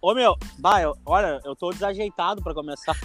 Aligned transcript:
Ô 0.00 0.14
meu, 0.14 0.36
vai, 0.58 0.84
olha, 1.04 1.40
eu 1.44 1.56
tô 1.56 1.70
desajeitado 1.70 2.42
pra 2.42 2.54
começar. 2.54 2.96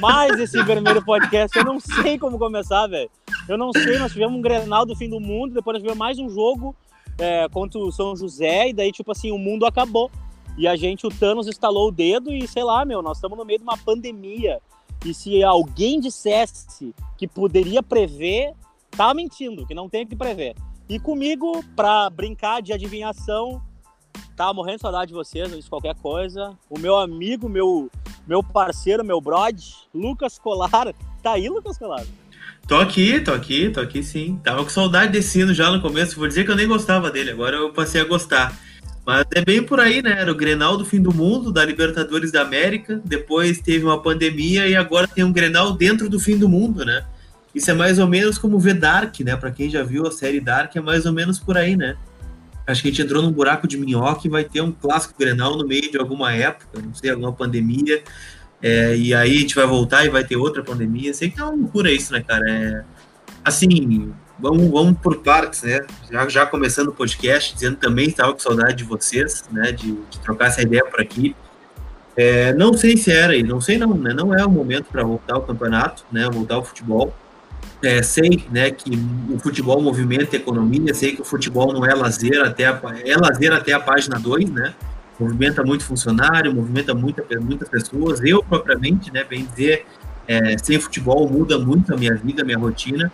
Mas 0.00 0.38
esse 0.38 0.62
vermelho 0.62 1.04
podcast, 1.04 1.56
eu 1.56 1.64
não 1.64 1.78
sei 1.78 2.18
como 2.18 2.38
começar, 2.38 2.86
velho. 2.86 3.10
Eu 3.48 3.58
não 3.58 3.72
sei, 3.72 3.98
nós 3.98 4.12
tivemos 4.12 4.38
um 4.38 4.40
Grenal 4.40 4.86
do 4.86 4.96
fim 4.96 5.08
do 5.08 5.20
mundo, 5.20 5.54
depois 5.54 5.74
nós 5.74 5.82
tivemos 5.82 5.98
mais 5.98 6.18
um 6.18 6.28
jogo 6.28 6.74
é, 7.18 7.48
contra 7.50 7.78
o 7.78 7.92
São 7.92 8.16
José, 8.16 8.68
e 8.68 8.72
daí, 8.72 8.90
tipo 8.90 9.12
assim, 9.12 9.30
o 9.30 9.38
mundo 9.38 9.66
acabou. 9.66 10.10
E 10.56 10.66
a 10.66 10.76
gente, 10.76 11.06
o 11.06 11.10
Thanos 11.10 11.48
instalou 11.48 11.88
o 11.88 11.92
dedo 11.92 12.32
e, 12.32 12.46
sei 12.46 12.62
lá, 12.62 12.84
meu, 12.84 13.02
nós 13.02 13.18
estamos 13.18 13.36
no 13.36 13.44
meio 13.44 13.58
de 13.58 13.64
uma 13.64 13.76
pandemia. 13.76 14.60
E 15.04 15.12
se 15.12 15.42
alguém 15.42 15.98
dissesse 15.98 16.94
que 17.16 17.26
poderia 17.26 17.82
prever, 17.82 18.52
tá 18.90 19.12
mentindo, 19.12 19.66
que 19.66 19.74
não 19.74 19.88
tem 19.88 20.06
que 20.06 20.14
prever. 20.14 20.54
E 20.92 20.98
comigo, 20.98 21.64
pra 21.74 22.10
brincar 22.10 22.60
de 22.60 22.70
adivinhação, 22.70 23.62
Tava 24.36 24.52
morrendo 24.52 24.76
de 24.76 24.82
saudade 24.82 25.08
de 25.08 25.14
vocês, 25.14 25.50
de 25.50 25.70
qualquer 25.70 25.94
coisa. 25.94 26.52
O 26.68 26.78
meu 26.78 26.96
amigo, 26.96 27.48
meu, 27.48 27.90
meu 28.26 28.42
parceiro, 28.42 29.04
meu 29.04 29.20
brod, 29.20 29.58
Lucas 29.94 30.38
Colar. 30.38 30.92
Tá 31.22 31.32
aí, 31.32 31.48
Lucas 31.48 31.78
Colar? 31.78 32.04
Tô 32.66 32.76
aqui, 32.76 33.20
tô 33.20 33.32
aqui, 33.32 33.70
tô 33.70 33.80
aqui 33.80 34.02
sim. 34.02 34.40
Tava 34.42 34.64
com 34.64 34.70
saudade 34.70 35.12
desse 35.12 35.40
hino 35.40 35.54
já 35.54 35.70
no 35.70 35.80
começo. 35.80 36.16
Vou 36.16 36.28
dizer 36.28 36.44
que 36.44 36.50
eu 36.50 36.56
nem 36.56 36.66
gostava 36.66 37.10
dele, 37.10 37.30
agora 37.30 37.56
eu 37.56 37.72
passei 37.72 38.00
a 38.00 38.04
gostar. 38.04 38.54
Mas 39.04 39.24
é 39.34 39.44
bem 39.44 39.62
por 39.62 39.80
aí, 39.80 40.02
né? 40.02 40.20
Era 40.20 40.30
o 40.30 40.36
Grenal 40.36 40.76
do 40.76 40.84
fim 40.84 41.00
do 41.00 41.12
mundo, 41.12 41.52
da 41.52 41.64
Libertadores 41.64 42.30
da 42.30 42.42
América. 42.42 43.00
Depois 43.04 43.60
teve 43.60 43.84
uma 43.84 44.00
pandemia 44.00 44.66
e 44.68 44.76
agora 44.76 45.08
tem 45.08 45.24
um 45.24 45.32
Grenal 45.32 45.72
dentro 45.72 46.08
do 46.08 46.20
fim 46.20 46.38
do 46.38 46.48
mundo, 46.48 46.84
né? 46.84 47.04
Isso 47.54 47.70
é 47.70 47.74
mais 47.74 47.98
ou 47.98 48.06
menos 48.06 48.38
como 48.38 48.58
ver 48.58 48.74
Dark, 48.74 49.20
né? 49.20 49.36
Para 49.36 49.50
quem 49.50 49.68
já 49.68 49.82
viu 49.82 50.06
a 50.06 50.10
série 50.10 50.40
Dark, 50.40 50.74
é 50.74 50.80
mais 50.80 51.04
ou 51.04 51.12
menos 51.12 51.38
por 51.38 51.56
aí, 51.56 51.76
né? 51.76 51.96
Acho 52.66 52.82
que 52.82 52.88
a 52.88 52.90
gente 52.90 53.02
entrou 53.02 53.22
num 53.22 53.32
buraco 53.32 53.66
de 53.66 53.76
minhoca 53.76 54.20
e 54.24 54.30
vai 54.30 54.44
ter 54.44 54.60
um 54.60 54.72
clássico 54.72 55.14
Grenal 55.18 55.56
no 55.56 55.66
meio 55.66 55.90
de 55.90 55.98
alguma 55.98 56.32
época, 56.32 56.80
não 56.80 56.94
sei, 56.94 57.10
alguma 57.10 57.32
pandemia. 57.32 58.02
É, 58.62 58.96
e 58.96 59.12
aí 59.12 59.36
a 59.36 59.40
gente 59.40 59.54
vai 59.56 59.66
voltar 59.66 60.04
e 60.04 60.08
vai 60.08 60.24
ter 60.24 60.36
outra 60.36 60.62
pandemia. 60.62 61.12
Sei 61.12 61.30
que 61.30 61.40
é 61.40 61.44
uma 61.44 61.52
loucura 61.52 61.90
isso, 61.90 62.12
né, 62.12 62.22
cara? 62.22 62.48
É, 62.48 62.84
assim, 63.44 64.12
vamos, 64.38 64.70
vamos 64.70 64.98
por 65.00 65.18
partes, 65.18 65.62
né? 65.62 65.80
Já, 66.10 66.28
já 66.28 66.46
começando 66.46 66.88
o 66.88 66.92
podcast, 66.92 67.54
dizendo 67.54 67.76
também 67.76 68.08
estava 68.08 68.32
com 68.32 68.38
saudade 68.38 68.76
de 68.76 68.84
vocês, 68.84 69.44
né? 69.50 69.72
De, 69.72 69.92
de 69.92 70.20
trocar 70.20 70.46
essa 70.46 70.62
ideia 70.62 70.84
por 70.84 71.00
aqui. 71.00 71.34
É, 72.16 72.52
não 72.54 72.74
sei 72.74 72.96
se 72.96 73.10
era, 73.10 73.34
e 73.34 73.42
não 73.42 73.60
sei 73.60 73.78
não, 73.78 73.94
né? 73.94 74.14
Não 74.14 74.32
é 74.32 74.44
o 74.44 74.50
momento 74.50 74.84
para 74.84 75.02
voltar 75.02 75.34
ao 75.34 75.42
campeonato, 75.42 76.04
né? 76.12 76.28
Voltar 76.30 76.54
ao 76.54 76.64
futebol. 76.64 77.12
É, 77.82 78.00
sei 78.00 78.46
né, 78.50 78.70
que 78.70 78.92
o 79.28 79.38
futebol 79.40 79.80
movimenta 79.82 80.36
a 80.36 80.38
economia, 80.38 80.94
sei 80.94 81.16
que 81.16 81.22
o 81.22 81.24
futebol 81.24 81.72
não 81.72 81.84
é 81.84 81.92
lazer 81.92 82.40
até 82.40 82.66
a, 82.66 82.80
é 83.04 83.16
lazer 83.16 83.52
até 83.52 83.72
a 83.72 83.80
página 83.80 84.20
2, 84.20 84.50
né? 84.50 84.72
Movimenta 85.18 85.64
muito 85.64 85.84
funcionário, 85.84 86.54
movimenta 86.54 86.94
muita, 86.94 87.24
muitas 87.40 87.68
pessoas. 87.68 88.20
Eu, 88.22 88.42
propriamente, 88.42 89.12
né, 89.12 89.24
bem 89.24 89.44
dizer, 89.46 89.84
é, 90.28 90.56
sem 90.58 90.78
futebol 90.78 91.28
muda 91.28 91.58
muito 91.58 91.92
a 91.92 91.96
minha 91.96 92.14
vida, 92.14 92.42
a 92.42 92.44
minha 92.44 92.58
rotina. 92.58 93.10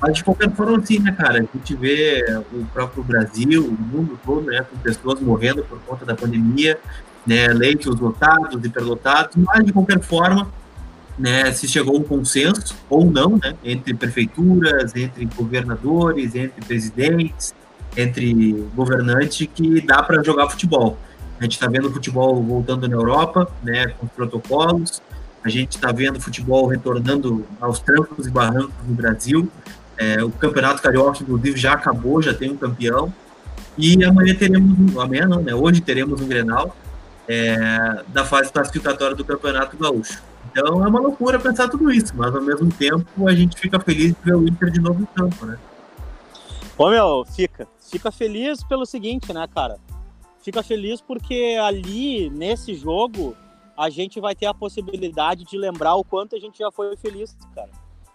Mas, 0.00 0.14
de 0.14 0.24
qualquer 0.24 0.50
forma, 0.52 0.78
assim, 0.78 0.98
né, 0.98 1.12
cara, 1.12 1.38
a 1.38 1.42
gente 1.42 1.74
vê 1.76 2.24
o 2.52 2.64
próprio 2.72 3.02
Brasil, 3.02 3.66
o 3.66 3.72
mundo 3.72 4.18
todo, 4.24 4.46
né, 4.46 4.64
com 4.70 4.78
pessoas 4.78 5.20
morrendo 5.20 5.62
por 5.64 5.78
conta 5.80 6.06
da 6.06 6.14
pandemia, 6.14 6.78
né, 7.26 7.48
leitos 7.48 7.98
lotados, 8.00 8.64
hiperlotados, 8.64 9.36
mas, 9.36 9.64
de 9.64 9.72
qualquer 9.72 10.00
forma, 10.00 10.50
né, 11.20 11.52
se 11.52 11.68
chegou 11.68 11.96
a 11.96 11.98
um 12.00 12.02
consenso 12.02 12.74
ou 12.88 13.04
não, 13.04 13.36
né, 13.36 13.54
entre 13.62 13.92
prefeituras, 13.92 14.96
entre 14.96 15.26
governadores, 15.26 16.34
entre 16.34 16.64
presidentes, 16.64 17.54
entre 17.94 18.52
governantes, 18.74 19.46
que 19.54 19.82
dá 19.82 20.02
para 20.02 20.22
jogar 20.22 20.48
futebol. 20.48 20.98
A 21.38 21.42
gente 21.42 21.52
está 21.52 21.68
vendo 21.68 21.90
futebol 21.92 22.42
voltando 22.42 22.88
na 22.88 22.94
Europa, 22.94 23.50
né, 23.62 23.88
com 23.88 24.06
os 24.06 24.12
protocolos. 24.12 25.02
A 25.44 25.48
gente 25.48 25.76
está 25.76 25.92
vendo 25.92 26.20
futebol 26.20 26.66
retornando 26.66 27.46
aos 27.60 27.80
trancos 27.80 28.26
e 28.26 28.30
barrancos 28.30 28.74
no 28.86 28.94
Brasil. 28.94 29.48
É, 29.98 30.22
o 30.22 30.30
Campeonato 30.30 30.82
Carioca, 30.82 31.22
inclusive, 31.22 31.58
já 31.58 31.74
acabou, 31.74 32.22
já 32.22 32.32
tem 32.32 32.50
um 32.50 32.56
campeão. 32.56 33.12
E 33.76 34.02
amanhã 34.04 34.34
teremos, 34.34 34.96
amanhã 34.96 35.26
não, 35.26 35.42
né? 35.42 35.54
Hoje 35.54 35.80
teremos 35.80 36.20
um 36.20 36.26
Grenal 36.26 36.76
é, 37.28 38.02
da 38.08 38.24
fase 38.24 38.52
classificatória 38.52 39.16
do 39.16 39.24
Campeonato 39.24 39.76
Gaúcho. 39.78 40.29
Então 40.50 40.84
é 40.84 40.88
uma 40.88 41.00
loucura 41.00 41.38
pensar 41.38 41.68
tudo 41.68 41.92
isso, 41.92 42.12
mas 42.16 42.34
ao 42.34 42.42
mesmo 42.42 42.72
tempo 42.72 43.28
a 43.28 43.34
gente 43.34 43.58
fica 43.58 43.78
feliz 43.78 44.14
de 44.14 44.16
ver 44.24 44.34
o 44.34 44.46
Inter 44.46 44.70
de 44.70 44.80
novo 44.80 45.02
em 45.02 45.06
campo, 45.06 45.46
né? 45.46 45.58
Ô 46.76 46.90
meu, 46.90 47.24
fica. 47.24 47.68
Fica 47.78 48.10
feliz 48.10 48.64
pelo 48.64 48.84
seguinte, 48.84 49.32
né, 49.32 49.46
cara? 49.54 49.78
Fica 50.42 50.62
feliz 50.62 51.00
porque 51.00 51.56
ali, 51.62 52.30
nesse 52.30 52.74
jogo, 52.74 53.36
a 53.76 53.90
gente 53.90 54.20
vai 54.20 54.34
ter 54.34 54.46
a 54.46 54.54
possibilidade 54.54 55.44
de 55.44 55.56
lembrar 55.56 55.94
o 55.94 56.04
quanto 56.04 56.34
a 56.34 56.38
gente 56.38 56.58
já 56.58 56.70
foi 56.70 56.96
feliz, 56.96 57.36
cara. 57.54 57.70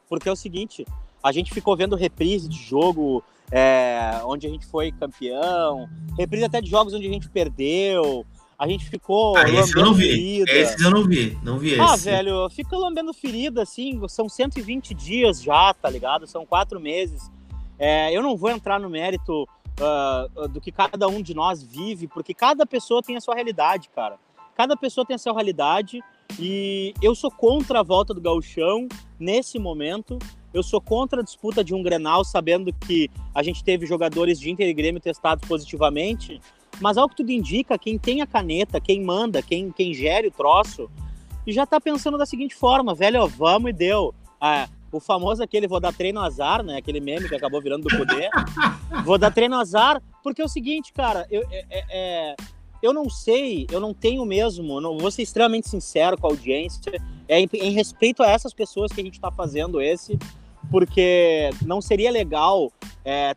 Porque 0.10 0.28
é 0.28 0.32
o 0.32 0.36
seguinte, 0.36 0.86
a 1.24 1.32
gente 1.32 1.54
ficou 1.54 1.76
vendo 1.76 1.96
reprise 1.96 2.50
de 2.50 2.58
jogo 2.58 3.24
é, 3.52 4.22
onde 4.24 4.48
a 4.48 4.50
gente 4.50 4.66
foi 4.66 4.92
campeão, 4.92 5.88
reprise 6.18 6.46
até 6.46 6.62
de 6.62 6.70
jogos 6.70 6.94
onde 6.94 7.08
a 7.08 7.12
gente 7.12 7.30
perdeu, 7.30 8.26
a 8.58 8.68
gente 8.68 8.90
ficou. 8.90 9.38
Ah, 9.38 9.50
esse 9.50 9.78
eu 9.78 9.84
não 9.84 9.94
vi. 9.94 10.10
Ferida. 10.10 10.52
Esses 10.52 10.82
eu 10.82 10.92
não 10.92 11.04
vi. 11.04 11.38
Não 11.44 11.60
vi 11.60 11.80
ah, 11.80 11.94
esse. 11.94 12.10
Ah, 12.10 12.12
velho, 12.14 12.50
fica 12.50 12.78
lambendo 12.78 13.14
ferida, 13.14 13.62
assim. 13.62 14.02
São 14.08 14.30
120 14.30 14.94
dias 14.94 15.42
já, 15.42 15.74
tá 15.74 15.90
ligado? 15.90 16.26
São 16.26 16.46
quatro 16.46 16.80
meses. 16.80 17.30
É, 17.78 18.16
eu 18.16 18.24
não 18.24 18.38
vou 18.38 18.50
entrar 18.50 18.80
no 18.80 18.90
mérito 18.90 19.44
uh, 19.44 20.48
do 20.48 20.62
que 20.62 20.72
cada 20.72 21.08
um 21.08 21.22
de 21.22 21.34
nós 21.34 21.62
vive, 21.62 22.08
porque 22.08 22.34
cada 22.34 22.66
pessoa 22.66 23.02
tem 23.02 23.18
a 23.18 23.22
sua 23.22 23.36
realidade, 23.36 23.90
cara. 23.94 24.18
Cada 24.56 24.78
pessoa 24.78 25.06
tem 25.06 25.16
a 25.16 25.20
sua 25.20 25.34
realidade. 25.34 26.02
E 26.40 26.94
eu 27.02 27.14
sou 27.14 27.30
contra 27.30 27.82
a 27.82 27.84
volta 27.84 28.14
do 28.14 28.22
gauchão 28.22 28.88
nesse 29.20 29.60
momento. 29.60 30.18
Eu 30.54 30.64
sou 30.64 30.80
contra 30.80 31.20
a 31.20 31.24
disputa 31.24 31.62
de 31.62 31.74
um 31.74 31.84
Grenal, 31.84 32.24
sabendo 32.24 32.72
que 32.72 33.12
a 33.34 33.44
gente 33.44 33.62
teve 33.62 33.86
jogadores 33.86 34.40
de 34.40 34.50
Inter 34.50 34.68
e 34.68 34.74
Grêmio 34.74 35.02
testados 35.02 35.46
positivamente 35.46 36.40
mas 36.82 36.98
ao 36.98 37.10
que 37.10 37.16
tudo 37.16 37.32
indica, 37.32 37.78
quem 37.78 37.98
tem 37.98 38.22
a 38.22 38.28
caneta, 38.28 38.80
quem 38.80 39.02
manda, 39.02 39.42
quem, 39.42 39.72
quem 39.72 39.94
gere 39.94 40.28
o 40.28 40.32
troço, 40.32 40.90
já 41.48 41.66
tá 41.66 41.80
pensando 41.80 42.18
da 42.18 42.26
seguinte 42.26 42.56
forma, 42.56 42.94
velho, 42.94 43.28
vamos 43.28 43.70
e 43.70 43.74
deu. 43.74 44.14
Ah, 44.40 44.68
o 44.92 45.00
famoso 45.00 45.44
aquele 45.44 45.68
vou 45.68 45.80
dar 45.80 45.94
treino 45.94 46.22
azar, 46.22 46.64
né? 46.64 46.78
Aquele 46.78 47.00
meme 47.00 47.28
que 47.28 47.36
acabou 47.36 47.62
virando 47.62 47.88
do 47.88 47.98
poder. 47.98 48.30
vou 49.04 49.18
dar 49.18 49.32
treino 49.32 49.56
azar, 49.56 50.02
porque 50.24 50.42
é 50.42 50.46
o 50.46 50.50
seguinte, 50.50 50.94
cara, 50.94 51.28
eu, 51.30 51.44
é, 51.52 51.66
é, 51.70 51.86
é, 51.90 52.36
eu 52.82 52.94
não 52.94 53.10
sei, 53.10 53.68
eu 53.72 53.80
não 53.80 53.94
tenho 53.94 54.26
mesmo, 54.26 54.80
não, 54.80 54.98
vou 54.98 55.12
ser 55.12 55.22
extremamente 55.22 55.70
sincero 55.70 56.18
com 56.18 56.28
a 56.28 56.30
audiência, 56.30 56.92
é 57.28 57.40
em, 57.40 57.50
em 57.54 57.72
respeito 57.72 58.24
a 58.24 58.30
essas 58.30 58.54
pessoas 58.54 58.92
que 58.92 59.02
a 59.02 59.04
gente 59.04 59.20
tá 59.20 59.32
fazendo 59.32 59.82
esse, 59.82 60.18
porque 60.72 61.50
não 61.64 61.82
seria 61.82 62.12
legal 62.12 62.72
é, 63.04 63.36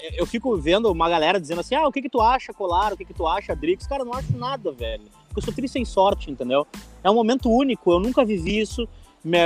eu 0.00 0.26
fico 0.26 0.56
vendo 0.56 0.90
uma 0.90 1.08
galera 1.08 1.40
dizendo 1.40 1.60
assim: 1.60 1.74
ah, 1.74 1.86
o 1.86 1.92
que 1.92 2.02
que 2.02 2.08
tu 2.08 2.20
acha, 2.20 2.52
Colar? 2.52 2.92
O 2.92 2.96
que 2.96 3.04
que 3.04 3.14
tu 3.14 3.26
acha, 3.26 3.54
Drix? 3.54 3.86
Cara, 3.86 4.02
eu 4.02 4.06
não 4.06 4.14
acho 4.14 4.36
nada, 4.36 4.72
velho. 4.72 5.04
Eu 5.36 5.42
sou 5.42 5.52
triste 5.52 5.72
sem 5.72 5.84
sorte, 5.84 6.30
entendeu? 6.30 6.66
É 7.02 7.10
um 7.10 7.14
momento 7.14 7.50
único, 7.50 7.90
eu 7.90 7.98
nunca 7.98 8.24
vivi 8.24 8.60
isso, 8.60 8.88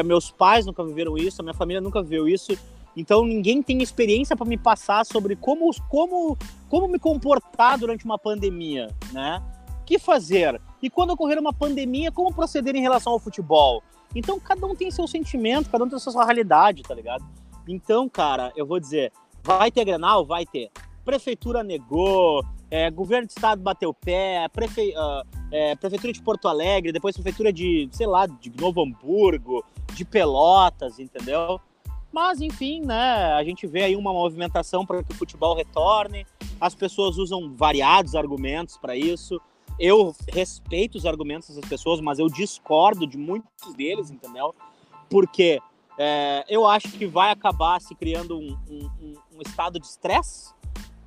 meus 0.05 0.31
pais 0.31 0.67
nunca 0.67 0.85
viveram 0.85 1.17
isso, 1.17 1.41
a 1.41 1.45
minha 1.45 1.55
família 1.55 1.81
nunca 1.81 2.03
viveu 2.03 2.29
isso. 2.29 2.57
Então 2.97 3.25
ninguém 3.25 3.63
tem 3.63 3.83
experiência 3.83 4.37
para 4.37 4.47
me 4.47 4.59
passar 4.59 5.07
sobre 5.07 5.37
como, 5.37 5.71
como, 5.89 6.37
como 6.69 6.89
me 6.89 6.99
comportar 6.99 7.79
durante 7.79 8.05
uma 8.05 8.19
pandemia, 8.19 8.89
né? 9.13 9.43
O 9.81 9.85
que 9.85 9.99
fazer? 9.99 10.61
E 10.83 10.91
quando 10.91 11.11
ocorrer 11.11 11.39
uma 11.39 11.53
pandemia, 11.53 12.13
como 12.13 12.35
proceder 12.35 12.77
em 12.77 12.83
relação 12.83 13.13
ao 13.13 13.19
futebol? 13.19 13.83
Então 14.15 14.39
cada 14.41 14.67
um 14.67 14.75
tem 14.75 14.91
seu 14.91 15.07
sentimento, 15.07 15.71
cada 15.71 15.85
um 15.85 15.89
tem 15.89 15.99
sua 15.99 16.25
realidade, 16.25 16.83
tá 16.83 16.95
ligado? 16.95 17.25
Então, 17.67 18.09
cara, 18.09 18.53
eu 18.57 18.67
vou 18.67 18.81
dizer, 18.81 19.13
Vai 19.43 19.71
ter 19.71 19.85
Grenal? 19.85 20.25
Vai 20.25 20.45
ter. 20.45 20.71
Prefeitura 21.05 21.63
negou, 21.63 22.45
é, 22.71 22.91
governo 22.91 23.27
de 23.27 23.33
estado 23.33 23.63
bateu 23.63 23.95
pé, 23.95 24.47
prefe, 24.53 24.91
uh, 24.91 25.27
é, 25.51 25.75
prefeitura 25.75 26.13
de 26.13 26.23
Porto 26.23 26.49
Alegre, 26.49 26.93
depois 26.93 27.15
prefeitura 27.17 27.53
de, 27.53 27.89
sei 27.93 28.07
lá, 28.07 28.27
de 28.27 28.53
Novo 28.61 28.83
Hamburgo, 28.83 29.65
de 29.95 30.05
Pelotas, 30.05 30.99
entendeu? 30.99 31.61
Mas, 32.13 32.41
enfim, 32.41 32.81
né, 32.81 33.33
a 33.33 33.43
gente 33.45 33.67
vê 33.67 33.85
aí 33.85 33.97
uma 33.97 34.13
movimentação 34.13 34.85
para 34.85 35.03
que 35.03 35.13
o 35.13 35.15
futebol 35.15 35.55
retorne, 35.55 36.27
as 36.61 36.75
pessoas 36.75 37.17
usam 37.17 37.55
variados 37.55 38.15
argumentos 38.15 38.77
para 38.77 38.97
isso. 38.97 39.41
Eu 39.79 40.15
respeito 40.33 40.97
os 40.97 41.07
argumentos 41.07 41.49
dessas 41.49 41.69
pessoas, 41.69 42.01
mas 42.01 42.19
eu 42.19 42.29
discordo 42.29 43.07
de 43.07 43.17
muitos 43.17 43.75
deles, 43.75 44.11
entendeu? 44.11 44.55
Porque 45.09 45.61
é, 45.99 46.45
eu 46.49 46.67
acho 46.67 46.91
que 46.93 47.07
vai 47.07 47.31
acabar 47.31 47.81
se 47.81 47.95
criando 47.95 48.39
um, 48.39 48.57
um, 48.69 49.15
um 49.39 49.43
estado 49.43 49.79
de 49.79 49.87
estresse, 49.87 50.53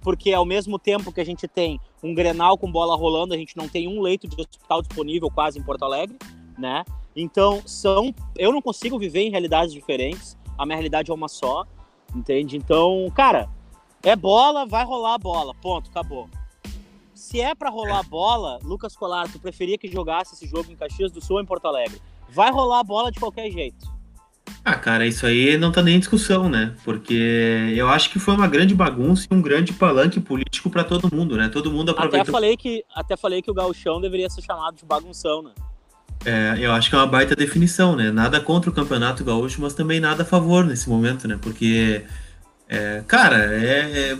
porque 0.01 0.33
ao 0.33 0.45
mesmo 0.45 0.79
tempo 0.79 1.11
que 1.11 1.21
a 1.21 1.25
gente 1.25 1.47
tem 1.47 1.79
um 2.01 2.15
Grenal 2.15 2.57
com 2.57 2.71
bola 2.71 2.95
rolando, 2.95 3.33
a 3.33 3.37
gente 3.37 3.55
não 3.55 3.67
tem 3.67 3.87
um 3.87 4.01
leito 4.01 4.27
de 4.27 4.39
hospital 4.39 4.81
disponível 4.81 5.29
quase 5.29 5.59
em 5.59 5.63
Porto 5.63 5.83
Alegre, 5.83 6.17
né? 6.57 6.83
Então, 7.15 7.61
são 7.65 8.13
eu 8.37 8.51
não 8.51 8.61
consigo 8.61 8.97
viver 8.97 9.21
em 9.21 9.29
realidades 9.29 9.73
diferentes, 9.73 10.37
a 10.57 10.65
minha 10.65 10.75
realidade 10.75 11.11
é 11.11 11.13
uma 11.13 11.27
só, 11.27 11.65
entende? 12.15 12.57
Então, 12.57 13.11
cara, 13.13 13.49
É 14.03 14.15
bola, 14.15 14.65
vai 14.65 14.83
rolar 14.83 15.13
a 15.13 15.17
bola. 15.19 15.53
Ponto, 15.53 15.89
acabou. 15.91 16.27
Se 17.13 17.39
é 17.39 17.53
para 17.53 17.69
rolar 17.69 17.99
a 17.99 18.03
bola, 18.03 18.57
Lucas 18.63 18.95
Colar, 18.95 19.31
tu 19.31 19.39
preferia 19.39 19.77
que 19.77 19.87
jogasse 19.87 20.33
esse 20.33 20.47
jogo 20.47 20.71
em 20.71 20.75
Caxias 20.75 21.11
do 21.11 21.21
Sul 21.21 21.35
ou 21.35 21.41
em 21.41 21.45
Porto 21.45 21.67
Alegre? 21.67 22.01
Vai 22.27 22.51
rolar 22.51 22.79
a 22.79 22.83
bola 22.83 23.11
de 23.11 23.19
qualquer 23.19 23.51
jeito. 23.51 23.85
Ah, 24.63 24.75
cara, 24.75 25.07
isso 25.07 25.25
aí 25.25 25.57
não 25.57 25.71
tá 25.71 25.81
nem 25.81 25.95
em 25.95 25.99
discussão, 25.99 26.47
né? 26.47 26.75
Porque 26.83 27.73
eu 27.75 27.89
acho 27.89 28.09
que 28.11 28.19
foi 28.19 28.35
uma 28.35 28.47
grande 28.47 28.75
bagunça 28.75 29.27
e 29.29 29.33
um 29.33 29.41
grande 29.41 29.73
palanque 29.73 30.19
político 30.19 30.69
para 30.69 30.83
todo 30.83 31.13
mundo, 31.13 31.35
né? 31.35 31.49
Todo 31.49 31.71
mundo 31.71 31.91
aproveitou. 31.91 32.21
Até 32.21 32.31
falei 32.31 32.57
que, 32.57 32.83
até 32.95 33.17
falei 33.17 33.41
que 33.41 33.49
o 33.49 33.53
gauchão 33.53 33.99
deveria 33.99 34.29
ser 34.29 34.41
chamado 34.41 34.75
de 34.75 34.85
bagunção, 34.85 35.41
né? 35.41 35.51
É, 36.23 36.55
eu 36.59 36.71
acho 36.71 36.89
que 36.89 36.95
é 36.95 36.99
uma 36.99 37.07
baita 37.07 37.35
definição, 37.35 37.95
né? 37.95 38.11
Nada 38.11 38.39
contra 38.39 38.69
o 38.69 38.73
Campeonato 38.73 39.23
Gaúcho, 39.23 39.61
mas 39.61 39.73
também 39.73 39.99
nada 39.99 40.21
a 40.21 40.25
favor 40.25 40.63
nesse 40.63 40.87
momento, 40.87 41.27
né? 41.27 41.39
Porque, 41.41 42.03
é, 42.69 43.03
cara, 43.07 43.37
é, 43.55 44.11
é, 44.11 44.17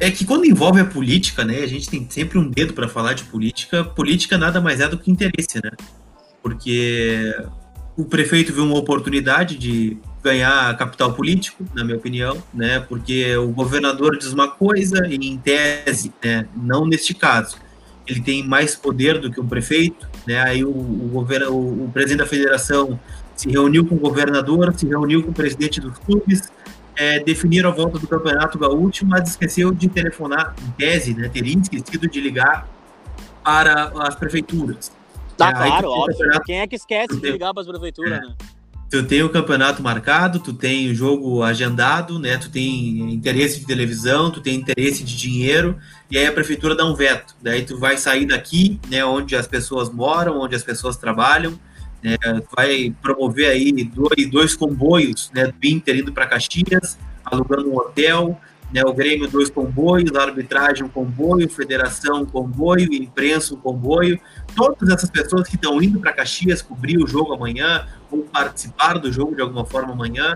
é, 0.00 0.10
que 0.10 0.24
quando 0.24 0.46
envolve 0.46 0.80
a 0.80 0.86
política, 0.86 1.44
né? 1.44 1.58
A 1.58 1.66
gente 1.66 1.90
tem 1.90 2.06
sempre 2.08 2.38
um 2.38 2.48
dedo 2.48 2.72
para 2.72 2.88
falar 2.88 3.12
de 3.12 3.24
política. 3.24 3.84
Política 3.84 4.38
nada 4.38 4.60
mais 4.60 4.80
é 4.80 4.88
do 4.88 4.98
que 4.98 5.10
interesse, 5.10 5.60
né? 5.62 5.70
Porque 6.42 7.34
o 7.96 8.04
prefeito 8.04 8.52
viu 8.52 8.64
uma 8.64 8.76
oportunidade 8.76 9.56
de 9.56 9.96
ganhar 10.22 10.76
capital 10.76 11.12
político, 11.12 11.64
na 11.74 11.84
minha 11.84 11.96
opinião, 11.96 12.42
né? 12.52 12.80
Porque 12.80 13.36
o 13.36 13.48
governador 13.48 14.16
diz 14.18 14.32
uma 14.32 14.48
coisa 14.48 15.06
e, 15.06 15.14
em 15.14 15.38
tese, 15.38 16.12
né, 16.22 16.48
não 16.56 16.86
neste 16.86 17.14
caso, 17.14 17.56
ele 18.06 18.20
tem 18.20 18.42
mais 18.42 18.74
poder 18.74 19.18
do 19.18 19.30
que 19.30 19.40
um 19.40 19.46
prefeito, 19.46 20.08
né? 20.26 20.40
Aí 20.40 20.64
o, 20.64 20.70
o, 20.70 21.10
governo, 21.12 21.52
o, 21.52 21.84
o 21.84 21.90
presidente 21.92 22.18
da 22.18 22.26
federação 22.26 22.98
se 23.36 23.48
reuniu 23.50 23.86
com 23.86 23.94
o 23.94 23.98
governador, 23.98 24.74
se 24.76 24.86
reuniu 24.86 25.22
com 25.22 25.30
o 25.30 25.34
presidente 25.34 25.80
dos 25.80 25.98
clubes, 25.98 26.50
é, 26.96 27.20
definiram 27.20 27.70
a 27.70 27.72
volta 27.72 27.98
do 27.98 28.06
Campeonato 28.06 28.58
Gaúcho, 28.58 29.04
mas 29.06 29.30
esqueceu 29.30 29.72
de 29.72 29.88
telefonar, 29.88 30.54
em 30.66 30.70
tese, 30.72 31.14
né? 31.14 31.28
Teria 31.28 31.58
esquecido 31.58 32.08
de 32.08 32.20
ligar 32.20 32.68
para 33.42 33.92
as 34.00 34.14
prefeituras. 34.14 34.90
Tá, 35.36 35.50
é, 35.50 35.52
claro, 35.52 35.88
óbvio. 35.88 36.40
Quem 36.44 36.60
é 36.60 36.66
que 36.66 36.76
esquece 36.76 37.16
de 37.16 37.30
ligar 37.30 37.52
para 37.52 37.62
as 37.62 37.68
prefeituras, 37.68 38.12
é. 38.12 38.20
né? 38.20 38.34
Tu 38.90 39.02
tem 39.02 39.22
o 39.22 39.28
campeonato 39.28 39.82
marcado, 39.82 40.38
tu 40.38 40.52
tem 40.52 40.88
o 40.88 40.94
jogo 40.94 41.42
agendado, 41.42 42.18
né? 42.18 42.36
Tu 42.38 42.48
tem 42.48 43.12
interesse 43.12 43.58
de 43.58 43.66
televisão, 43.66 44.30
tu 44.30 44.40
tem 44.40 44.54
interesse 44.54 45.02
de 45.02 45.16
dinheiro, 45.16 45.76
e 46.08 46.16
aí 46.16 46.26
a 46.26 46.32
prefeitura 46.32 46.76
dá 46.76 46.84
um 46.84 46.94
veto. 46.94 47.34
Daí 47.42 47.62
tu 47.62 47.76
vai 47.76 47.96
sair 47.96 48.26
daqui, 48.26 48.78
né? 48.88 49.04
Onde 49.04 49.34
as 49.34 49.48
pessoas 49.48 49.90
moram, 49.90 50.38
onde 50.38 50.54
as 50.54 50.62
pessoas 50.62 50.96
trabalham, 50.96 51.58
né, 52.04 52.16
tu 52.18 52.48
vai 52.54 52.94
promover 53.02 53.48
aí 53.50 53.72
dois, 53.72 54.30
dois 54.30 54.54
comboios, 54.54 55.30
né? 55.34 55.46
Do 55.46 55.66
Inter 55.66 55.96
indo 55.96 56.12
para 56.12 56.26
Caxias, 56.26 56.98
alugando 57.24 57.70
um 57.70 57.76
hotel, 57.76 58.38
né, 58.74 58.82
o 58.84 58.92
Grêmio 58.92 59.30
dois 59.30 59.48
comboios, 59.48 60.12
a 60.16 60.22
arbitragem 60.22 60.82
um 60.82 60.88
comboio, 60.88 61.48
federação 61.48 62.22
um 62.22 62.26
comboio, 62.26 62.92
imprensa 62.92 63.54
um 63.54 63.56
comboio, 63.56 64.18
todas 64.56 64.88
essas 64.90 65.08
pessoas 65.08 65.48
que 65.48 65.54
estão 65.54 65.80
indo 65.80 66.00
para 66.00 66.12
Caxias 66.12 66.60
cobrir 66.60 66.98
o 66.98 67.06
jogo 67.06 67.32
amanhã 67.32 67.86
ou 68.10 68.24
participar 68.24 68.98
do 68.98 69.12
jogo 69.12 69.36
de 69.36 69.42
alguma 69.42 69.64
forma 69.64 69.92
amanhã, 69.92 70.34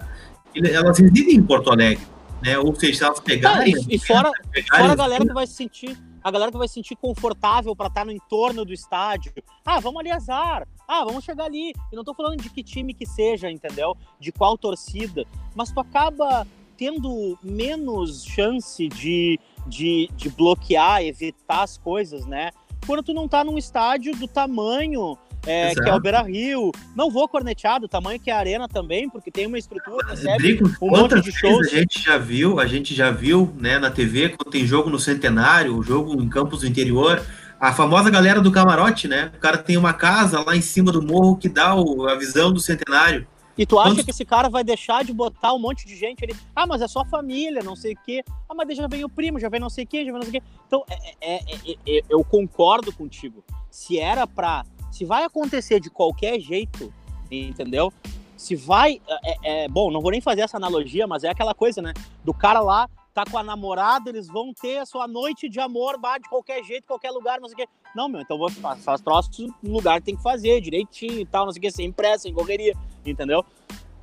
elas 0.55 1.01
residem 1.01 1.35
em 1.35 1.43
Porto 1.43 1.73
Alegre, 1.73 2.07
né? 2.41 2.57
Ou 2.57 2.73
seja, 2.77 3.07
elas 3.07 3.19
pegarem... 3.19 3.75
Ah, 3.75 3.79
e, 3.89 3.97
e 3.97 3.99
fora, 3.99 4.31
pegarem 4.53 4.83
fora 4.85 4.93
a 4.93 4.97
galera 4.97 5.27
que 5.27 5.35
vai 5.35 5.47
se 5.47 5.55
sentir 5.55 5.99
a 6.23 6.31
galera 6.31 6.51
que 6.51 6.59
vai 6.59 6.69
se 6.69 6.75
sentir 6.75 6.97
confortável 6.97 7.75
para 7.75 7.87
estar 7.87 8.01
tá 8.01 8.05
no 8.05 8.13
entorno 8.13 8.65
do 8.65 8.73
estádio. 8.73 9.33
Ah, 9.65 9.81
vamos 9.81 10.01
ali 10.01 10.11
azar. 10.11 10.67
Ah, 10.87 11.05
vamos 11.05 11.25
chegar 11.25 11.45
ali. 11.45 11.73
E 11.93 11.97
não 11.97 12.05
tô 12.05 12.13
falando 12.13 12.43
de 12.43 12.51
que 12.51 12.63
time 12.63 12.93
que 12.93 13.07
seja, 13.07 13.51
entendeu? 13.51 13.97
De 14.19 14.33
qual 14.33 14.59
torcida. 14.59 15.25
Mas 15.55 15.71
tu 15.71 15.81
acaba 15.81 16.47
tendo 16.79 17.37
menos 17.43 18.25
chance 18.25 18.89
de, 18.89 19.39
de, 19.67 20.09
de 20.17 20.31
bloquear, 20.31 21.03
evitar 21.03 21.63
as 21.65 21.77
coisas, 21.77 22.25
né? 22.25 22.51
Quando 22.87 23.03
tu 23.03 23.13
não 23.13 23.29
tá 23.29 23.43
num 23.45 23.59
estádio 23.59 24.17
do 24.17 24.29
tamanho 24.29 25.19
é, 25.47 25.75
que 25.75 25.89
é 25.89 25.95
o 25.95 26.01
Beira 26.01 26.23
Rio. 26.23 26.73
Não 26.95 27.11
vou 27.11 27.29
cornetear 27.29 27.81
do 27.81 27.89
tamanho 27.89 28.21
que 28.21 28.31
é 28.31 28.35
a 28.35 28.39
arena 28.39 28.69
também, 28.69 29.09
porque 29.09 29.31
tem 29.31 29.47
uma 29.47 29.59
estrutura, 29.59 30.07
recebe 30.09 30.61
um 30.81 30.91
monte 30.91 31.21
de 31.21 31.33
shows. 31.33 31.67
A 31.69 31.71
gente 31.71 32.03
já 32.03 32.19
viu, 32.19 32.61
a 32.61 32.67
gente 32.67 32.95
já 32.95 33.11
viu 33.11 33.55
né, 33.59 33.79
na 33.79 33.91
TV 33.91 34.31
quando 34.31 34.51
tem 34.51 34.67
jogo 34.67 34.91
no 34.91 34.99
centenário, 34.99 35.83
jogo 35.83 36.21
em 36.21 36.29
campos 36.29 36.61
do 36.61 36.67
interior. 36.67 37.23
A 37.61 37.73
famosa 37.73 38.09
galera 38.09 38.41
do 38.41 38.53
camarote, 38.53 39.09
né? 39.09 39.33
O 39.37 39.41
cara 39.41 39.59
tem 39.59 39.77
uma 39.77 39.93
casa 39.93 40.41
lá 40.45 40.55
em 40.55 40.61
cima 40.61 40.93
do 40.93 41.03
morro 41.03 41.37
que 41.37 41.49
dá 41.49 41.75
o, 41.75 42.07
a 42.07 42.15
visão 42.15 42.53
do 42.53 42.61
centenário. 42.61 43.27
E 43.59 43.67
tu 43.67 43.79
acha 43.81 44.05
que 44.05 44.11
esse 44.11 44.25
cara 44.25 44.49
vai 44.49 44.63
deixar 44.63 45.05
de 45.05 45.13
botar 45.13 45.53
um 45.53 45.59
monte 45.59 45.85
de 45.85 45.97
gente 45.97 46.25
ali? 46.25 46.35
Ah, 46.55 46.65
mas 46.65 46.81
é 46.81 46.87
só 46.87 47.05
família, 47.05 47.61
não 47.61 47.75
sei 47.75 47.95
o 47.95 47.99
quê. 48.05 48.25
Ah, 48.49 48.55
mas 48.55 48.77
já 48.77 48.87
vem 48.87 49.05
o 49.05 49.09
primo, 49.09 49.41
já 49.41 49.49
vem 49.49 49.59
não 49.59 49.69
sei 49.69 49.83
o 49.83 49.87
quê, 49.87 50.05
já 50.05 50.13
vem 50.13 50.21
não 50.21 50.23
sei 50.23 50.29
o 50.29 50.33
quê. 50.33 50.43
Então, 50.67 50.85
é, 50.89 51.35
é, 51.35 51.35
é, 51.37 51.99
é, 51.99 52.03
eu 52.09 52.23
concordo 52.23 52.93
contigo. 52.93 53.43
Se 53.69 53.99
era 53.99 54.29
pra. 54.29 54.65
Se 54.93 55.05
vai 55.05 55.25
acontecer 55.25 55.81
de 55.81 55.91
qualquer 55.91 56.39
jeito, 56.39 56.93
entendeu? 57.29 57.93
Se 58.37 58.55
vai. 58.55 59.01
É, 59.25 59.65
é, 59.65 59.69
bom, 59.69 59.91
não 59.91 60.01
vou 60.01 60.13
nem 60.13 60.21
fazer 60.21 60.43
essa 60.43 60.57
analogia, 60.57 61.09
mas 61.09 61.25
é 61.25 61.29
aquela 61.29 61.53
coisa, 61.53 61.83
né? 61.83 61.93
Do 62.25 62.33
cara 62.33 62.61
lá 62.61 62.89
tá 63.25 63.29
com 63.29 63.37
a 63.37 63.43
namorada, 63.43 64.09
eles 64.09 64.29
vão 64.29 64.53
ter 64.53 64.79
a 64.79 64.87
sua 64.87 65.09
noite 65.09 65.49
de 65.49 65.59
amor, 65.59 65.99
bah, 65.99 66.19
de 66.19 66.29
qualquer 66.29 66.63
jeito, 66.63 66.87
qualquer 66.87 67.11
lugar, 67.11 67.41
não 67.41 67.49
sei 67.49 67.55
o 67.55 67.59
quê. 67.59 67.69
Não, 67.95 68.09
meu, 68.09 68.21
então 68.21 68.39
vou 68.39 68.49
fazer 68.49 69.03
troços 69.03 69.37
no 69.61 69.73
lugar 69.73 69.99
que 69.99 70.07
tem 70.07 70.17
que 70.17 70.23
fazer, 70.23 70.61
direitinho 70.61 71.19
e 71.19 71.27
tal, 71.27 71.45
não 71.45 71.53
sei 71.53 71.59
o 71.59 71.63
quê, 71.63 71.71
sem 71.71 71.91
pressa, 71.91 72.25
sem 72.25 72.33
correria, 72.35 72.77
entendeu? 73.05 73.45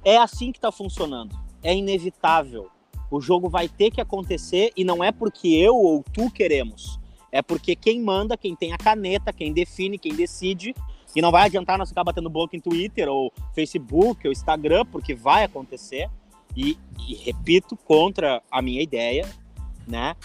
É 0.03 0.17
assim 0.17 0.51
que 0.51 0.59
tá 0.59 0.69
funcionando. 0.69 1.33
É 1.63 1.73
inevitável. 1.73 2.69
O 3.09 3.21
jogo 3.21 3.47
vai 3.47 3.69
ter 3.69 3.89
que 3.89 4.01
acontecer 4.01 4.71
e 4.75 4.83
não 4.83 5.01
é 5.01 5.11
porque 5.11 5.47
eu 5.47 5.75
ou 5.75 6.03
tu 6.13 6.29
queremos. 6.29 6.99
É 7.31 7.41
porque 7.41 7.75
quem 7.75 8.01
manda, 8.01 8.35
quem 8.35 8.55
tem 8.55 8.73
a 8.73 8.77
caneta, 8.77 9.31
quem 9.31 9.53
define, 9.53 9.97
quem 9.97 10.13
decide, 10.13 10.75
e 11.15 11.21
não 11.21 11.31
vai 11.31 11.45
adiantar 11.45 11.77
nós 11.77 11.89
ficar 11.89 12.03
batendo 12.03 12.29
boca 12.29 12.55
em 12.57 12.59
Twitter 12.59 13.07
ou 13.07 13.31
Facebook 13.53 14.27
ou 14.27 14.31
Instagram, 14.33 14.85
porque 14.85 15.15
vai 15.15 15.45
acontecer 15.45 16.09
e, 16.55 16.77
e, 17.07 17.15
repito, 17.15 17.75
contra 17.75 18.41
a 18.49 18.61
minha 18.61 18.81
ideia, 18.81 19.27
né? 19.87 20.15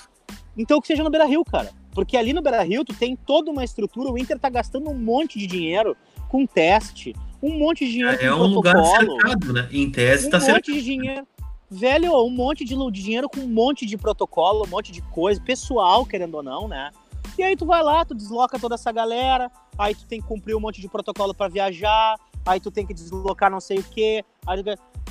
Então 0.56 0.80
que 0.80 0.86
seja 0.86 1.02
no 1.02 1.10
Beira 1.10 1.26
Rio, 1.26 1.44
cara. 1.44 1.70
Porque 1.92 2.16
ali 2.16 2.32
no 2.32 2.42
Beira 2.42 2.62
Rio 2.62 2.84
tu 2.84 2.94
tem 2.94 3.16
toda 3.16 3.50
uma 3.50 3.64
estrutura, 3.64 4.10
o 4.10 4.18
Inter 4.18 4.38
tá 4.38 4.48
gastando 4.48 4.90
um 4.90 4.94
monte 4.94 5.38
de 5.38 5.46
dinheiro 5.46 5.96
com 6.28 6.46
teste, 6.46 7.14
um 7.42 7.58
monte 7.58 7.84
de 7.84 7.92
dinheiro 7.92 8.14
é, 8.14 8.18
com 8.18 8.24
é 8.24 8.34
um 8.34 8.52
protocolo. 8.52 9.00
lugar 9.00 9.28
cercado, 9.28 9.52
né? 9.52 9.68
Em 9.72 9.90
tese 9.90 10.28
um 10.28 10.30
tá 10.30 10.38
cercado. 10.38 10.54
Um 10.54 10.56
monte 10.58 10.72
de 10.72 10.82
dinheiro. 10.82 11.26
Velho, 11.72 12.24
um 12.24 12.30
monte 12.30 12.64
de, 12.64 12.74
de 12.74 13.02
dinheiro 13.02 13.28
com 13.28 13.40
um 13.40 13.48
monte 13.48 13.86
de 13.86 13.96
protocolo, 13.96 14.64
um 14.64 14.68
monte 14.68 14.90
de 14.90 15.00
coisa, 15.02 15.40
pessoal, 15.40 16.04
querendo 16.04 16.34
ou 16.34 16.42
não, 16.42 16.66
né? 16.66 16.90
E 17.38 17.42
aí 17.42 17.56
tu 17.56 17.64
vai 17.64 17.82
lá, 17.82 18.04
tu 18.04 18.14
desloca 18.14 18.58
toda 18.58 18.74
essa 18.74 18.90
galera, 18.90 19.50
aí 19.78 19.94
tu 19.94 20.04
tem 20.06 20.20
que 20.20 20.26
cumprir 20.26 20.56
um 20.56 20.60
monte 20.60 20.80
de 20.80 20.88
protocolo 20.88 21.32
para 21.32 21.48
viajar, 21.48 22.16
aí 22.44 22.60
tu 22.60 22.70
tem 22.70 22.86
que 22.86 22.94
deslocar 22.94 23.50
não 23.50 23.60
sei 23.60 23.78
o 23.78 23.82
quê. 23.82 24.24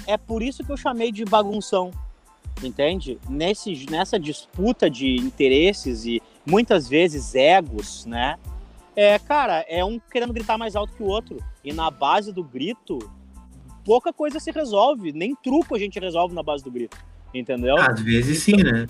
É 0.07 0.17
por 0.17 0.41
isso 0.41 0.63
que 0.63 0.71
eu 0.71 0.77
chamei 0.77 1.11
de 1.11 1.25
bagunção, 1.25 1.91
entende? 2.63 3.19
Nesse, 3.29 3.85
nessa 3.89 4.19
disputa 4.19 4.89
de 4.89 5.15
interesses 5.15 6.05
e 6.05 6.21
muitas 6.45 6.87
vezes 6.87 7.35
egos, 7.35 8.05
né? 8.05 8.37
É, 8.95 9.17
cara, 9.17 9.65
é 9.67 9.83
um 9.85 9.99
querendo 9.99 10.33
gritar 10.33 10.57
mais 10.57 10.75
alto 10.75 10.93
que 10.93 11.03
o 11.03 11.05
outro. 11.05 11.37
E 11.63 11.71
na 11.71 11.89
base 11.89 12.33
do 12.33 12.43
grito, 12.43 12.99
pouca 13.85 14.11
coisa 14.11 14.39
se 14.39 14.51
resolve. 14.51 15.13
Nem 15.13 15.35
truco 15.35 15.75
a 15.75 15.79
gente 15.79 15.99
resolve 15.99 16.35
na 16.35 16.43
base 16.43 16.63
do 16.63 16.71
grito. 16.71 16.97
Entendeu? 17.33 17.77
Às 17.77 18.01
vezes 18.01 18.43
sim, 18.43 18.57
né? 18.57 18.87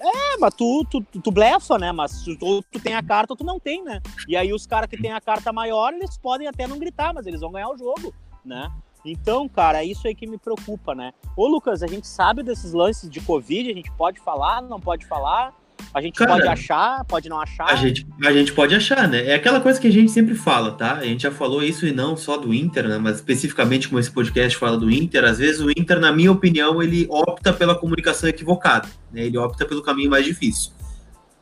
É, 0.00 0.38
mas 0.38 0.54
tu, 0.54 0.84
tu, 0.90 1.00
tu 1.02 1.30
blefa, 1.30 1.78
né? 1.78 1.92
Mas 1.92 2.24
tu, 2.24 2.62
tu 2.62 2.80
tem 2.80 2.94
a 2.94 3.02
carta 3.02 3.34
ou 3.34 3.36
tu 3.36 3.44
não 3.44 3.60
tem, 3.60 3.84
né? 3.84 4.00
E 4.26 4.34
aí 4.34 4.52
os 4.52 4.66
caras 4.66 4.88
que 4.88 4.96
têm 4.96 5.12
a 5.12 5.20
carta 5.20 5.52
maior, 5.52 5.92
eles 5.92 6.16
podem 6.16 6.48
até 6.48 6.66
não 6.66 6.78
gritar, 6.78 7.12
mas 7.12 7.26
eles 7.26 7.40
vão 7.40 7.52
ganhar 7.52 7.68
o 7.68 7.76
jogo, 7.76 8.14
né? 8.44 8.72
Então, 9.04 9.48
cara, 9.48 9.82
é 9.82 9.84
isso 9.84 10.06
aí 10.06 10.14
que 10.14 10.26
me 10.26 10.38
preocupa, 10.38 10.94
né? 10.94 11.12
Ô, 11.36 11.46
Lucas, 11.46 11.82
a 11.82 11.86
gente 11.86 12.06
sabe 12.06 12.42
desses 12.42 12.72
lances 12.72 13.10
de 13.10 13.20
Covid, 13.20 13.70
a 13.70 13.74
gente 13.74 13.90
pode 13.92 14.20
falar, 14.20 14.62
não 14.62 14.80
pode 14.80 15.06
falar? 15.06 15.54
A 15.92 16.00
gente 16.00 16.16
Cara, 16.16 16.32
pode 16.32 16.46
achar, 16.46 17.04
pode 17.04 17.28
não 17.28 17.40
achar. 17.40 17.66
A 17.66 17.74
gente, 17.74 18.06
a 18.24 18.32
gente 18.32 18.52
pode 18.52 18.74
achar, 18.74 19.08
né? 19.08 19.26
É 19.26 19.34
aquela 19.34 19.60
coisa 19.60 19.80
que 19.80 19.86
a 19.86 19.92
gente 19.92 20.10
sempre 20.10 20.34
fala, 20.34 20.72
tá? 20.72 20.94
A 20.94 21.04
gente 21.04 21.22
já 21.22 21.30
falou 21.30 21.62
isso 21.62 21.86
e 21.86 21.92
não 21.92 22.16
só 22.16 22.36
do 22.36 22.54
Inter, 22.54 22.88
né? 22.88 22.98
Mas 22.98 23.16
especificamente 23.16 23.88
como 23.88 23.98
esse 23.98 24.10
podcast 24.10 24.56
fala 24.56 24.76
do 24.76 24.90
Inter, 24.90 25.24
às 25.24 25.38
vezes 25.38 25.60
o 25.60 25.70
Inter, 25.70 25.98
na 25.98 26.12
minha 26.12 26.30
opinião, 26.30 26.82
ele 26.82 27.06
opta 27.08 27.52
pela 27.52 27.74
comunicação 27.74 28.28
equivocada, 28.28 28.88
né? 29.12 29.24
Ele 29.24 29.38
opta 29.38 29.66
pelo 29.66 29.82
caminho 29.82 30.10
mais 30.10 30.24
difícil. 30.24 30.72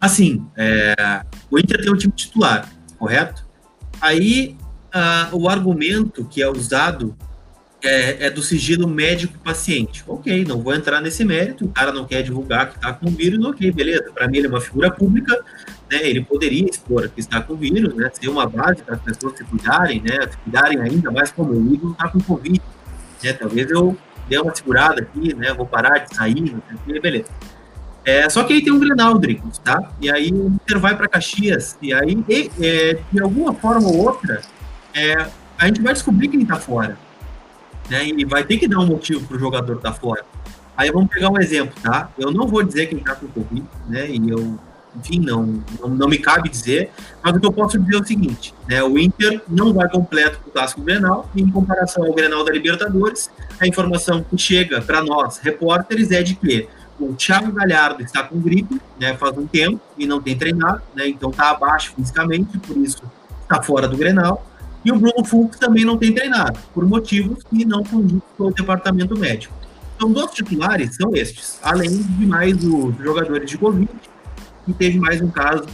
Assim, 0.01 0.47
é, 0.57 1.25
o 1.51 1.59
Inter 1.59 1.81
tem 1.83 1.93
um 1.93 1.97
time 1.97 2.13
titular, 2.13 2.71
correto? 2.99 3.47
Aí 4.01 4.57
uh, 4.95 5.37
o 5.37 5.49
argumento 5.49 6.25
que 6.25 6.43
é 6.43 6.49
usado 6.49 7.17
é, 7.83 8.27
é, 8.27 8.31
do 8.31 8.43
sigilo 8.43 8.89
médico-paciente. 8.89 10.03
Ok, 10.07 10.45
não 10.45 10.61
vou 10.61 10.75
entrar 10.75 11.01
nesse 11.01 11.25
mérito, 11.25 11.65
o 11.65 11.69
cara 11.69 11.93
não 11.93 12.05
quer 12.05 12.23
divulgar 12.23 12.71
que 12.71 12.77
está 12.77 12.93
com 12.93 13.11
vírus, 13.11 13.45
ok, 13.45 13.71
beleza. 13.71 14.11
Para 14.13 14.29
mim 14.29 14.39
ele 14.39 14.47
é 14.47 14.51
uma 14.51 14.61
figura 14.61 14.91
pública, 14.91 15.35
né, 15.91 16.01
ele 16.03 16.23
poderia 16.23 16.69
expor 16.69 17.09
que 17.09 17.21
está 17.21 17.41
com 17.41 17.55
vírus, 17.55 17.95
né, 17.95 18.11
ser 18.13 18.29
uma 18.29 18.47
base 18.47 18.83
para 18.83 18.97
as 18.97 19.03
pessoas 19.03 19.37
se 19.37 19.45
cuidarem, 19.45 20.03
né, 20.03 20.19
se 20.29 20.37
cuidarem 20.39 20.81
ainda 20.81 21.11
mais 21.11 21.31
como 21.31 21.53
o 21.53 21.75
Igor 21.75 21.93
está 21.93 22.09
com 22.09 22.21
Covid. 22.21 22.61
Né, 23.23 23.33
talvez 23.33 23.71
eu 23.71 23.97
dê 24.29 24.39
uma 24.39 24.55
segurada 24.55 25.03
aqui, 25.03 25.35
né, 25.35 25.55
vou 25.55 25.67
parar 25.67 25.99
de 25.99 26.15
sair, 26.15 26.57
beleza. 27.01 27.29
É, 28.05 28.29
só 28.31 28.43
que 28.43 28.55
aí 28.55 28.63
tem 28.63 28.73
um 28.73 28.79
Grenal, 28.79 29.21
tá? 29.63 29.93
E 30.01 30.11
aí 30.11 30.33
o 30.33 30.47
Inter 30.47 30.79
vai 30.79 30.97
para 30.97 31.09
Caxias, 31.09 31.77
e 31.83 31.93
aí, 31.93 32.25
e, 32.27 32.51
é, 32.59 32.99
de 33.13 33.21
alguma 33.21 33.53
forma 33.53 33.87
ou 33.87 33.99
outra, 33.99 34.41
é, 34.95 35.29
a 35.59 35.67
gente 35.67 35.83
vai 35.83 35.93
descobrir 35.93 36.29
quem 36.29 36.45
tá 36.47 36.57
fora. 36.57 36.97
Né? 37.89 38.07
E 38.07 38.25
vai 38.25 38.45
ter 38.45 38.59
que 38.59 38.69
dar 38.69 38.79
um 38.79 38.87
motivo 38.87 39.27
pro 39.27 39.39
jogador 39.39 39.77
estar 39.77 39.93
tá 39.93 39.99
fora. 39.99 40.25
Aí 40.77 40.91
vamos 40.93 41.11
pegar 41.11 41.31
um 41.31 41.39
exemplo, 41.39 41.75
tá? 41.83 42.11
Eu 42.17 42.31
não 42.31 42.47
vou 42.47 42.63
dizer 42.63 42.87
quem 42.87 42.99
tá 43.01 43.15
com 43.15 43.27
Covid, 43.27 43.67
né? 43.89 44.09
E 44.09 44.31
eu 44.31 44.59
enfim, 44.97 45.21
não, 45.21 45.63
não, 45.81 45.89
não, 45.89 46.09
me 46.09 46.19
cabe 46.19 46.49
dizer, 46.49 46.91
mas 47.23 47.37
o 47.37 47.41
que 47.41 47.47
eu 47.47 47.53
posso 47.53 47.79
dizer 47.79 47.97
é 47.97 48.01
o 48.01 48.05
seguinte, 48.05 48.55
né, 48.67 48.83
o 48.83 48.99
Inter 48.99 49.41
não 49.49 49.73
vai 49.73 49.89
completo 49.89 50.41
com 50.41 50.51
o 50.51 50.53
Clássico 50.53 50.81
Grenal, 50.83 51.29
e 51.35 51.43
em 51.43 51.51
comparação 51.51 52.05
ao 52.05 52.13
Grenal 52.13 52.45
da 52.45 52.53
Libertadores, 52.53 53.31
a 53.61 53.67
informação 53.67 54.23
que 54.23 54.37
chega 54.37 54.81
para 54.81 55.03
nós, 55.03 55.39
repórteres, 55.39 56.11
é 56.11 56.23
de 56.23 56.35
que 56.35 56.69
o 56.99 57.15
Thiago 57.15 57.53
Galhardo 57.53 58.03
está 58.03 58.23
com 58.23 58.41
gripe, 58.41 58.81
né, 58.99 59.15
faz 59.17 59.37
um 59.37 59.47
tempo, 59.47 59.81
e 59.97 60.07
não 60.07 60.21
tem 60.21 60.37
treinado, 60.37 60.83
né, 60.95 61.09
então 61.09 61.31
está 61.31 61.51
abaixo 61.51 61.93
fisicamente, 61.95 62.59
por 62.59 62.77
isso 62.79 63.03
está 63.43 63.63
fora 63.63 63.87
do 63.87 63.97
Grenal, 63.97 64.45
e 64.85 64.93
o 64.93 64.99
Bruno 64.99 65.25
Fux 65.25 65.59
também 65.59 65.85
não 65.85 65.97
tem 65.97 66.15
treinado, 66.15 66.59
por 66.73 66.87
motivos 66.87 67.43
que 67.45 67.65
não 67.65 67.83
condizem 67.83 68.23
com 68.37 68.45
o 68.45 68.53
departamento 68.53 69.19
médico. 69.19 69.55
Então, 69.97 70.13
dos 70.13 70.31
titulares 70.31 70.95
são 70.95 71.15
estes, 71.15 71.59
além 71.63 71.91
de 71.91 72.27
mais 72.27 72.57
os 72.65 72.97
jogadores 72.97 73.51
de 73.51 73.59
Covid, 73.59 73.91
e 74.67 74.73
teve 74.73 74.99
mais 74.99 75.21
um 75.21 75.29
caso 75.29 75.67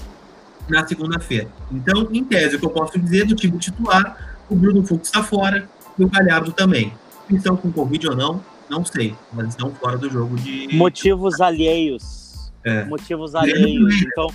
na 0.68 0.86
segunda-feira. 0.86 1.48
Então, 1.70 2.08
em 2.10 2.24
tese, 2.24 2.56
o 2.56 2.58
que 2.58 2.64
eu 2.64 2.70
posso 2.70 2.98
dizer 2.98 3.26
do 3.26 3.34
time 3.34 3.58
titular, 3.58 4.38
o 4.48 4.54
Bruno 4.54 4.84
Fux 4.84 5.08
está 5.08 5.22
fora 5.22 5.68
e 5.98 6.04
o 6.04 6.08
Galhardo 6.08 6.52
também. 6.52 6.92
Estão 7.30 7.56
com 7.56 7.70
Covid 7.70 8.08
ou 8.08 8.16
não, 8.16 8.42
não 8.68 8.84
sei, 8.84 9.14
mas 9.32 9.48
estão 9.48 9.70
fora 9.72 9.98
do 9.98 10.10
jogo 10.10 10.36
de. 10.36 10.68
Motivos 10.74 11.40
alheios. 11.40 12.23
É. 12.64 12.84
Motivos 12.84 13.34
alheios. 13.34 13.94
então... 14.02 14.26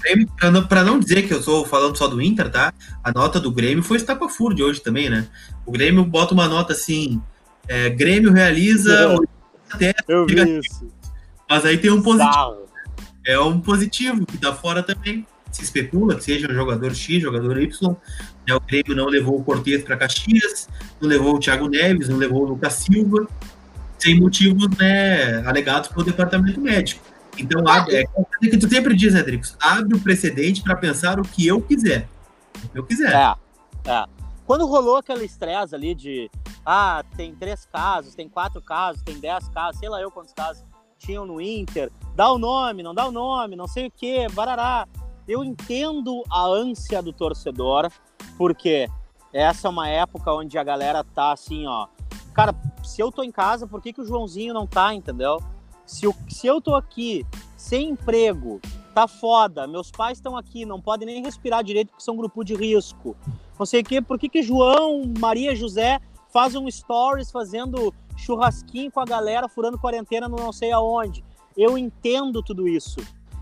Para 0.68 0.84
não 0.84 1.00
dizer 1.00 1.24
que 1.24 1.34
eu 1.34 1.40
estou 1.40 1.66
falando 1.66 1.98
só 1.98 2.08
do 2.08 2.22
Inter, 2.22 2.50
tá? 2.50 2.74
A 3.04 3.12
nota 3.12 3.40
do 3.40 3.52
Grêmio 3.52 3.84
foi 3.84 3.98
estapafúrdio 3.98 4.68
hoje 4.68 4.82
também, 4.82 5.10
né? 5.10 5.28
O 5.66 5.72
Grêmio 5.72 6.06
bota 6.06 6.34
uma 6.34 6.48
nota 6.48 6.74
assim: 6.74 7.22
é, 7.68 7.90
Grêmio 7.90 8.32
realiza. 8.32 8.94
Eu, 8.94 9.26
eu 10.08 10.26
vi 10.26 10.60
isso. 10.60 10.88
Mas 11.50 11.66
aí 11.66 11.78
tem 11.78 11.90
um 11.90 12.02
positivo 12.02 12.70
é 13.30 13.40
um 13.40 13.60
positivo, 13.60 14.26
que 14.26 14.38
tá 14.38 14.54
fora 14.54 14.82
também. 14.82 15.26
Se 15.52 15.64
especula 15.64 16.16
que 16.16 16.24
seja 16.24 16.52
um 16.52 16.54
jogador 16.54 16.94
X, 16.96 17.22
jogador 17.22 17.60
Y. 17.60 17.96
Né, 18.48 18.56
o 18.56 18.60
Grêmio 18.60 18.96
não 18.96 19.06
levou 19.06 19.40
o 19.40 19.44
Cortez 19.44 19.84
para 19.84 19.98
Caxias, 19.98 20.68
não 21.02 21.08
levou 21.08 21.36
o 21.36 21.40
Thiago 21.40 21.68
Neves, 21.68 22.10
não 22.10 22.18
levou 22.18 22.44
o 22.44 22.50
Lucas 22.50 22.74
Silva, 22.74 23.28
sem 23.98 24.20
motivos 24.20 24.68
né, 24.78 25.44
alegados 25.46 25.90
pelo 25.90 26.04
departamento 26.04 26.60
médico. 26.60 27.04
Então, 27.38 27.68
abre, 27.68 27.96
é 27.98 28.04
o 28.16 28.26
que 28.26 28.58
tu 28.58 28.70
sempre 28.70 28.96
diz, 28.96 29.14
né, 29.14 29.24
Dricos? 29.24 29.56
Abre 29.62 29.96
o 29.96 30.00
precedente 30.00 30.62
para 30.62 30.76
pensar 30.76 31.20
o 31.20 31.24
que 31.24 31.48
eu 31.48 31.62
quiser. 31.62 32.08
O 32.64 32.70
que 32.70 32.80
eu 32.80 32.86
quiser. 32.86 33.14
É, 33.14 33.36
é. 33.90 34.06
Quando 34.46 34.66
rolou 34.66 34.98
aquela 34.98 35.24
estresse 35.24 35.76
ali 35.76 35.94
de 35.94 36.30
ah, 36.66 37.04
tem 37.16 37.36
três 37.36 37.66
casos, 37.66 38.16
tem 38.16 38.28
quatro 38.28 38.62
casos, 38.62 39.02
tem 39.04 39.20
dez 39.20 39.48
casos, 39.50 39.80
sei 39.80 39.90
lá 39.90 40.02
eu 40.02 40.12
quantos 40.12 40.34
casos 40.34 40.64
tinham 40.98 41.26
no 41.26 41.40
Inter, 41.40 41.92
dá 42.16 42.32
o 42.32 42.38
nome, 42.38 42.84
não 42.84 42.94
dá 42.94 43.08
o 43.08 43.12
nome, 43.12 43.56
não 43.56 43.68
sei 43.68 43.88
o 43.88 43.92
que, 43.92 44.28
barará. 44.30 44.88
Eu 45.28 45.44
entendo 45.44 46.24
a 46.30 46.44
ânsia 46.46 47.02
do 47.02 47.14
torcedor, 47.14 47.90
porque 48.38 48.90
essa 49.32 49.68
é 49.68 49.70
uma 49.70 49.88
época 49.88 50.34
onde 50.34 50.58
a 50.58 50.64
galera 50.64 51.04
tá 51.04 51.32
assim, 51.32 51.66
ó. 51.68 51.88
Cara, 52.34 52.54
se 52.84 53.02
eu 53.02 53.12
tô 53.12 53.24
em 53.24 53.32
casa, 53.32 53.68
por 53.68 53.82
que, 53.82 53.94
que 53.94 54.02
o 54.02 54.06
Joãozinho 54.06 54.54
não 54.54 54.66
tá, 54.66 54.94
entendeu? 54.94 55.40
Se 55.90 56.06
eu, 56.06 56.14
se 56.28 56.46
eu 56.46 56.62
tô 56.62 56.76
aqui 56.76 57.26
sem 57.58 57.90
emprego, 57.90 58.62
tá 58.94 59.08
foda, 59.08 59.66
meus 59.66 59.90
pais 59.90 60.20
estão 60.20 60.38
aqui, 60.38 60.64
não 60.64 60.80
podem 60.80 61.08
nem 61.08 61.24
respirar 61.24 61.64
direito 61.64 61.90
porque 61.90 62.04
são 62.04 62.16
grupo 62.16 62.44
de 62.44 62.54
risco. 62.54 63.18
Não 63.58 63.66
sei 63.66 63.82
o 63.82 63.84
que, 63.84 64.00
por 64.00 64.20
que, 64.20 64.30
que 64.30 64.44
João, 64.44 65.02
Maria, 65.18 65.56
José 65.56 66.00
fazem 66.32 66.70
stories 66.70 67.32
fazendo 67.32 67.92
churrasquinho 68.16 68.92
com 68.92 69.00
a 69.00 69.06
galera, 69.06 69.50
furando 69.50 69.80
quarentena 69.80 70.30
no 70.30 70.38
não 70.38 70.54
sei 70.54 70.72
aonde. 70.72 71.26
Eu 71.58 71.76
entendo 71.76 72.44
tudo 72.44 72.68
isso. 72.68 73.00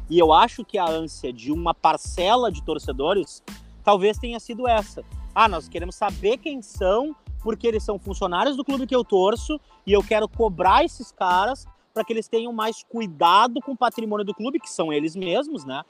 E 0.09 0.17
eu 0.17 0.31
acho 0.31 0.63
que 0.63 0.77
a 0.77 0.89
ânsia 0.89 1.33
de 1.33 1.51
uma 1.51 1.73
parcela 1.73 2.49
de 2.49 2.63
torcedores 2.63 3.43
talvez 3.83 4.17
tenha 4.17 4.39
sido 4.39 4.65
essa. 4.65 5.03
Ah, 5.35 5.49
nós 5.49 5.67
queremos 5.67 5.95
saber 5.95 6.37
quem 6.37 6.61
são, 6.61 7.13
porque 7.43 7.67
eles 7.67 7.83
são 7.83 7.99
funcionários 7.99 8.55
do 8.55 8.63
clube 8.63 8.87
que 8.87 8.95
eu 8.95 9.03
torço 9.03 9.59
e 9.85 9.91
eu 9.91 10.01
quero 10.01 10.29
cobrar 10.29 10.85
esses 10.85 11.11
caras 11.11 11.67
para 11.97 12.05
que 12.05 12.13
eles 12.13 12.27
tenham 12.27 12.53
mais 12.53 12.83
cuidado 12.83 13.59
com 13.59 13.71
o 13.71 13.77
patrimônio 13.77 14.23
do 14.23 14.31
clube, 14.31 14.59
que 14.59 14.69
são 14.69 14.93
eles 14.93 15.15
mesmos, 15.15 15.65
né? 15.65 15.81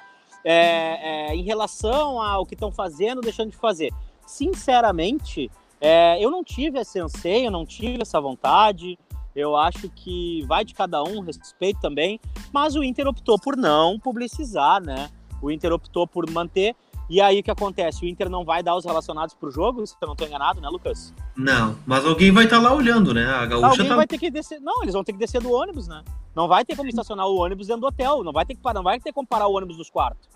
É, 0.41 1.31
é, 1.31 1.35
em 1.35 1.43
relação 1.43 2.21
ao 2.21 2.45
que 2.45 2.53
estão 2.53 2.71
fazendo, 2.71 3.19
deixando 3.19 3.51
de 3.51 3.57
fazer. 3.57 3.91
Sinceramente, 4.25 5.51
é, 5.81 6.17
eu 6.23 6.31
não 6.31 6.45
tive 6.45 6.79
esse 6.79 6.97
anseio, 6.97 7.51
não 7.51 7.65
tive 7.65 8.01
essa 8.01 8.21
vontade. 8.21 8.97
Eu 9.35 9.57
acho 9.57 9.89
que 9.89 10.45
vai 10.47 10.63
de 10.63 10.73
cada 10.73 11.03
um, 11.03 11.19
respeito 11.19 11.81
também. 11.81 12.21
Mas 12.53 12.77
o 12.77 12.83
Inter 12.85 13.05
optou 13.05 13.37
por 13.37 13.57
não 13.57 13.99
publicizar, 13.99 14.81
né? 14.81 15.09
O 15.41 15.51
Inter 15.51 15.73
optou 15.73 16.07
por 16.07 16.29
manter. 16.31 16.73
E 17.09 17.21
aí 17.21 17.39
o 17.39 17.43
que 17.43 17.51
acontece? 17.51 18.03
O 18.03 18.07
Inter 18.07 18.29
não 18.29 18.43
vai 18.43 18.61
dar 18.61 18.75
os 18.75 18.85
relacionados 18.85 19.33
pro 19.33 19.49
jogo? 19.49 19.85
Se 19.85 19.95
eu 20.01 20.05
não 20.05 20.13
estou 20.13 20.27
enganado, 20.27 20.59
né, 20.59 20.67
Lucas? 20.67 21.13
Não, 21.35 21.77
mas 21.85 22.05
alguém 22.05 22.31
vai 22.31 22.43
estar 22.43 22.57
tá 22.57 22.63
lá 22.63 22.73
olhando, 22.73 23.13
né? 23.13 23.25
A 23.25 23.45
gaúcha 23.45 23.67
alguém 23.67 23.87
tá... 23.87 23.95
vai 23.95 24.07
ter 24.07 24.17
que 24.17 24.29
descer. 24.29 24.59
Não, 24.59 24.83
eles 24.83 24.93
vão 24.93 25.03
ter 25.03 25.13
que 25.13 25.19
descer 25.19 25.41
do 25.41 25.51
ônibus, 25.51 25.87
né? 25.87 26.03
Não 26.35 26.47
vai 26.47 26.65
ter 26.65 26.75
como 26.75 26.89
estacionar 26.89 27.27
o 27.27 27.37
ônibus 27.37 27.67
dentro 27.67 27.81
do 27.81 27.87
hotel. 27.87 28.23
Não 28.23 28.33
vai 28.33 28.45
ter 28.45 28.55
que 28.55 28.61
parar, 28.61 28.75
não 28.75 28.83
vai 28.83 28.99
ter 28.99 29.13
como 29.13 29.27
parar 29.27 29.47
o 29.47 29.55
ônibus 29.55 29.77
dos 29.77 29.89
quartos. 29.89 30.27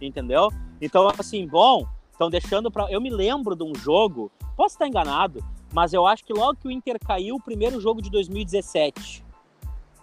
Entendeu? 0.00 0.50
Então, 0.80 1.08
assim, 1.18 1.46
bom, 1.46 1.86
estão 2.12 2.28
deixando 2.28 2.70
para. 2.70 2.90
Eu 2.90 3.00
me 3.00 3.10
lembro 3.10 3.56
de 3.56 3.64
um 3.64 3.74
jogo 3.74 4.30
Posso 4.58 4.74
estar 4.74 4.88
enganado, 4.88 5.38
mas 5.72 5.92
eu 5.92 6.04
acho 6.04 6.24
que 6.24 6.32
logo 6.32 6.56
que 6.56 6.66
o 6.66 6.70
Inter 6.72 6.98
caiu, 6.98 7.36
o 7.36 7.40
primeiro 7.40 7.80
jogo 7.80 8.02
de 8.02 8.10
2017. 8.10 9.24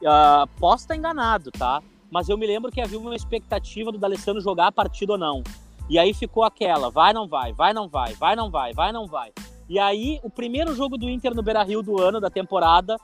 Uh, 0.01 0.07
ah, 0.07 0.47
posso 0.57 0.85
estar 0.85 0.95
enganado, 0.95 1.51
tá? 1.51 1.83
Mas 2.09 2.29
eu 2.29 2.37
me 2.37 2.47
lembro 2.47 2.71
que 2.71 2.79
havia 2.79 2.97
uma 2.97 3.17
expectativa 3.17 3.91
do 3.91 3.97
D'Alessandro 3.97 4.41
jogar 4.41 4.67
a 4.67 4.71
partida 4.71 5.11
ou 5.11 5.17
não. 5.17 5.43
E 5.89 5.99
aí 5.99 6.13
ficou 6.13 6.43
aquela, 6.43 6.89
vai, 6.89 7.13
não 7.13 7.27
vai, 7.27 7.53
vai, 7.53 7.73
não 7.73 7.87
vai, 7.87 8.13
vai, 8.13 8.35
não 8.35 8.49
vai, 8.49 8.73
vai, 8.73 8.91
não 8.91 9.05
vai. 9.05 9.31
E 9.67 9.79
aí, 9.79 10.19
o 10.23 10.29
primeiro 10.29 10.75
jogo 10.75 10.97
do 10.97 11.09
Inter 11.09 11.33
no 11.33 11.41
Beira-Rio 11.41 11.81
do 11.81 12.01
ano, 12.01 12.19
da 12.19 12.29
temporada, 12.29 12.97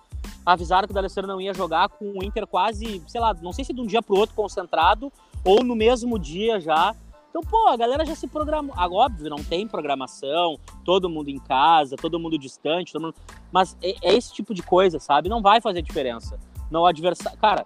avisaram 0.45 0.87
que 0.87 0.91
o 0.91 0.95
D'Alessandro 0.95 1.31
não 1.31 1.41
ia 1.41 1.53
jogar 1.53 1.89
com 1.89 2.05
o 2.17 2.23
Inter 2.23 2.45
quase, 2.47 3.03
sei 3.07 3.21
lá, 3.21 3.33
não 3.41 3.53
sei 3.53 3.65
se 3.65 3.73
de 3.73 3.81
um 3.81 3.85
dia 3.85 4.01
para 4.01 4.15
o 4.15 4.17
outro 4.17 4.35
concentrado 4.35 5.11
ou 5.43 5.63
no 5.63 5.75
mesmo 5.75 6.19
dia 6.19 6.59
já 6.59 6.95
então, 7.31 7.41
pô, 7.41 7.69
a 7.69 7.77
galera 7.77 8.05
já 8.05 8.13
se 8.13 8.27
programou. 8.27 8.75
Ah, 8.77 8.89
óbvio, 8.89 9.29
não 9.29 9.41
tem 9.41 9.65
programação, 9.65 10.59
todo 10.83 11.09
mundo 11.09 11.29
em 11.29 11.39
casa, 11.39 11.95
todo 11.95 12.19
mundo 12.19 12.37
distante, 12.37 12.91
todo 12.91 13.03
mundo... 13.03 13.15
mas 13.51 13.77
é, 13.81 13.95
é, 14.01 14.13
esse 14.15 14.33
tipo 14.33 14.53
de 14.53 14.61
coisa, 14.61 14.99
sabe? 14.99 15.29
Não 15.29 15.41
vai 15.41 15.61
fazer 15.61 15.81
diferença. 15.81 16.37
Não 16.69 16.85
adversário. 16.85 17.39
Cara, 17.39 17.65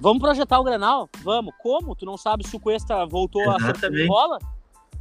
vamos 0.00 0.20
projetar 0.20 0.58
o 0.60 0.64
Grenal? 0.64 1.08
Vamos. 1.22 1.54
Como? 1.62 1.94
Tu 1.94 2.04
não 2.04 2.16
sabe 2.16 2.46
se 2.46 2.56
o 2.56 2.60
Cuesta 2.60 3.04
voltou 3.06 3.42
Exatamente. 3.42 3.86
a 3.86 3.90
ser 3.90 4.06
bola? 4.06 4.38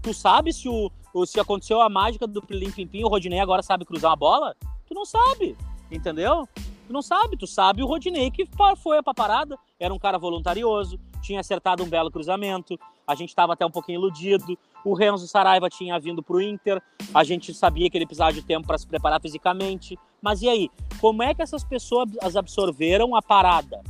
Tu 0.01 0.13
sabe 0.13 0.51
se, 0.51 0.67
o, 0.67 0.91
se 1.25 1.39
aconteceu 1.39 1.81
a 1.81 1.89
mágica 1.89 2.27
do 2.27 2.41
Pilim 2.41 2.71
Pimpim, 2.71 3.03
o 3.03 3.07
Rodinei 3.07 3.39
agora 3.39 3.61
sabe 3.61 3.85
cruzar 3.85 4.11
uma 4.11 4.17
bola? 4.17 4.55
Tu 4.85 4.93
não 4.93 5.05
sabe, 5.05 5.55
entendeu? 5.89 6.47
Tu 6.87 6.91
não 6.91 7.01
sabe, 7.01 7.37
tu 7.37 7.47
sabe 7.47 7.81
o 7.81 7.85
Rodinei 7.85 8.29
que 8.29 8.47
foi 8.77 9.01
pra 9.01 9.13
parada, 9.13 9.57
era 9.79 9.93
um 9.93 9.99
cara 9.99 10.17
voluntarioso, 10.17 10.99
tinha 11.21 11.39
acertado 11.39 11.83
um 11.83 11.87
belo 11.87 12.11
cruzamento, 12.11 12.77
a 13.07 13.15
gente 13.15 13.29
estava 13.29 13.53
até 13.53 13.65
um 13.65 13.71
pouquinho 13.71 13.99
iludido. 13.99 14.57
O 14.83 14.93
Renzo 14.93 15.27
Saraiva 15.27 15.69
tinha 15.69 15.97
vindo 15.99 16.21
para 16.21 16.35
o 16.35 16.41
Inter, 16.41 16.81
a 17.13 17.23
gente 17.23 17.53
sabia 17.53 17.89
que 17.89 17.97
ele 17.97 18.05
precisava 18.05 18.33
de 18.33 18.41
tempo 18.41 18.67
para 18.67 18.77
se 18.77 18.87
preparar 18.87 19.21
fisicamente. 19.21 19.97
Mas 20.21 20.41
e 20.41 20.49
aí? 20.49 20.69
Como 20.99 21.23
é 21.23 21.33
que 21.33 21.41
essas 21.41 21.63
pessoas 21.63 22.35
absorveram 22.35 23.15
a 23.15 23.21
parada? 23.21 23.81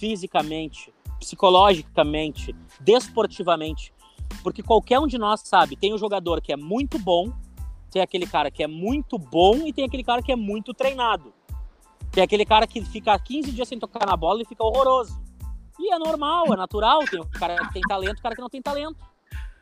Fisicamente, 0.00 0.90
psicologicamente, 1.18 2.56
desportivamente. 2.80 3.92
Porque 4.42 4.62
qualquer 4.62 4.98
um 4.98 5.06
de 5.06 5.18
nós 5.18 5.42
sabe, 5.44 5.76
tem 5.76 5.92
um 5.92 5.98
jogador 5.98 6.40
que 6.40 6.50
é 6.50 6.56
muito 6.56 6.98
bom, 6.98 7.30
tem 7.90 8.00
aquele 8.00 8.26
cara 8.26 8.50
que 8.50 8.62
é 8.62 8.66
muito 8.66 9.18
bom 9.18 9.66
e 9.66 9.74
tem 9.74 9.84
aquele 9.84 10.02
cara 10.02 10.22
que 10.22 10.32
é 10.32 10.36
muito 10.36 10.72
treinado. 10.72 11.34
Tem 12.10 12.24
aquele 12.24 12.46
cara 12.46 12.66
que 12.66 12.82
fica 12.82 13.18
15 13.18 13.52
dias 13.52 13.68
sem 13.68 13.78
tocar 13.78 14.06
na 14.06 14.16
bola 14.16 14.40
e 14.40 14.46
fica 14.46 14.64
horroroso. 14.64 15.20
E 15.78 15.92
é 15.92 15.98
normal, 15.98 16.46
é 16.52 16.56
natural. 16.56 17.00
Tem 17.04 17.20
o 17.20 17.28
cara 17.28 17.56
que 17.56 17.74
tem 17.74 17.82
talento, 17.82 18.20
o 18.20 18.22
cara 18.22 18.34
que 18.34 18.40
não 18.40 18.48
tem 18.48 18.62
talento. 18.62 19.04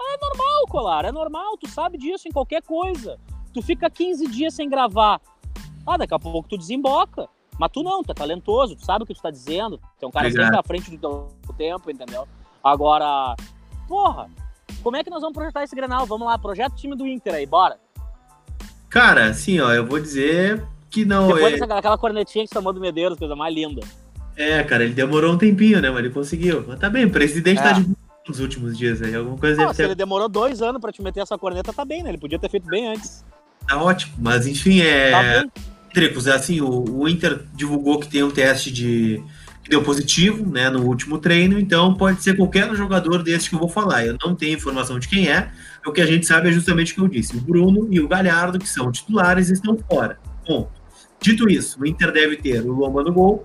É 0.00 0.16
normal, 0.24 0.66
Colar, 0.68 1.04
é 1.04 1.10
normal. 1.10 1.56
Tu 1.58 1.68
sabe 1.68 1.98
disso 1.98 2.28
em 2.28 2.32
qualquer 2.32 2.62
coisa. 2.62 3.18
Tu 3.52 3.60
fica 3.60 3.90
15 3.90 4.28
dias 4.28 4.54
sem 4.54 4.70
gravar. 4.70 5.20
Ah, 5.84 5.96
daqui 5.96 6.14
a 6.14 6.18
pouco 6.18 6.48
tu 6.48 6.56
desemboca. 6.56 7.28
Mas 7.58 7.70
tu 7.72 7.82
não, 7.82 8.02
tu 8.02 8.12
é 8.12 8.14
talentoso, 8.14 8.76
tu 8.76 8.84
sabe 8.84 9.02
o 9.04 9.06
que 9.06 9.14
tu 9.14 9.20
tá 9.20 9.30
dizendo. 9.30 9.80
Tem 9.98 10.08
um 10.08 10.12
cara 10.12 10.30
sempre 10.30 10.56
à 10.56 10.62
frente 10.62 10.90
do 10.90 10.98
teu 10.98 11.54
tempo, 11.56 11.90
entendeu? 11.90 12.26
Agora, 12.62 13.34
porra, 13.88 14.28
como 14.82 14.96
é 14.96 15.02
que 15.02 15.10
nós 15.10 15.20
vamos 15.20 15.34
projetar 15.34 15.64
esse 15.64 15.74
Grenal? 15.74 16.06
Vamos 16.06 16.26
lá, 16.26 16.38
projeto 16.38 16.72
o 16.72 16.76
time 16.76 16.94
do 16.96 17.06
Inter 17.06 17.34
aí, 17.34 17.46
bora. 17.46 17.78
Cara, 18.88 19.26
assim, 19.26 19.58
ó, 19.60 19.72
eu 19.72 19.84
vou 19.86 19.98
dizer 20.00 20.64
que 20.88 21.04
não 21.04 21.26
Depois 21.28 21.54
é... 21.54 21.58
dessa, 21.58 21.74
aquela 21.74 21.98
cornetinha 21.98 22.46
que 22.46 22.54
chamou 22.54 22.72
do 22.72 22.80
Medeiros, 22.80 23.18
coisa 23.18 23.34
mais 23.36 23.54
linda. 23.54 23.80
É, 24.36 24.62
cara, 24.62 24.84
ele 24.84 24.94
demorou 24.94 25.32
um 25.32 25.38
tempinho, 25.38 25.80
né? 25.80 25.90
Mas 25.90 25.98
ele 25.98 26.10
conseguiu. 26.10 26.64
Mas 26.66 26.78
tá 26.78 26.88
bem, 26.88 27.04
o 27.04 27.10
presidente 27.10 27.60
tá 27.60 27.70
É. 27.70 27.74
de 27.74 27.80
boa 27.82 27.96
nos 28.28 28.38
últimos 28.40 28.78
dias 28.78 29.02
aí. 29.02 29.14
Alguma 29.14 29.36
coisa 29.36 29.60
Ah, 29.60 29.64
deve 29.66 29.74
se 29.74 29.82
ele 29.82 29.88
ter. 29.90 29.94
demorou 29.96 30.28
dois 30.28 30.62
anos 30.62 30.80
pra 30.80 30.92
te 30.92 31.02
meter 31.02 31.20
essa 31.20 31.36
corneta, 31.36 31.72
tá 31.72 31.84
bem, 31.84 32.02
né? 32.02 32.10
Ele 32.10 32.18
podia 32.18 32.38
ter 32.38 32.48
feito 32.48 32.66
bem 32.68 32.88
antes. 32.88 33.24
Tá 33.66 33.82
ótimo. 33.82 34.14
Mas 34.18 34.46
enfim, 34.46 34.80
é. 34.80 35.10
Tá 35.10 35.22
bem. 35.42 35.52
Tricos, 35.98 36.28
assim, 36.28 36.60
o, 36.60 36.84
o 36.88 37.08
Inter 37.08 37.40
divulgou 37.52 37.98
que 37.98 38.06
tem 38.06 38.22
um 38.22 38.30
teste 38.30 38.70
de. 38.70 39.20
que 39.64 39.68
deu 39.68 39.82
positivo, 39.82 40.48
né, 40.48 40.70
no 40.70 40.84
último 40.84 41.18
treino, 41.18 41.58
então 41.58 41.92
pode 41.92 42.22
ser 42.22 42.36
qualquer 42.36 42.72
jogador 42.76 43.20
desse 43.20 43.48
que 43.48 43.56
eu 43.56 43.58
vou 43.58 43.68
falar. 43.68 44.06
Eu 44.06 44.16
não 44.24 44.32
tenho 44.32 44.54
informação 44.54 44.96
de 45.00 45.08
quem 45.08 45.28
é, 45.28 45.50
o 45.84 45.90
que 45.90 46.00
a 46.00 46.06
gente 46.06 46.24
sabe 46.24 46.50
é 46.50 46.52
justamente 46.52 46.92
o 46.92 46.94
que 46.94 47.00
eu 47.00 47.08
disse. 47.08 47.36
O 47.36 47.40
Bruno 47.40 47.88
e 47.90 47.98
o 47.98 48.06
Galhardo, 48.06 48.60
que 48.60 48.68
são 48.68 48.92
titulares, 48.92 49.50
estão 49.50 49.76
fora. 49.90 50.20
Bom, 50.46 50.70
dito 51.20 51.50
isso, 51.50 51.82
o 51.82 51.84
Inter 51.84 52.12
deve 52.12 52.36
ter 52.36 52.60
o 52.60 52.72
Lomba 52.74 53.02
no 53.02 53.12
gol, 53.12 53.44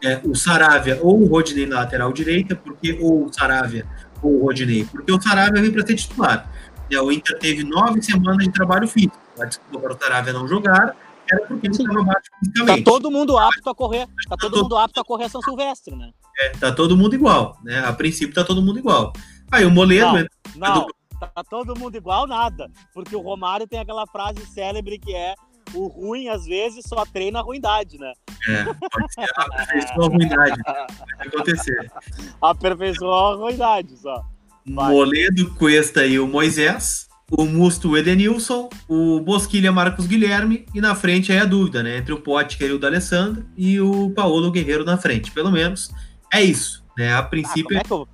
é, 0.00 0.20
o 0.22 0.32
Saravia 0.36 1.00
ou 1.02 1.24
o 1.24 1.26
Rodinei 1.26 1.66
na 1.66 1.80
lateral 1.80 2.12
direita, 2.12 2.54
porque 2.54 2.96
ou 3.00 3.26
o 3.26 3.32
Saravia 3.32 3.84
ou 4.22 4.42
o 4.42 4.44
Rodinei, 4.44 4.84
porque 4.84 5.10
o 5.10 5.20
Saravia 5.20 5.60
vem 5.60 5.72
para 5.72 5.84
ser 5.84 5.96
titular. 5.96 6.48
É, 6.88 7.00
o 7.00 7.10
Inter 7.10 7.36
teve 7.36 7.64
nove 7.64 8.00
semanas 8.00 8.44
de 8.44 8.52
trabalho 8.52 8.86
físico. 8.86 9.18
A 9.40 9.44
desculpa 9.44 9.80
para 9.80 9.96
o 9.96 9.98
Saravia 9.98 10.32
não 10.32 10.46
jogar 10.46 10.94
era 11.30 11.46
porque 11.46 11.66
ele 11.66 11.74
estava 11.74 12.02
baixo 12.04 12.30
Tá 12.30 12.38
fisicamente. 12.44 12.84
todo 12.84 13.10
mundo 13.10 13.38
apto 13.38 13.70
a 13.70 13.74
correr. 13.74 14.06
Tá 14.28 14.36
todo 14.36 14.62
mundo 14.62 14.76
apto 14.76 15.00
a 15.00 15.04
correr 15.04 15.28
São 15.28 15.40
Silvestre, 15.42 15.94
né? 15.96 16.10
É, 16.40 16.50
tá 16.50 16.72
todo 16.72 16.96
mundo 16.96 17.14
igual, 17.14 17.56
né? 17.64 17.78
A 17.80 17.92
princípio 17.92 18.34
tá 18.34 18.44
todo 18.44 18.62
mundo 18.62 18.78
igual. 18.78 19.12
Aí 19.52 19.64
o 19.64 19.70
Moledo, 19.70 20.06
Não. 20.06 20.18
entra- 20.18 20.30
Não, 20.56 20.86
tá 21.20 21.44
todo 21.48 21.78
mundo 21.78 21.96
igual, 21.96 22.26
nada. 22.26 22.68
Porque 22.92 23.14
o 23.14 23.20
Romário 23.20 23.66
tem 23.66 23.78
aquela 23.80 24.06
frase 24.06 24.44
célebre 24.46 24.98
que 24.98 25.14
é 25.14 25.34
o 25.72 25.86
ruim, 25.86 26.28
às 26.28 26.44
vezes, 26.44 26.84
só 26.86 27.04
treina 27.06 27.40
a 27.40 27.42
ruindade, 27.42 27.98
né? 27.98 28.12
é, 28.48 28.64
pode 28.64 29.12
ser 29.14 29.22
a 29.36 29.42
aperfeiçoou 29.42 30.04
a 30.04 30.08
ruindade, 30.08 30.62
pode 30.64 31.28
acontecer. 31.28 31.92
Aperfeiçoou 32.40 33.14
a 33.14 33.34
ruindade, 33.36 33.96
só. 33.96 34.22
Vai. 34.66 34.92
Moledo, 34.92 35.54
Cuesta 35.54 36.06
e 36.06 36.18
o 36.18 36.26
Moisés, 36.26 37.08
o 37.38 37.44
Musto, 37.44 37.96
Edenilson, 37.96 38.68
o 38.88 39.20
Bosquilha, 39.20 39.72
Marcos 39.72 40.06
Guilherme, 40.06 40.66
e 40.74 40.80
na 40.80 40.94
frente 40.94 41.32
aí 41.32 41.38
a 41.38 41.44
dúvida, 41.44 41.82
né? 41.82 41.98
Entre 41.98 42.12
o 42.12 42.20
Potker 42.20 42.68
e 42.68 42.72
o 42.72 42.78
D'Alessandro 42.78 43.44
e 43.56 43.80
o 43.80 44.10
Paulo 44.10 44.50
Guerreiro 44.50 44.84
na 44.84 44.96
frente. 44.96 45.30
Pelo 45.30 45.50
menos 45.50 45.90
é 46.32 46.42
isso, 46.42 46.84
né? 46.96 47.12
A 47.12 47.18
Ah, 47.18 47.22
princípio. 47.22 47.64
como 47.64 47.78
é 47.78 47.82
que 47.84 47.92
eu... 47.92 48.08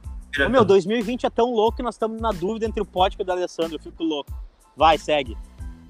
Ô, 0.47 0.49
meu, 0.49 0.65
2020 0.65 1.27
é 1.27 1.31
tão 1.31 1.53
louco 1.53 1.79
que 1.79 1.83
nós 1.83 1.97
estamos 1.97 2.21
na 2.21 2.31
dúvida 2.31 2.65
entre 2.65 2.81
o 2.81 2.85
Potker 2.85 3.21
e 3.21 3.23
o 3.23 3.27
D'Alessandro. 3.27 3.77
Eu 3.77 3.81
fico 3.81 4.05
louco. 4.05 4.33
Vai, 4.77 4.97
segue. 4.97 5.37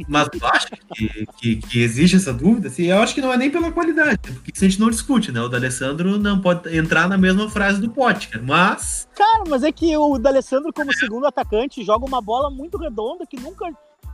Mas 0.08 0.28
tu 0.28 0.44
acha 0.44 0.68
que, 0.94 1.26
que, 1.38 1.56
que 1.56 1.82
existe 1.82 2.16
essa 2.16 2.32
dúvida? 2.32 2.68
Assim, 2.68 2.84
eu 2.84 3.00
acho 3.00 3.14
que 3.14 3.20
não 3.20 3.32
é 3.32 3.36
nem 3.36 3.50
pela 3.50 3.72
qualidade, 3.72 4.18
porque 4.18 4.52
isso 4.54 4.64
a 4.64 4.68
gente 4.68 4.80
não 4.80 4.90
discute, 4.90 5.32
né? 5.32 5.40
O 5.40 5.48
D'Alessandro 5.48 6.18
não 6.18 6.40
pode 6.40 6.76
entrar 6.76 7.08
na 7.08 7.18
mesma 7.18 7.48
frase 7.48 7.80
do 7.80 7.90
Potker, 7.90 8.42
mas 8.42 9.08
Cara, 9.20 9.44
mas 9.48 9.62
é 9.62 9.70
que 9.70 9.94
o 9.96 10.18
D'Alessandro, 10.18 10.72
como 10.72 10.94
segundo 10.94 11.26
atacante, 11.26 11.84
joga 11.84 12.06
uma 12.06 12.22
bola 12.22 12.48
muito 12.48 12.78
redonda 12.78 13.26
que 13.26 13.38
nunca. 13.38 13.66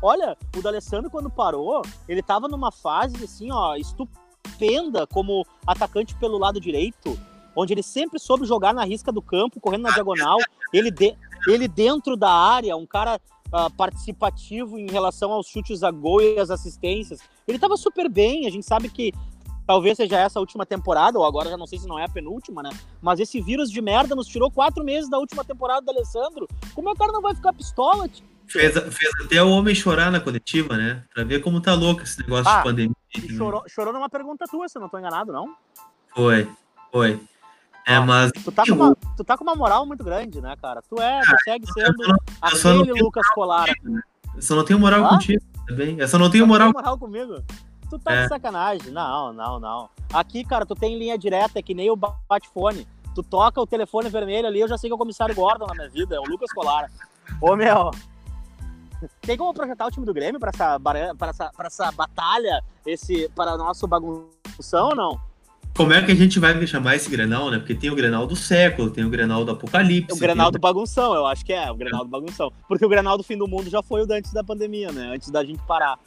Olha, 0.02 0.36
o 0.56 0.60
D'Alessandro, 0.60 1.08
quando 1.08 1.30
parou, 1.30 1.82
ele 2.08 2.22
tava 2.22 2.48
numa 2.48 2.72
fase, 2.72 3.22
assim, 3.22 3.50
ó, 3.52 3.76
estupenda 3.76 5.06
como 5.06 5.46
atacante 5.66 6.14
pelo 6.16 6.38
lado 6.38 6.60
direito, 6.60 7.18
onde 7.54 7.72
ele 7.72 7.82
sempre 7.82 8.18
soube 8.18 8.44
jogar 8.44 8.74
na 8.74 8.84
risca 8.84 9.12
do 9.12 9.22
campo, 9.22 9.60
correndo 9.60 9.82
na 9.82 9.90
diagonal. 9.92 10.38
Ele, 10.72 10.90
de... 10.90 11.16
ele 11.46 11.68
dentro 11.68 12.16
da 12.16 12.30
área, 12.30 12.76
um 12.76 12.86
cara 12.86 13.20
ah, 13.52 13.70
participativo 13.70 14.78
em 14.78 14.90
relação 14.90 15.32
aos 15.32 15.46
chutes 15.48 15.82
a 15.82 15.90
gol 15.90 16.20
e 16.20 16.38
as 16.38 16.50
assistências. 16.50 17.20
Ele 17.46 17.58
tava 17.58 17.76
super 17.76 18.08
bem, 18.08 18.46
a 18.46 18.50
gente 18.50 18.66
sabe 18.66 18.88
que. 18.88 19.12
Talvez 19.66 19.96
seja 19.96 20.16
essa 20.16 20.38
a 20.38 20.40
última 20.40 20.64
temporada, 20.64 21.18
ou 21.18 21.24
agora 21.24 21.50
já 21.50 21.56
não 21.56 21.66
sei 21.66 21.76
se 21.80 21.88
não 21.88 21.98
é 21.98 22.04
a 22.04 22.08
penúltima, 22.08 22.62
né? 22.62 22.70
Mas 23.02 23.18
esse 23.18 23.40
vírus 23.40 23.68
de 23.68 23.82
merda 23.82 24.14
nos 24.14 24.28
tirou 24.28 24.48
quatro 24.48 24.84
meses 24.84 25.10
da 25.10 25.18
última 25.18 25.44
temporada 25.44 25.80
do 25.84 25.90
Alessandro. 25.90 26.46
Como 26.72 26.88
é 26.88 26.92
que 26.92 26.96
o 26.96 27.00
cara 27.00 27.10
não 27.10 27.20
vai 27.20 27.34
ficar 27.34 27.52
pistola? 27.52 28.08
tio? 28.08 28.24
fez, 28.46 28.74
fez 28.74 29.10
até 29.24 29.42
o 29.42 29.50
homem 29.50 29.74
chorar 29.74 30.10
na 30.10 30.20
coletiva, 30.20 30.76
né? 30.76 31.02
Pra 31.12 31.24
ver 31.24 31.40
como 31.40 31.60
tá 31.60 31.74
louco 31.74 32.02
esse 32.02 32.20
negócio 32.20 32.50
Ah, 32.50 32.58
de 32.58 32.64
pandemia. 32.64 32.96
E 33.14 33.28
chorou, 33.36 33.64
chorou 33.68 33.92
numa 33.92 34.08
pergunta 34.08 34.46
tua, 34.46 34.68
se 34.68 34.78
eu 34.78 34.82
não 34.82 34.88
tô 34.88 34.98
enganado, 34.98 35.32
não? 35.32 35.54
Foi, 36.14 36.48
foi. 36.92 37.20
É, 37.86 38.00
mas 38.00 38.32
Tu 38.32 38.50
tá, 38.50 38.64
com 38.64 38.72
uma, 38.72 38.96
tu 39.16 39.22
tá 39.24 39.38
com 39.38 39.44
uma 39.44 39.54
moral 39.54 39.86
muito 39.86 40.02
grande, 40.02 40.40
né, 40.40 40.56
cara? 40.60 40.82
Tu 40.82 41.00
é, 41.00 41.20
tu 41.20 41.36
segue 41.44 41.66
sendo 41.72 41.96
só 42.56 42.68
não 42.74 42.80
aquele 42.80 42.92
tenho 42.94 43.04
Lucas 43.04 43.28
Colara. 43.30 43.72
eu 44.34 44.42
só 44.42 44.56
não 44.56 44.64
tenho 44.64 44.80
moral 44.80 45.04
Ah? 45.04 45.08
contigo, 45.10 45.42
tá 45.68 45.74
bem? 45.74 45.96
Eu 45.98 46.08
só 46.08 46.18
não 46.18 46.28
tenho 46.28 46.44
Tu 46.44 46.48
moral. 46.48 46.72
tem 46.72 46.82
moral 46.82 46.98
comigo? 46.98 47.42
Tu 47.88 47.98
tá 48.00 48.12
É. 48.12 48.22
de 48.24 48.28
sacanagem. 48.28 48.90
Não, 48.90 49.32
não, 49.32 49.60
não. 49.60 49.88
Aqui, 50.12 50.42
cara, 50.44 50.66
tu 50.66 50.74
tem 50.74 50.98
linha 50.98 51.16
direta, 51.16 51.60
é 51.60 51.62
que 51.62 51.74
nem 51.74 51.88
o 51.88 51.94
bate-fone. 51.96 52.86
Tu 53.14 53.22
toca 53.22 53.60
o 53.60 53.66
telefone 53.66 54.08
vermelho 54.10 54.48
ali, 54.48 54.60
eu 54.60 54.68
já 54.68 54.76
sei 54.76 54.90
que 54.90 54.92
é 54.92 54.96
o 54.96 54.98
comissário 54.98 55.34
Gordon 55.34 55.66
na 55.66 55.74
minha 55.74 55.88
vida, 55.88 56.16
é 56.16 56.18
o 56.20 56.24
Lucas 56.24 56.52
Colara. 56.52 56.90
Ô, 57.40 57.54
meu, 57.54 57.92
tem 59.20 59.36
como 59.36 59.54
projetar 59.54 59.86
o 59.86 59.90
time 59.92 60.04
do 60.04 60.12
Grêmio 60.12 60.40
pra 60.40 60.50
essa, 60.52 60.80
pra 60.80 61.28
essa, 61.28 61.50
pra 61.56 61.66
essa 61.68 61.92
batalha, 61.92 62.62
esse, 62.84 63.28
para 63.30 63.56
nosso 63.56 63.86
bagunção 63.86 64.88
ou 64.88 64.96
não? 64.96 65.20
Como 65.76 65.92
é 65.92 66.02
que 66.02 66.10
a 66.10 66.14
gente 66.14 66.38
vai 66.40 66.66
chamar 66.66 66.96
esse 66.96 67.10
Grenal, 67.10 67.50
né? 67.50 67.58
Porque 67.58 67.74
tem 67.74 67.90
o 67.90 67.94
Grenal 67.94 68.26
do 68.26 68.34
século, 68.34 68.88
tem 68.88 69.04
o 69.04 69.10
Grenal 69.10 69.44
do 69.44 69.50
Apocalipse. 69.50 70.16
O 70.16 70.18
Grenal 70.18 70.50
do 70.50 70.58
bagunção, 70.58 71.14
eu 71.14 71.26
acho 71.26 71.44
que 71.44 71.52
é, 71.52 71.70
o 71.70 71.76
Grenal 71.76 72.02
do 72.02 72.10
bagunção. 72.10 72.50
Porque 72.66 72.84
o 72.84 72.88
Grenal 72.88 73.18
do 73.18 73.22
fim 73.22 73.36
do 73.36 73.46
mundo 73.46 73.68
já 73.68 73.82
foi 73.82 74.02
o 74.02 74.06
da 74.06 74.16
antes 74.16 74.32
da 74.32 74.42
pandemia, 74.42 74.90
né? 74.90 75.12
Antes 75.14 75.30
da 75.30 75.44
gente 75.44 75.60
parar. 75.66 75.98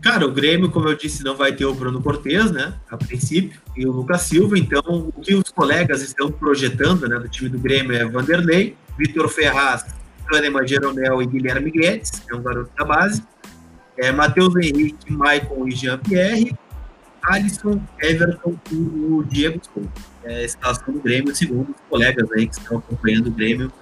Cara, 0.00 0.26
o 0.26 0.32
Grêmio, 0.32 0.68
como 0.68 0.88
eu 0.88 0.96
disse, 0.96 1.22
não 1.22 1.36
vai 1.36 1.52
ter 1.52 1.64
o 1.64 1.74
Bruno 1.74 2.02
Cortes, 2.02 2.50
né? 2.50 2.74
A 2.90 2.96
princípio, 2.96 3.60
e 3.76 3.86
o 3.86 3.92
Lucas 3.92 4.22
Silva. 4.22 4.58
Então, 4.58 4.82
o 4.84 5.12
que 5.12 5.34
os 5.36 5.50
colegas 5.50 6.02
estão 6.02 6.30
projetando, 6.30 7.08
né, 7.08 7.20
do 7.20 7.28
time 7.28 7.48
do 7.48 7.58
Grêmio 7.60 7.96
é 7.96 8.04
Vanderlei, 8.04 8.76
Vitor 8.98 9.28
Ferraz, 9.28 9.86
Kahneman 10.26 10.66
Jeromel 10.66 11.22
e 11.22 11.26
Guilherme 11.26 11.70
Guedes, 11.70 12.10
que 12.10 12.32
é 12.32 12.36
um 12.36 12.42
garoto 12.42 12.70
da 12.76 12.84
base. 12.84 13.22
É, 13.96 14.10
Matheus 14.10 14.54
Henrique, 14.56 15.12
Maicon 15.12 15.68
e 15.68 15.70
Jean-Pierre, 15.70 16.52
Alisson, 17.26 17.80
Everton 18.00 18.56
e 18.70 18.74
o 18.74 19.24
Diego 19.24 19.60
Souza. 19.72 19.88
É 20.24 20.44
escalação 20.44 20.94
do 20.94 21.00
Grêmio, 21.00 21.34
segundo 21.34 21.70
os 21.70 21.76
colegas 21.88 22.30
aí 22.32 22.46
que 22.46 22.58
estão 22.58 22.78
acompanhando 22.78 23.28
o 23.28 23.30
Grêmio 23.30 23.72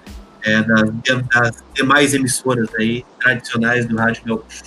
é, 0.43 0.61
das, 0.61 0.89
das 1.33 1.63
demais 1.73 2.13
emissoras 2.13 2.73
aí 2.75 3.03
tradicionais 3.19 3.85
do 3.85 3.95
Rádio 3.95 4.23
Gaúcho. 4.25 4.63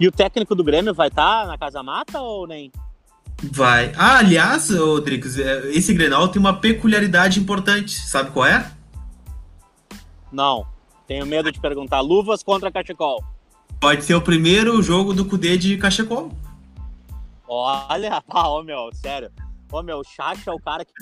E 0.00 0.08
o 0.08 0.12
técnico 0.12 0.54
do 0.54 0.64
Grêmio 0.64 0.94
vai 0.94 1.08
estar 1.08 1.46
na 1.46 1.56
Casa 1.56 1.82
Mata 1.82 2.20
ou 2.20 2.46
nem? 2.46 2.72
Vai. 3.42 3.92
Ah, 3.96 4.18
aliás, 4.18 4.70
Rodrigues, 4.70 5.38
é, 5.38 5.70
esse 5.70 5.92
Grenal 5.92 6.28
tem 6.28 6.40
uma 6.40 6.58
peculiaridade 6.58 7.38
importante. 7.38 7.92
Sabe 7.92 8.30
qual 8.30 8.46
é? 8.46 8.70
Não. 10.32 10.66
Tenho 11.06 11.26
medo 11.26 11.52
de 11.52 11.60
perguntar. 11.60 12.00
Luvas 12.00 12.42
contra 12.42 12.72
cachecol. 12.72 13.22
Pode 13.80 14.04
ser 14.04 14.14
o 14.14 14.22
primeiro 14.22 14.82
jogo 14.82 15.12
do 15.12 15.24
Cudê 15.24 15.58
de 15.58 15.76
Cachecol. 15.76 16.32
Olha, 17.54 18.22
ah, 18.28 18.48
ô 18.48 18.62
meu, 18.64 18.90
sério. 18.92 19.30
Ô 19.70 19.82
meu, 19.82 19.98
o 19.98 20.04
Chacho 20.04 20.50
é 20.50 20.52
o 20.52 20.58
cara 20.58 20.84
que, 20.84 20.92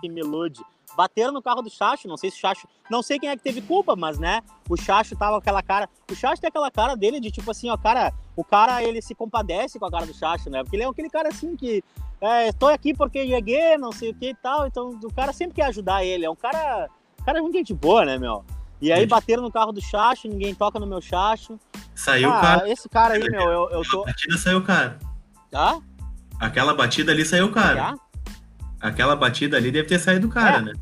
que 0.00 0.08
me 0.08 0.20
ilude. 0.20 0.60
Bateram 0.96 1.30
no 1.30 1.42
carro 1.42 1.62
do 1.62 1.70
Chacho, 1.70 2.08
não 2.08 2.16
sei 2.16 2.30
se 2.30 2.38
o 2.38 2.40
Chacho. 2.40 2.66
Não 2.90 3.02
sei 3.02 3.18
quem 3.18 3.28
é 3.28 3.36
que 3.36 3.42
teve 3.42 3.60
culpa, 3.60 3.94
mas 3.94 4.18
né? 4.18 4.42
O 4.68 4.76
Chacho 4.76 5.14
tava 5.14 5.32
com 5.32 5.38
aquela 5.38 5.62
cara. 5.62 5.88
O 6.10 6.14
Chacho 6.14 6.40
tem 6.40 6.48
aquela 6.48 6.70
cara 6.70 6.96
dele 6.96 7.20
de 7.20 7.30
tipo 7.30 7.50
assim, 7.50 7.70
ó, 7.70 7.76
cara. 7.76 8.12
O 8.34 8.42
cara, 8.42 8.82
ele 8.82 9.00
se 9.00 9.14
compadece 9.14 9.78
com 9.78 9.86
a 9.86 9.90
cara 9.90 10.06
do 10.06 10.14
Chacho, 10.14 10.50
né? 10.50 10.62
Porque 10.62 10.74
ele 10.76 10.82
é 10.82 10.88
aquele 10.88 11.10
cara 11.10 11.28
assim 11.28 11.54
que. 11.54 11.84
É, 12.20 12.50
tô 12.52 12.66
aqui 12.66 12.94
porque 12.94 13.26
cheguei, 13.28 13.76
não 13.76 13.92
sei 13.92 14.10
o 14.10 14.14
que 14.14 14.30
e 14.30 14.34
tal. 14.34 14.66
Então 14.66 14.98
o 15.02 15.12
cara 15.12 15.32
sempre 15.32 15.54
quer 15.54 15.66
ajudar 15.66 16.04
ele. 16.04 16.24
É 16.24 16.30
um 16.30 16.36
cara. 16.36 16.88
cara 17.24 17.40
muito 17.40 17.56
gente 17.56 17.74
boa, 17.74 18.04
né, 18.04 18.18
meu? 18.18 18.44
E 18.80 18.92
aí 18.92 19.06
bateram 19.06 19.42
no 19.42 19.52
carro 19.52 19.72
do 19.72 19.80
Chacho, 19.80 20.28
ninguém 20.28 20.54
toca 20.54 20.80
no 20.80 20.86
meu 20.86 21.00
Chacho. 21.00 21.58
Saiu 21.94 22.30
o 22.30 22.32
Ah, 22.32 22.40
cara. 22.40 22.70
esse 22.70 22.88
cara 22.88 23.14
aí, 23.14 23.30
meu, 23.30 23.50
eu, 23.50 23.70
eu 23.70 23.82
tô. 23.82 24.04
A 24.06 24.38
saiu 24.38 24.62
cara. 24.62 24.98
Tá? 25.50 25.80
Aquela 26.40 26.74
batida 26.74 27.12
ali 27.12 27.24
saiu 27.24 27.50
cara. 27.50 27.74
Já? 27.74 27.94
Aquela 28.80 29.16
batida 29.16 29.56
ali 29.56 29.70
deve 29.70 29.88
ter 29.88 29.98
saído 29.98 30.28
cara, 30.28 30.58
É. 30.58 30.62
né? 30.62 30.72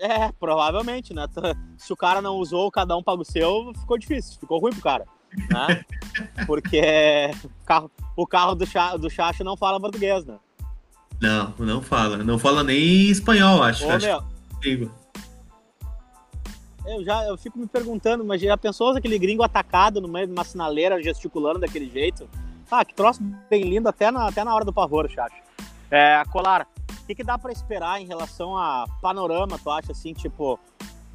É, 0.00 0.32
provavelmente, 0.32 1.12
né? 1.12 1.26
Se 1.76 1.92
o 1.92 1.96
cara 1.96 2.22
não 2.22 2.36
usou, 2.36 2.70
cada 2.70 2.96
um 2.96 3.02
paga 3.02 3.22
o 3.22 3.24
seu, 3.24 3.72
ficou 3.78 3.98
difícil, 3.98 4.38
ficou 4.38 4.60
ruim 4.60 4.72
pro 4.72 4.82
cara. 4.82 5.04
Né? 5.50 5.84
Porque 6.46 6.80
o 7.44 7.64
carro, 7.66 7.90
o 8.16 8.26
carro 8.26 8.54
do, 8.54 8.64
cha, 8.64 8.96
do 8.96 9.10
Chacho 9.10 9.44
não 9.44 9.56
fala 9.56 9.80
português, 9.80 10.24
né? 10.24 10.36
Não, 11.20 11.52
não 11.58 11.82
fala. 11.82 12.18
Não 12.18 12.38
fala 12.38 12.62
nem 12.62 13.10
espanhol, 13.10 13.62
acho. 13.62 13.84
Ô, 13.86 13.90
acho 13.90 14.06
meu, 14.06 14.18
é 14.18 14.98
eu 16.88 17.04
já 17.04 17.22
eu 17.24 17.36
fico 17.36 17.58
me 17.58 17.66
perguntando, 17.66 18.24
mas 18.24 18.40
já 18.40 18.56
pensou 18.56 18.96
aquele 18.96 19.18
gringo 19.18 19.42
atacado 19.42 20.00
no 20.00 20.08
meio 20.08 20.26
de 20.26 20.32
uma 20.32 20.44
sinaleira, 20.44 21.02
gesticulando 21.02 21.58
daquele 21.58 21.90
jeito? 21.90 22.28
Ah, 22.70 22.84
que 22.84 22.94
troço 22.94 23.22
bem 23.48 23.62
lindo 23.62 23.88
até 23.88 24.10
na, 24.10 24.28
até 24.28 24.44
na 24.44 24.54
hora 24.54 24.64
do 24.64 24.72
pavor, 24.72 25.08
Chacho. 25.10 25.36
É, 25.90 26.22
Colar, 26.30 26.66
o 27.02 27.06
que, 27.06 27.14
que 27.14 27.24
dá 27.24 27.38
pra 27.38 27.50
esperar 27.50 28.00
em 28.00 28.06
relação 28.06 28.56
a 28.56 28.84
panorama, 29.00 29.58
tu 29.58 29.70
acha, 29.70 29.92
assim, 29.92 30.12
tipo, 30.12 30.58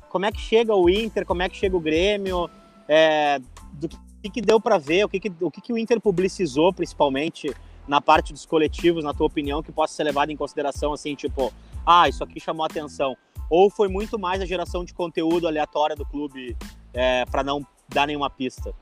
como 0.10 0.26
é 0.26 0.32
que 0.32 0.42
chega 0.42 0.76
o 0.76 0.90
Inter, 0.90 1.26
como 1.26 1.44
é 1.44 1.50
que 1.50 1.56
chega 1.56 1.78
o 1.78 1.80
Grêmio, 1.80 2.50
é, 2.88 3.40
do 3.74 3.88
que, 3.88 4.30
que 4.32 4.42
deu 4.42 4.60
pra 4.60 4.80
ver, 4.80 5.06
o 5.06 5.10
que, 5.10 5.20
que, 5.20 5.32
o 5.42 5.52
que, 5.52 5.62
que 5.62 5.74
o 5.74 5.78
Inter 5.78 6.02
publicizou, 6.02 6.74
principalmente, 6.74 7.56
na 7.88 8.02
parte 8.02 8.34
dos 8.34 8.46
coletivos, 8.46 9.04
na 9.04 9.14
tua 9.14 9.28
opinião, 9.28 9.62
que 9.62 9.72
possa 9.72 9.94
ser 9.94 10.04
levado 10.04 10.32
em 10.32 10.38
consideração, 10.38 10.92
assim, 10.92 11.14
tipo, 11.14 11.54
ah, 11.86 12.10
isso 12.10 12.24
aqui 12.24 12.40
chamou 12.40 12.66
atenção? 12.66 13.16
Ou 13.50 13.70
foi 13.70 13.88
muito 13.88 14.18
mais 14.18 14.42
a 14.42 14.46
geração 14.46 14.84
de 14.84 14.94
conteúdo 14.94 15.48
aleatória 15.48 15.96
do 15.96 16.06
clube 16.06 16.58
é, 16.94 17.26
para 17.26 17.44
não 17.44 17.66
dar 17.90 18.08
nenhuma 18.08 18.30
pista? 18.30 18.74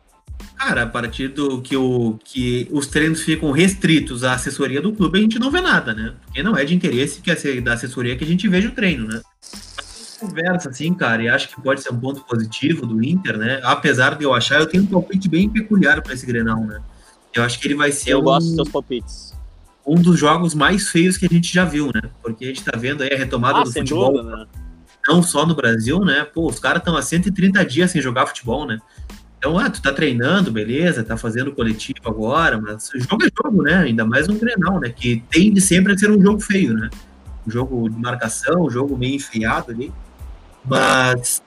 Cara, 0.55 0.83
a 0.83 0.87
partir 0.87 1.29
do 1.29 1.61
que, 1.61 1.75
o, 1.75 2.19
que 2.23 2.67
os 2.71 2.87
treinos 2.87 3.21
ficam 3.21 3.51
restritos 3.51 4.23
à 4.23 4.33
assessoria 4.33 4.81
do 4.81 4.93
clube, 4.93 5.19
a 5.19 5.21
gente 5.21 5.39
não 5.39 5.49
vê 5.49 5.59
nada, 5.61 5.93
né? 5.93 6.13
Porque 6.25 6.43
não 6.43 6.55
é 6.55 6.63
de 6.63 6.75
interesse 6.75 7.21
que 7.21 7.31
a, 7.31 7.35
da 7.61 7.73
assessoria 7.73 8.15
que 8.15 8.23
a 8.23 8.27
gente 8.27 8.47
veja 8.47 8.69
o 8.69 8.71
treino, 8.71 9.07
né? 9.07 9.21
Conversa, 10.19 10.69
assim, 10.69 10.93
cara, 10.93 11.23
e 11.23 11.29
acho 11.29 11.49
que 11.49 11.59
pode 11.59 11.81
ser 11.81 11.91
um 11.91 11.99
ponto 11.99 12.21
positivo 12.21 12.85
do 12.85 13.03
Inter, 13.03 13.37
né? 13.37 13.59
Apesar 13.63 14.15
de 14.15 14.23
eu 14.23 14.33
achar, 14.33 14.59
eu 14.59 14.67
tenho 14.67 14.83
um 14.83 14.87
palpite 14.87 15.27
bem 15.27 15.49
peculiar 15.49 16.01
para 16.01 16.13
esse 16.13 16.25
Grenal, 16.27 16.63
né? 16.63 16.79
Eu 17.33 17.43
acho 17.43 17.59
que 17.59 17.67
ele 17.67 17.75
vai 17.75 17.91
ser 17.91 18.11
eu 18.11 18.19
um, 18.19 18.23
gosto 18.23 18.45
dos 18.47 18.55
seus 18.55 18.69
palpites. 18.69 19.33
um 19.85 19.95
dos 19.95 20.19
jogos 20.19 20.53
mais 20.53 20.89
feios 20.89 21.17
que 21.17 21.25
a 21.25 21.29
gente 21.29 21.51
já 21.51 21.65
viu, 21.65 21.87
né? 21.87 22.01
Porque 22.21 22.45
a 22.45 22.47
gente 22.49 22.63
tá 22.63 22.77
vendo 22.77 23.01
aí 23.01 23.11
a 23.13 23.17
retomada 23.17 23.59
Ah, 23.59 23.63
do 23.63 23.71
futebol, 23.73 24.13
dúvida, 24.13 24.37
né? 24.37 24.45
não 25.07 25.23
só 25.23 25.43
no 25.45 25.55
Brasil, 25.55 25.99
né? 26.01 26.23
Pô, 26.23 26.47
os 26.47 26.59
caras 26.59 26.81
estão 26.81 26.95
há 26.95 27.01
130 27.01 27.65
dias 27.65 27.89
sem 27.89 27.99
jogar 28.01 28.27
futebol, 28.27 28.67
né? 28.67 28.79
Então, 29.41 29.57
ah, 29.57 29.71
tu 29.71 29.81
tá 29.81 29.91
treinando, 29.91 30.51
beleza, 30.51 31.03
tá 31.03 31.17
fazendo 31.17 31.51
coletivo 31.51 31.97
agora, 32.05 32.61
mas 32.61 32.91
jogo 32.93 33.23
é 33.25 33.29
jogo, 33.43 33.63
né? 33.63 33.73
Ainda 33.73 34.05
mais 34.05 34.29
um 34.29 34.37
Grenal, 34.37 34.79
né? 34.79 34.89
Que 34.89 35.23
tende 35.31 35.59
sempre 35.59 35.93
a 35.93 35.97
ser 35.97 36.11
um 36.11 36.21
jogo 36.21 36.39
feio, 36.39 36.75
né? 36.75 36.91
Um 37.47 37.49
jogo 37.49 37.89
de 37.89 37.99
marcação, 37.99 38.61
um 38.61 38.69
jogo 38.69 38.95
meio 38.95 39.15
enfiado 39.15 39.71
ali. 39.71 39.91
Mas, 40.63 41.41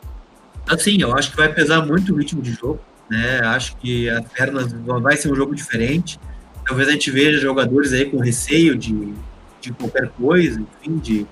assim, 0.68 1.00
eu 1.00 1.16
acho 1.16 1.30
que 1.30 1.36
vai 1.36 1.54
pesar 1.54 1.86
muito 1.86 2.12
o 2.12 2.16
ritmo 2.16 2.42
de 2.42 2.50
jogo, 2.54 2.80
né? 3.08 3.38
Acho 3.44 3.76
que 3.76 4.10
as 4.10 4.24
pernas 4.24 4.72
vai 5.00 5.16
ser 5.16 5.30
um 5.30 5.36
jogo 5.36 5.54
diferente. 5.54 6.18
Talvez 6.66 6.88
a 6.88 6.92
gente 6.92 7.12
veja 7.12 7.38
jogadores 7.38 7.92
aí 7.92 8.06
com 8.06 8.18
receio 8.18 8.76
de, 8.76 9.14
de 9.60 9.72
qualquer 9.72 10.08
coisa, 10.08 10.60
enfim, 10.60 10.98
de, 10.98 11.26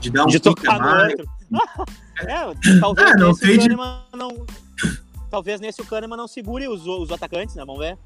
de 0.00 0.10
dar 0.10 0.24
um 0.24 0.26
de 0.26 0.40
tocar 0.40 0.76
mais. 0.76 1.14
é, 2.18 2.80
talvez 2.80 3.10
Ah, 3.12 3.16
não 3.16 3.32
Kahneman 3.32 4.00
não. 4.16 4.44
Talvez 5.30 5.60
nesse 5.60 5.80
o 5.80 5.84
Kahneman 5.84 6.16
não 6.16 6.26
segure 6.26 6.66
os, 6.68 6.86
os 6.86 7.10
atacantes, 7.10 7.54
né? 7.54 7.64
Vamos 7.64 7.80
ver. 7.80 7.96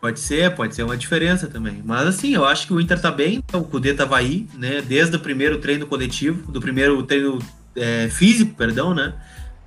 Pode 0.00 0.20
ser, 0.20 0.54
pode 0.54 0.74
ser 0.74 0.84
uma 0.84 0.96
diferença 0.96 1.48
também. 1.48 1.82
Mas 1.84 2.06
assim, 2.06 2.34
eu 2.34 2.44
acho 2.44 2.66
que 2.66 2.72
o 2.72 2.80
Inter 2.80 3.00
tá 3.00 3.10
bem, 3.10 3.42
o 3.52 3.62
Cudê 3.64 3.92
tava 3.92 4.16
aí, 4.16 4.48
né? 4.54 4.80
Desde 4.80 5.16
o 5.16 5.20
primeiro 5.20 5.58
treino 5.58 5.86
coletivo, 5.86 6.50
do 6.50 6.60
primeiro 6.60 7.02
treino 7.02 7.38
é, 7.76 8.08
físico, 8.08 8.54
perdão, 8.54 8.94
né? 8.94 9.14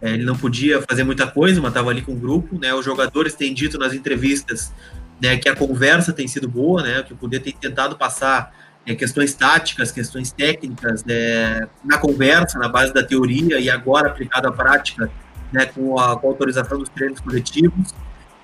É, 0.02 0.12
ele 0.12 0.24
não 0.24 0.36
podia 0.36 0.82
fazer 0.82 1.04
muita 1.04 1.28
coisa, 1.28 1.62
mas 1.62 1.74
tava 1.74 1.90
ali 1.90 2.02
com 2.02 2.14
o 2.14 2.16
grupo, 2.16 2.58
né? 2.58 2.74
Os 2.74 2.84
jogadores 2.84 3.36
têm 3.36 3.54
dito 3.54 3.78
nas 3.78 3.94
entrevistas 3.94 4.74
né, 5.22 5.38
que 5.38 5.48
a 5.48 5.56
conversa 5.56 6.12
tem 6.12 6.28
sido 6.28 6.48
boa, 6.48 6.82
né? 6.82 7.04
Que 7.04 7.14
o 7.14 7.18
Cudê 7.18 7.40
tem 7.40 7.54
tentado 7.54 7.96
passar 7.98 8.52
né, 8.86 8.96
questões 8.96 9.34
táticas, 9.34 9.92
questões 9.92 10.32
técnicas 10.32 11.04
né, 11.04 11.68
na 11.84 11.98
conversa, 11.98 12.58
na 12.58 12.68
base 12.68 12.94
da 12.94 13.04
teoria 13.04 13.60
e 13.60 13.70
agora 13.70 14.10
aplicado 14.10 14.48
à 14.48 14.52
prática, 14.52 15.12
né? 15.52 15.66
Com 15.66 16.00
a, 16.00 16.18
com 16.18 16.28
a 16.28 16.30
autorização 16.32 16.78
dos 16.78 16.90
treinos 16.90 17.20
coletivos. 17.20 17.94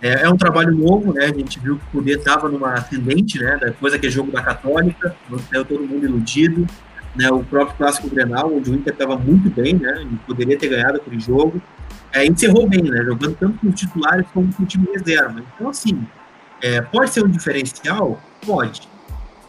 É, 0.02 0.24
é 0.24 0.30
um 0.30 0.38
trabalho 0.38 0.76
novo, 0.76 1.14
né? 1.14 1.26
A 1.26 1.34
gente 1.34 1.60
viu 1.60 1.78
que 1.78 1.84
o 1.86 1.92
Cudê 1.92 2.14
estava 2.14 2.48
numa 2.48 2.74
ascendente, 2.74 3.40
né? 3.40 3.58
Depois 3.60 3.94
daquele 3.94 4.12
jogo 4.12 4.32
da 4.32 4.42
Católica, 4.42 5.16
onde 5.32 5.44
saiu 5.44 5.66
todo 5.66 5.84
mundo 5.84 6.06
iludido, 6.06 6.68
né? 7.16 7.30
O 7.32 7.44
próprio 7.44 7.78
clássico 7.78 8.10
Grenal, 8.10 8.54
onde 8.54 8.70
o 8.70 8.76
Inter 8.76 8.94
estava 8.94 9.18
muito 9.18 9.50
bem, 9.50 9.74
né? 9.74 10.04
E 10.04 10.16
poderia 10.18 10.58
ter 10.58 10.68
ganhado 10.68 10.98
aquele 10.98 11.20
jogo. 11.20 11.62
É, 12.14 12.26
encerrou 12.26 12.68
bem, 12.68 12.84
né? 12.84 13.04
Jogando 13.04 13.36
tanto 13.36 13.60
com 13.60 13.70
os 13.70 13.76
titulares 13.76 14.26
como 14.34 14.54
com 14.54 14.64
o 14.64 14.66
time 14.66 14.88
reserva. 14.94 15.42
Então, 15.56 15.70
assim, 15.70 16.06
é, 16.62 16.82
pode 16.82 17.10
ser 17.10 17.24
um 17.24 17.30
diferencial? 17.30 18.22
Pode. 18.46 18.88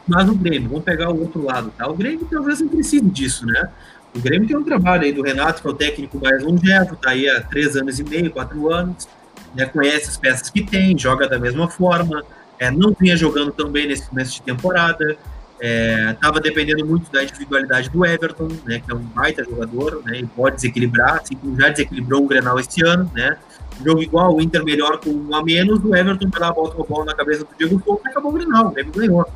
Mas 0.06 0.26
o 0.28 0.34
Grêmio, 0.34 0.70
vamos 0.70 0.84
pegar 0.84 1.10
o 1.10 1.20
outro 1.20 1.44
lado, 1.44 1.70
tá? 1.76 1.86
O 1.86 1.94
Grêmio 1.94 2.26
talvez 2.30 2.60
não 2.60 2.68
precise 2.68 3.04
disso, 3.10 3.44
né? 3.44 3.68
O 4.14 4.20
Grêmio 4.20 4.48
tem 4.48 4.56
um 4.56 4.64
trabalho 4.64 5.02
aí 5.02 5.12
do 5.12 5.22
Renato, 5.22 5.62
que 5.62 5.68
é 5.68 5.70
o 5.70 5.74
técnico 5.74 6.18
mais 6.20 6.42
longevo, 6.42 6.96
tá 6.96 7.10
aí 7.10 7.28
há 7.28 7.40
três 7.40 7.76
anos 7.76 7.98
e 7.98 8.04
meio, 8.04 8.30
quatro 8.30 8.72
anos 8.72 9.06
né, 9.54 9.66
conhece 9.66 10.08
as 10.08 10.16
peças 10.16 10.50
que 10.50 10.62
tem, 10.62 10.96
joga 10.98 11.28
da 11.28 11.38
mesma 11.38 11.68
forma, 11.68 12.24
é, 12.58 12.70
não 12.70 12.94
vinha 12.98 13.16
jogando 13.16 13.52
tão 13.52 13.70
bem 13.70 13.86
nesse 13.86 14.08
começo 14.08 14.34
de 14.34 14.42
temporada, 14.42 15.16
estava 15.60 16.40
dependendo 16.40 16.86
muito 16.86 17.10
da 17.10 17.24
individualidade 17.24 17.90
do 17.90 18.06
Everton, 18.06 18.48
né, 18.64 18.80
que 18.80 18.92
é 18.92 18.94
um 18.94 19.00
baita 19.00 19.42
jogador, 19.44 20.02
né, 20.04 20.20
e 20.20 20.26
pode 20.26 20.56
desequilibrar, 20.56 21.16
assim 21.16 21.34
como 21.34 21.60
já 21.60 21.68
desequilibrou 21.68 22.24
o 22.24 22.28
Grenal 22.28 22.58
este 22.58 22.84
ano, 22.84 23.10
né, 23.14 23.36
jogo 23.84 24.02
igual, 24.02 24.34
o 24.34 24.40
Inter 24.40 24.64
melhor 24.64 24.98
com 24.98 25.10
um 25.10 25.34
a 25.34 25.42
menos, 25.42 25.82
o 25.82 25.94
Everton 25.94 26.28
vai 26.30 26.40
lá, 26.40 26.52
bota 26.52 26.76
uma 26.76 26.86
bola 26.86 27.04
na 27.06 27.14
cabeça 27.14 27.44
do 27.44 27.50
Diego 27.58 27.82
Souza 27.84 28.02
e 28.06 28.08
acabou 28.08 28.30
o 28.30 28.34
Grenal, 28.34 28.66
o 28.66 28.70
Grêmio 28.70 28.92
ganhou. 28.92 29.26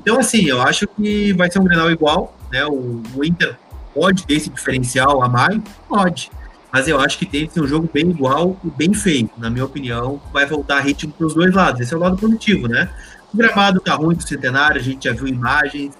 Então, 0.00 0.18
assim, 0.18 0.46
eu 0.46 0.62
acho 0.62 0.86
que 0.88 1.32
vai 1.32 1.50
ser 1.50 1.60
um 1.60 1.64
Grenal 1.64 1.90
igual, 1.90 2.36
né, 2.50 2.64
o, 2.66 3.02
o 3.14 3.24
Inter 3.24 3.56
pode 3.98 4.26
ter 4.26 4.34
esse 4.34 4.50
diferencial 4.50 5.22
a 5.22 5.28
mais? 5.28 5.60
Pode, 5.88 6.30
mas 6.72 6.86
eu 6.86 7.00
acho 7.00 7.18
que 7.18 7.26
tem 7.26 7.46
que 7.46 7.54
ser 7.54 7.62
um 7.62 7.66
jogo 7.66 7.88
bem 7.92 8.10
igual 8.10 8.56
e 8.62 8.70
bem 8.70 8.92
feio. 8.92 9.30
Na 9.38 9.48
minha 9.48 9.64
opinião, 9.64 10.20
vai 10.32 10.44
voltar 10.46 10.80
ritmo 10.80 11.12
para 11.12 11.26
os 11.26 11.34
dois 11.34 11.54
lados. 11.54 11.80
Esse 11.80 11.94
é 11.94 11.96
o 11.96 12.00
lado 12.00 12.16
positivo, 12.16 12.68
né? 12.68 12.90
O 13.32 13.36
gramado 13.36 13.80
tá 13.80 13.94
ruim 13.94 14.14
do 14.14 14.22
centenário, 14.22 14.80
a 14.80 14.84
gente 14.84 15.04
já 15.04 15.14
viu 15.14 15.26
imagens. 15.26 15.94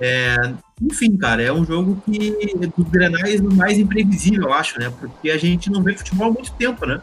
É, 0.00 0.54
enfim, 0.82 1.16
cara, 1.16 1.42
é 1.42 1.52
um 1.52 1.64
jogo 1.64 2.00
que 2.04 2.36
dos 2.76 2.88
grenais 2.88 3.40
o 3.40 3.54
mais 3.54 3.78
imprevisível, 3.78 4.44
eu 4.44 4.52
acho, 4.52 4.78
né? 4.78 4.92
Porque 4.98 5.30
a 5.30 5.38
gente 5.38 5.70
não 5.70 5.82
vê 5.82 5.94
futebol 5.96 6.28
há 6.28 6.32
muito 6.32 6.52
tempo, 6.52 6.84
né? 6.84 7.00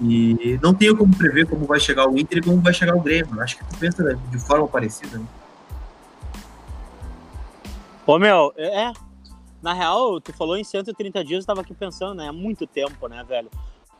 E 0.00 0.58
não 0.62 0.74
tenho 0.74 0.96
como 0.96 1.14
prever 1.16 1.46
como 1.46 1.64
vai 1.64 1.80
chegar 1.80 2.08
o 2.08 2.18
Inter 2.18 2.38
e 2.38 2.42
como 2.42 2.60
vai 2.60 2.72
chegar 2.72 2.94
o 2.94 3.00
Grêmio. 3.00 3.34
Eu 3.34 3.42
acho 3.42 3.56
que 3.56 3.64
tu 3.64 3.76
pensa 3.78 4.18
de 4.30 4.38
forma 4.38 4.66
parecida. 4.68 5.18
Né? 5.18 5.24
Ô, 8.06 8.18
meu, 8.18 8.52
é. 8.56 8.92
Na 9.62 9.72
real, 9.72 10.20
tu 10.20 10.32
falou 10.32 10.56
em 10.56 10.64
130 10.64 11.24
dias, 11.24 11.42
eu 11.42 11.46
tava 11.46 11.62
aqui 11.62 11.74
pensando, 11.74 12.14
né? 12.14 12.26
É 12.26 12.32
muito 12.32 12.66
tempo, 12.66 13.08
né, 13.08 13.24
velho? 13.24 13.50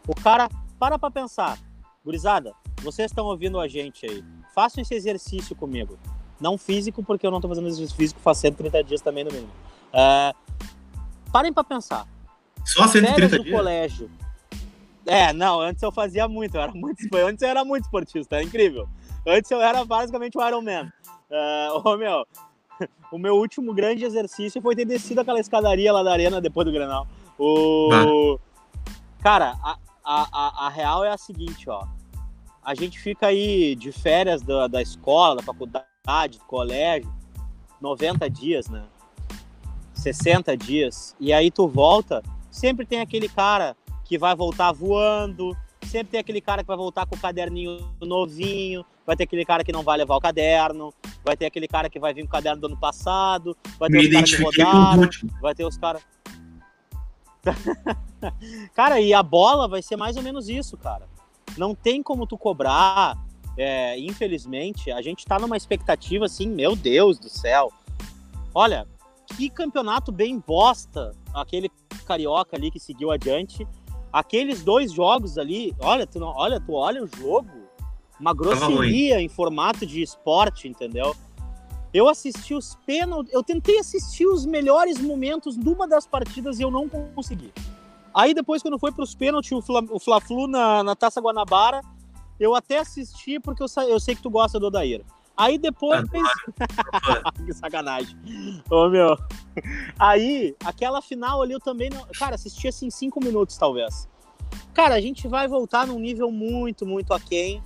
O 0.06 0.14
cara, 0.14 0.48
para 0.78 0.98
pra 0.98 1.10
pensar. 1.10 1.58
Gurizada, 2.04 2.54
vocês 2.82 3.10
estão 3.10 3.26
ouvindo 3.26 3.58
a 3.58 3.66
gente 3.66 4.06
aí. 4.06 4.24
Façam 4.54 4.80
esse 4.80 4.94
exercício 4.94 5.54
comigo. 5.54 5.98
Não 6.40 6.56
físico, 6.56 7.02
porque 7.02 7.26
eu 7.26 7.30
não 7.30 7.40
tô 7.40 7.48
fazendo 7.48 7.66
exercício 7.66 7.96
físico 7.96 8.20
faz 8.20 8.38
130 8.38 8.84
dias 8.84 9.00
também 9.00 9.24
no 9.24 9.32
mínimo. 9.32 9.52
É, 9.92 10.32
parem 11.32 11.52
pra 11.52 11.64
pensar. 11.64 12.06
Só 12.64 12.86
Férias 12.88 13.10
130 13.10 13.38
do 13.38 13.44
dias? 13.44 13.56
colégio. 13.56 14.10
É, 15.06 15.32
não, 15.32 15.60
antes 15.60 15.82
eu 15.82 15.90
fazia 15.90 16.28
muito, 16.28 16.54
eu 16.54 16.60
era 16.60 16.72
muito, 16.72 16.98
antes 17.16 17.42
eu 17.42 17.48
era 17.48 17.64
muito 17.64 17.84
esportista, 17.84 18.36
é 18.36 18.42
incrível. 18.42 18.88
Antes 19.26 19.50
eu 19.50 19.60
era 19.60 19.84
basicamente 19.84 20.36
um 20.38 20.46
Iron 20.46 20.62
Man. 20.62 20.92
É, 21.30 21.68
ô, 21.72 21.96
meu, 21.96 22.26
o 23.12 23.18
meu 23.18 23.36
último 23.36 23.72
grande 23.72 24.04
exercício 24.04 24.60
foi 24.60 24.74
ter 24.74 24.84
descido 24.84 25.20
aquela 25.20 25.40
escadaria 25.40 25.92
lá 25.92 26.02
da 26.02 26.12
arena 26.12 26.40
depois 26.40 26.66
do 26.66 26.72
Grenal. 26.72 27.06
O... 27.38 28.38
Cara, 29.20 29.56
a, 29.62 29.78
a, 30.04 30.28
a, 30.32 30.66
a 30.66 30.68
real 30.68 31.04
é 31.04 31.10
a 31.10 31.18
seguinte, 31.18 31.68
ó. 31.68 31.84
A 32.62 32.74
gente 32.74 32.98
fica 32.98 33.28
aí 33.28 33.74
de 33.74 33.90
férias 33.92 34.42
da, 34.42 34.66
da 34.66 34.82
escola, 34.82 35.36
da 35.36 35.42
faculdade, 35.42 36.38
do 36.38 36.44
colégio, 36.44 37.10
90 37.80 38.28
dias, 38.28 38.68
né? 38.68 38.84
60 39.94 40.56
dias. 40.56 41.16
E 41.18 41.32
aí 41.32 41.50
tu 41.50 41.66
volta, 41.66 42.22
sempre 42.50 42.86
tem 42.86 43.00
aquele 43.00 43.28
cara 43.28 43.76
que 44.04 44.18
vai 44.18 44.34
voltar 44.34 44.72
voando, 44.72 45.56
sempre 45.82 46.12
tem 46.12 46.20
aquele 46.20 46.40
cara 46.40 46.62
que 46.62 46.68
vai 46.68 46.76
voltar 46.76 47.06
com 47.06 47.16
o 47.16 47.20
caderninho 47.20 47.80
novinho, 48.00 48.84
vai 49.06 49.16
ter 49.16 49.24
aquele 49.24 49.44
cara 49.44 49.64
que 49.64 49.72
não 49.72 49.82
vai 49.82 49.98
levar 49.98 50.16
o 50.16 50.20
caderno, 50.20 50.92
vai 51.28 51.36
ter 51.36 51.44
aquele 51.44 51.68
cara 51.68 51.90
que 51.90 52.00
vai 52.00 52.14
vir 52.14 52.22
com 52.22 52.28
o 52.28 52.30
caderno 52.30 52.58
do 52.62 52.66
ano 52.68 52.76
passado, 52.78 53.54
vai 53.78 53.90
ter 53.90 53.98
Me 53.98 54.06
os 54.06 54.12
caras 54.12 54.34
que 54.34 54.42
rodaram, 54.42 55.08
vai 55.42 55.54
ter 55.54 55.64
os 55.66 55.76
caras. 55.76 56.02
cara, 58.74 58.98
e 58.98 59.12
a 59.12 59.22
bola 59.22 59.68
vai 59.68 59.82
ser 59.82 59.96
mais 59.96 60.16
ou 60.16 60.22
menos 60.22 60.48
isso, 60.48 60.74
cara. 60.78 61.06
Não 61.58 61.74
tem 61.74 62.02
como 62.02 62.26
tu 62.26 62.38
cobrar. 62.38 63.14
é, 63.58 63.98
infelizmente, 63.98 64.90
a 64.90 65.02
gente 65.02 65.26
tá 65.26 65.38
numa 65.38 65.56
expectativa 65.56 66.24
assim, 66.24 66.48
meu 66.48 66.74
Deus 66.74 67.18
do 67.18 67.28
céu. 67.28 67.70
Olha, 68.54 68.86
que 69.36 69.50
campeonato 69.50 70.10
bem 70.10 70.38
bosta 70.38 71.14
aquele 71.34 71.70
carioca 72.06 72.56
ali 72.56 72.70
que 72.70 72.80
seguiu 72.80 73.10
adiante. 73.10 73.66
Aqueles 74.10 74.62
dois 74.62 74.90
jogos 74.92 75.36
ali, 75.36 75.74
olha, 75.78 76.06
tu, 76.06 76.18
não, 76.18 76.28
olha, 76.28 76.58
tu 76.58 76.72
olha 76.72 77.04
o 77.04 77.06
jogo, 77.06 77.50
uma 78.20 78.34
grosseria 78.34 79.20
em 79.20 79.28
formato 79.28 79.86
de 79.86 80.02
esporte, 80.02 80.68
entendeu? 80.68 81.14
Eu 81.92 82.08
assisti 82.08 82.54
os 82.54 82.76
pênaltis, 82.86 83.32
eu 83.32 83.42
tentei 83.42 83.78
assistir 83.78 84.26
os 84.26 84.44
melhores 84.44 85.00
momentos 85.00 85.56
numa 85.56 85.88
das 85.88 86.06
partidas 86.06 86.58
e 86.58 86.62
eu 86.62 86.70
não 86.70 86.88
consegui. 86.88 87.52
Aí 88.14 88.34
depois, 88.34 88.62
quando 88.62 88.78
foi 88.78 88.92
para 88.92 89.04
os 89.04 89.14
pênaltis, 89.14 89.52
o, 89.52 89.62
Fla, 89.62 89.82
Fla-Flu 90.00 90.46
na, 90.46 90.82
na 90.82 90.96
Taça 90.96 91.20
Guanabara, 91.20 91.80
eu 92.38 92.54
até 92.54 92.78
assisti 92.78 93.40
porque 93.40 93.62
eu, 93.62 93.66
eu 93.88 94.00
sei 94.00 94.14
que 94.14 94.22
tu 94.22 94.30
gosta 94.30 94.58
do 94.58 94.66
Odair. 94.66 95.04
Aí 95.36 95.56
depois. 95.56 96.02
que 97.46 97.52
sacanagem. 97.52 98.18
Ô, 98.68 98.88
meu. 98.88 99.16
Aí, 99.96 100.56
aquela 100.64 101.00
final 101.00 101.40
ali 101.42 101.52
eu 101.52 101.60
também 101.60 101.88
não. 101.90 102.04
Cara, 102.18 102.34
assisti 102.34 102.66
assim 102.66 102.90
cinco 102.90 103.22
minutos, 103.22 103.56
talvez. 103.56 104.08
Cara, 104.74 104.96
a 104.96 105.00
gente 105.00 105.28
vai 105.28 105.46
voltar 105.46 105.86
num 105.86 106.00
nível 106.00 106.32
muito, 106.32 106.84
muito 106.84 107.14
aquém. 107.14 107.62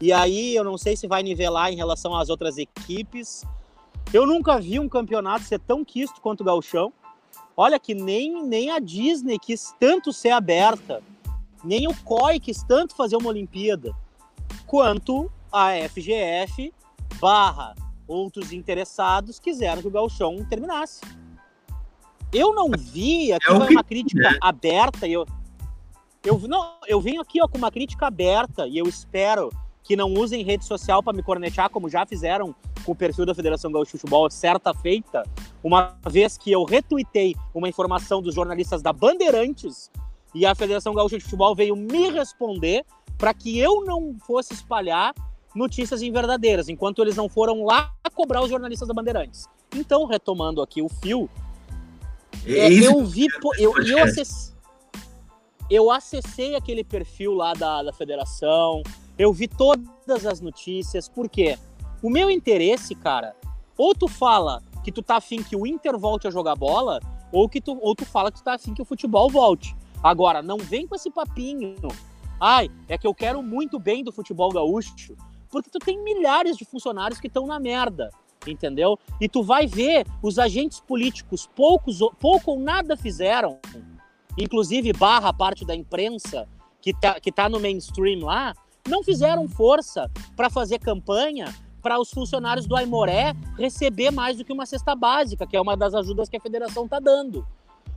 E 0.00 0.12
aí 0.12 0.54
eu 0.56 0.64
não 0.64 0.78
sei 0.78 0.96
se 0.96 1.06
vai 1.06 1.22
nivelar 1.22 1.70
em 1.70 1.76
relação 1.76 2.16
às 2.16 2.30
outras 2.30 2.56
equipes. 2.56 3.44
Eu 4.12 4.26
nunca 4.26 4.58
vi 4.58 4.80
um 4.80 4.88
campeonato 4.88 5.44
ser 5.44 5.60
tão 5.60 5.84
quisto 5.84 6.20
quanto 6.20 6.40
o 6.40 6.44
Gauchão. 6.44 6.92
Olha 7.56 7.78
que 7.78 7.94
nem, 7.94 8.42
nem 8.42 8.70
a 8.70 8.78
Disney 8.78 9.38
quis 9.38 9.74
tanto 9.78 10.12
ser 10.12 10.30
aberta, 10.30 11.02
nem 11.62 11.86
o 11.86 11.94
COI 12.02 12.40
quis 12.40 12.62
tanto 12.62 12.96
fazer 12.96 13.16
uma 13.16 13.28
Olimpíada, 13.28 13.94
quanto 14.66 15.30
a 15.52 15.72
FGF 15.88 16.72
barra 17.20 17.74
outros 18.08 18.52
interessados 18.52 19.38
quiseram 19.38 19.82
que 19.82 19.88
o 19.88 19.90
Gauchão 19.90 20.42
terminasse. 20.48 21.02
Eu 22.32 22.54
não 22.54 22.70
vi, 22.70 23.32
aqui 23.32 23.52
é 23.52 23.56
foi 23.56 23.68
uma 23.70 23.84
crítica 23.84 24.28
é. 24.28 24.38
aberta, 24.40 25.06
eu, 25.06 25.26
eu, 26.24 26.38
não, 26.48 26.76
eu 26.86 27.00
venho 27.00 27.20
aqui 27.20 27.42
ó, 27.42 27.46
com 27.46 27.58
uma 27.58 27.70
crítica 27.70 28.06
aberta 28.06 28.66
e 28.66 28.78
eu 28.78 28.88
espero 28.88 29.50
que 29.82 29.96
não 29.96 30.12
usem 30.12 30.42
rede 30.42 30.64
social 30.64 31.02
para 31.02 31.12
me 31.12 31.22
cornetear, 31.22 31.70
como 31.70 31.88
já 31.88 32.06
fizeram 32.06 32.54
com 32.84 32.92
o 32.92 32.94
perfil 32.94 33.26
da 33.26 33.34
Federação 33.34 33.70
Gaúcha 33.70 33.92
de 33.92 33.98
Futebol, 33.98 34.30
certa 34.30 34.72
feita, 34.72 35.22
uma 35.62 35.96
vez 36.08 36.38
que 36.38 36.50
eu 36.50 36.64
retuitei 36.64 37.34
uma 37.54 37.68
informação 37.68 38.22
dos 38.22 38.34
jornalistas 38.34 38.82
da 38.82 38.92
Bandeirantes 38.92 39.90
e 40.34 40.46
a 40.46 40.54
Federação 40.54 40.94
Gaúcha 40.94 41.18
de 41.18 41.24
Futebol 41.24 41.54
veio 41.54 41.74
me 41.76 42.10
responder 42.10 42.84
para 43.18 43.34
que 43.34 43.58
eu 43.58 43.84
não 43.84 44.16
fosse 44.26 44.54
espalhar 44.54 45.14
notícias 45.54 46.00
inverdadeiras, 46.02 46.68
enquanto 46.68 47.02
eles 47.02 47.16
não 47.16 47.28
foram 47.28 47.64
lá 47.64 47.92
cobrar 48.14 48.42
os 48.42 48.50
jornalistas 48.50 48.86
da 48.86 48.94
Bandeirantes. 48.94 49.46
Então, 49.74 50.04
retomando 50.04 50.62
aqui 50.62 50.82
o 50.82 50.88
fio, 50.88 51.28
é, 52.46 52.72
eu 52.72 53.04
vi, 53.04 53.26
eu, 53.58 53.76
eu, 53.82 54.02
acessei, 54.02 54.54
eu 55.70 55.90
acessei 55.90 56.54
aquele 56.54 56.84
perfil 56.84 57.34
lá 57.34 57.52
da, 57.52 57.82
da 57.82 57.92
federação, 57.92 58.82
eu 59.20 59.34
vi 59.34 59.46
todas 59.46 60.24
as 60.24 60.40
notícias, 60.40 61.06
porque 61.06 61.58
o 62.02 62.08
meu 62.08 62.30
interesse, 62.30 62.94
cara, 62.94 63.36
ou 63.76 63.94
tu 63.94 64.08
fala 64.08 64.62
que 64.82 64.90
tu 64.90 65.02
tá 65.02 65.16
afim 65.16 65.42
que 65.42 65.54
o 65.54 65.66
Inter 65.66 65.98
volte 65.98 66.26
a 66.26 66.30
jogar 66.30 66.56
bola, 66.56 67.00
ou 67.30 67.46
que 67.46 67.60
tu, 67.60 67.78
ou 67.82 67.94
tu 67.94 68.06
fala 68.06 68.32
que 68.32 68.38
tu 68.38 68.44
tá 68.44 68.54
afim 68.54 68.72
que 68.72 68.80
o 68.80 68.84
futebol 68.84 69.28
volte. 69.28 69.76
Agora, 70.02 70.40
não 70.40 70.56
vem 70.56 70.86
com 70.86 70.94
esse 70.94 71.10
papinho. 71.10 71.76
Ai, 72.40 72.70
é 72.88 72.96
que 72.96 73.06
eu 73.06 73.14
quero 73.14 73.42
muito 73.42 73.78
bem 73.78 74.02
do 74.02 74.10
futebol 74.10 74.50
gaúcho, 74.50 75.14
porque 75.50 75.68
tu 75.68 75.78
tem 75.78 76.02
milhares 76.02 76.56
de 76.56 76.64
funcionários 76.64 77.20
que 77.20 77.26
estão 77.26 77.46
na 77.46 77.60
merda, 77.60 78.08
entendeu? 78.46 78.98
E 79.20 79.28
tu 79.28 79.42
vai 79.42 79.66
ver 79.66 80.06
os 80.22 80.38
agentes 80.38 80.80
políticos, 80.80 81.46
poucos, 81.54 81.98
pouco 82.18 82.52
ou 82.52 82.58
nada 82.58 82.96
fizeram, 82.96 83.58
inclusive 84.38 84.94
barra 84.94 85.30
parte 85.30 85.62
da 85.66 85.76
imprensa 85.76 86.48
que 86.80 86.94
tá, 86.94 87.20
que 87.20 87.30
tá 87.30 87.50
no 87.50 87.60
mainstream 87.60 88.24
lá, 88.24 88.54
não 88.88 89.02
fizeram 89.02 89.48
força 89.48 90.10
para 90.36 90.50
fazer 90.50 90.78
campanha 90.78 91.54
para 91.82 91.98
os 91.98 92.10
funcionários 92.10 92.66
do 92.66 92.76
Aimoré 92.76 93.34
receber 93.56 94.10
mais 94.10 94.36
do 94.36 94.44
que 94.44 94.52
uma 94.52 94.66
cesta 94.66 94.94
básica, 94.94 95.46
que 95.46 95.56
é 95.56 95.60
uma 95.60 95.76
das 95.76 95.94
ajudas 95.94 96.28
que 96.28 96.36
a 96.36 96.40
federação 96.40 96.84
está 96.84 97.00
dando. 97.00 97.46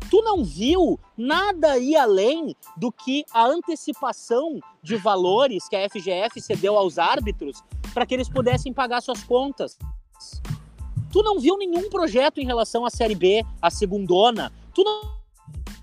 Tu 0.10 0.22
não 0.22 0.44
viu 0.44 1.00
nada 1.18 1.72
aí 1.72 1.96
além 1.96 2.56
do 2.78 2.92
que 2.92 3.26
a 3.34 3.46
antecipação 3.46 4.60
de 4.82 4.96
valores 4.96 5.68
que 5.68 5.76
a 5.76 5.90
FGF 5.90 6.40
cedeu 6.40 6.78
aos 6.78 6.98
árbitros 6.98 7.64
para 7.94 8.06
que 8.06 8.14
eles 8.14 8.30
pudessem 8.30 8.74
pagar 8.74 9.02
suas 9.02 9.24
contas. 9.24 9.78
Tu 11.12 11.22
não 11.22 11.40
viu 11.40 11.58
nenhum 11.58 11.90
projeto 11.90 12.40
em 12.40 12.46
relação 12.46 12.86
à 12.86 12.90
Série 12.90 13.16
B, 13.16 13.46
à 13.62 13.70
segundona. 13.70 14.52
Tu 14.74 14.84
não, 14.84 15.02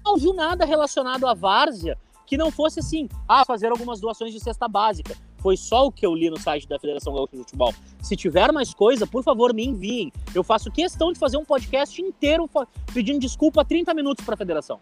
não 0.04 0.16
viu 0.16 0.34
nada 0.34 0.64
relacionado 0.64 1.26
à 1.26 1.34
várzea 1.34 1.96
que 2.30 2.36
não 2.36 2.52
fosse 2.52 2.78
assim, 2.78 3.08
ah, 3.26 3.44
fazer 3.44 3.72
algumas 3.72 3.98
doações 3.98 4.32
de 4.32 4.38
cesta 4.38 4.68
básica. 4.68 5.16
Foi 5.38 5.56
só 5.56 5.86
o 5.86 5.90
que 5.90 6.06
eu 6.06 6.14
li 6.14 6.30
no 6.30 6.38
site 6.38 6.68
da 6.68 6.78
Federação 6.78 7.12
Gaúcha 7.12 7.32
de 7.32 7.38
Futebol. 7.38 7.74
Se 8.00 8.14
tiver 8.14 8.52
mais 8.52 8.72
coisa, 8.72 9.04
por 9.04 9.24
favor, 9.24 9.52
me 9.52 9.66
enviem. 9.66 10.12
Eu 10.32 10.44
faço 10.44 10.70
questão 10.70 11.12
de 11.12 11.18
fazer 11.18 11.38
um 11.38 11.44
podcast 11.44 12.00
inteiro 12.00 12.48
pedindo 12.94 13.18
desculpa 13.18 13.64
30 13.64 13.92
minutos 13.94 14.24
para 14.24 14.34
a 14.34 14.36
federação. 14.36 14.78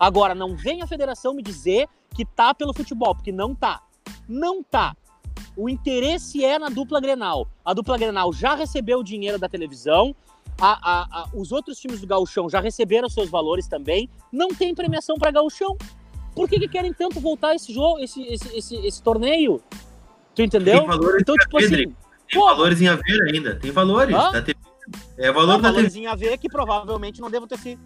Agora, 0.00 0.34
não 0.34 0.56
vem 0.56 0.80
a 0.80 0.86
federação 0.86 1.34
me 1.34 1.42
dizer 1.42 1.86
que 2.14 2.24
tá 2.24 2.54
pelo 2.54 2.72
futebol, 2.72 3.14
porque 3.14 3.30
não 3.30 3.54
tá. 3.54 3.82
Não 4.26 4.62
tá. 4.62 4.96
O 5.54 5.68
interesse 5.68 6.42
é 6.42 6.58
na 6.58 6.70
dupla 6.70 6.98
Grenal. 6.98 7.46
A 7.62 7.74
dupla 7.74 7.98
Grenal 7.98 8.32
já 8.32 8.54
recebeu 8.54 9.00
o 9.00 9.04
dinheiro 9.04 9.38
da 9.38 9.50
televisão, 9.50 10.16
a, 10.58 10.72
a, 10.80 11.20
a, 11.20 11.28
os 11.34 11.52
outros 11.52 11.78
times 11.78 12.00
do 12.00 12.06
Gauchão 12.06 12.48
já 12.48 12.60
receberam 12.60 13.10
seus 13.10 13.28
valores 13.28 13.68
também. 13.68 14.08
Não 14.32 14.48
tem 14.48 14.74
premiação 14.74 15.16
para 15.18 15.30
Gauchão. 15.30 15.76
Por 16.36 16.46
que, 16.46 16.60
que 16.60 16.68
querem 16.68 16.92
tanto 16.92 17.18
voltar 17.18 17.54
esse 17.54 17.72
jogo, 17.72 17.98
esse, 17.98 18.22
esse, 18.22 18.58
esse, 18.58 18.76
esse 18.76 19.02
torneio? 19.02 19.62
Tu 20.34 20.42
entendeu? 20.42 20.80
Tem 20.80 20.86
valores 20.86 21.22
então, 21.22 21.34
tipo 21.34 21.56
assim. 21.56 21.96
Tem 22.28 22.40
valores 22.40 22.82
em 22.82 22.88
haver 22.88 23.22
ainda. 23.22 23.56
Tem 23.56 23.70
valores. 23.70 24.14
Da 24.14 24.42
TV. 24.42 24.58
É 25.16 25.32
valor 25.32 25.46
não, 25.46 25.60
da 25.62 25.70
valores 25.70 25.94
TV. 25.94 26.04
em 26.04 26.06
haver 26.06 26.36
que 26.36 26.50
provavelmente 26.50 27.22
não 27.22 27.30
devam 27.30 27.48
ter 27.48 27.58
sido. 27.58 27.80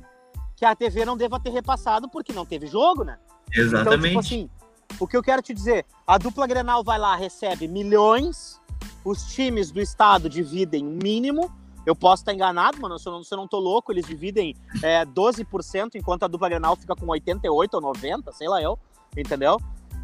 Que 0.56 0.64
a 0.64 0.74
TV 0.74 1.04
não 1.04 1.16
deva 1.16 1.38
ter 1.38 1.50
repassado 1.50 2.08
porque 2.08 2.32
não 2.32 2.44
teve 2.44 2.66
jogo, 2.66 3.04
né? 3.04 3.18
Exatamente. 3.54 3.96
Então, 3.96 4.08
tipo 4.08 4.18
assim, 4.18 4.50
o 4.98 5.06
que 5.06 5.16
eu 5.16 5.22
quero 5.22 5.40
te 5.40 5.54
dizer, 5.54 5.86
a 6.04 6.18
dupla 6.18 6.46
Grenal 6.46 6.82
vai 6.82 6.98
lá, 6.98 7.14
recebe 7.14 7.68
milhões, 7.68 8.60
os 9.04 9.32
times 9.32 9.70
do 9.70 9.80
estado 9.80 10.28
dividem 10.28 10.84
o 10.84 10.98
mínimo. 11.02 11.50
Eu 11.86 11.96
posso 11.96 12.22
estar 12.22 12.34
enganado, 12.34 12.80
mano, 12.80 12.98
se 12.98 13.08
eu 13.08 13.12
não, 13.12 13.24
se 13.24 13.32
eu 13.32 13.38
não 13.38 13.48
tô 13.48 13.58
louco, 13.58 13.90
eles 13.90 14.06
dividem 14.06 14.54
é, 14.82 15.04
12%, 15.04 15.94
enquanto 15.94 16.24
a 16.24 16.28
dupla 16.28 16.48
Grenal 16.48 16.76
fica 16.76 16.94
com 16.94 17.06
88 17.06 17.74
ou 17.74 17.80
90, 17.80 18.32
sei 18.32 18.48
lá 18.48 18.62
eu, 18.62 18.78
entendeu? 19.16 19.58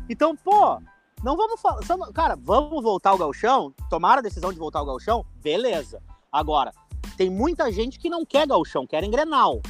Então, 0.09 0.35
pô, 0.35 0.81
não 1.23 1.37
vamos 1.37 1.61
falar. 1.61 1.83
Cara, 2.12 2.37
vamos 2.37 2.83
voltar 2.83 3.11
ao 3.11 3.19
galchão? 3.19 3.75
Tomar 3.91 4.19
a 4.19 4.23
decisão 4.23 4.53
de 4.53 4.59
voltar 4.59 4.81
ao 4.81 4.87
galchão? 4.87 5.25
Beleza. 5.43 6.03
Agora, 6.31 6.73
tem 7.17 7.31
muita 7.31 7.71
gente 7.73 7.99
que 7.99 8.11
não 8.11 8.25
quer 8.25 8.47
galchão, 8.47 8.87
querem 8.87 9.11
grenal. 9.11 9.61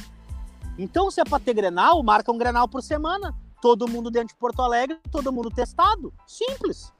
Então, 0.77 1.09
se 1.09 1.19
é 1.19 1.23
pra 1.23 1.39
ter 1.39 1.53
grenal, 1.53 2.01
marca 2.03 2.31
um 2.31 2.37
grenal 2.37 2.67
por 2.67 2.83
semana. 2.83 3.35
Todo 3.61 3.87
mundo 3.87 4.11
dentro 4.11 4.29
de 4.29 4.35
Porto 4.35 4.61
Alegre, 4.61 4.99
todo 5.11 5.31
mundo 5.31 5.49
testado. 5.49 6.13
Simples. 6.27 6.93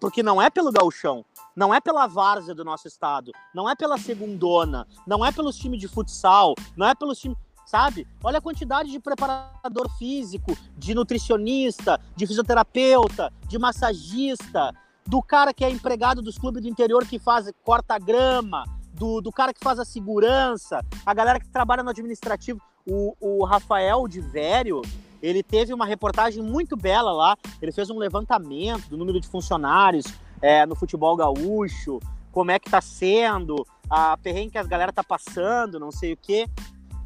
Porque 0.00 0.22
não 0.22 0.40
é 0.40 0.48
pelo 0.48 0.72
galchão, 0.72 1.24
não 1.56 1.72
é 1.72 1.80
pela 1.80 2.06
várzea 2.06 2.54
do 2.54 2.64
nosso 2.64 2.88
estado, 2.88 3.32
não 3.54 3.68
é 3.68 3.74
pela 3.74 3.98
segundona, 3.98 4.86
não 5.06 5.24
é 5.24 5.30
pelos 5.30 5.56
times 5.56 5.80
de 5.80 5.88
futsal, 5.88 6.54
não 6.76 6.86
é 6.86 6.94
pelos 6.94 7.18
times 7.18 7.38
sabe? 7.66 8.06
Olha 8.22 8.38
a 8.38 8.42
quantidade 8.42 8.90
de 8.90 9.00
preparador 9.00 9.88
físico, 9.96 10.56
de 10.76 10.94
nutricionista, 10.94 11.98
de 12.14 12.26
fisioterapeuta, 12.26 13.32
de 13.48 13.58
massagista, 13.58 14.74
do 15.06 15.22
cara 15.22 15.52
que 15.52 15.64
é 15.64 15.70
empregado 15.70 16.22
dos 16.22 16.38
clubes 16.38 16.62
do 16.62 16.68
interior 16.68 17.06
que 17.06 17.18
faz 17.18 17.50
corta 17.62 17.98
grama, 17.98 18.64
do, 18.92 19.20
do 19.20 19.32
cara 19.32 19.52
que 19.52 19.60
faz 19.60 19.78
a 19.78 19.84
segurança, 19.84 20.84
a 21.04 21.14
galera 21.14 21.40
que 21.40 21.48
trabalha 21.48 21.82
no 21.82 21.90
administrativo. 21.90 22.60
O, 22.86 23.14
o 23.18 23.44
Rafael 23.44 24.06
de 24.06 24.20
Vério, 24.20 24.82
ele 25.22 25.42
teve 25.42 25.72
uma 25.72 25.86
reportagem 25.86 26.42
muito 26.42 26.76
bela 26.76 27.12
lá. 27.12 27.36
Ele 27.60 27.72
fez 27.72 27.88
um 27.88 27.98
levantamento 27.98 28.88
do 28.88 28.96
número 28.96 29.18
de 29.18 29.26
funcionários 29.26 30.04
é, 30.44 30.66
no 30.66 30.74
futebol 30.74 31.16
gaúcho, 31.16 31.98
como 32.30 32.50
é 32.50 32.58
que 32.58 32.68
tá 32.68 32.82
sendo, 32.82 33.66
a 33.88 34.14
perrengue 34.18 34.50
que 34.50 34.58
as 34.58 34.66
galera 34.66 34.92
tá 34.92 35.02
passando, 35.02 35.80
não 35.80 35.90
sei 35.90 36.12
o 36.12 36.18
quê. 36.18 36.46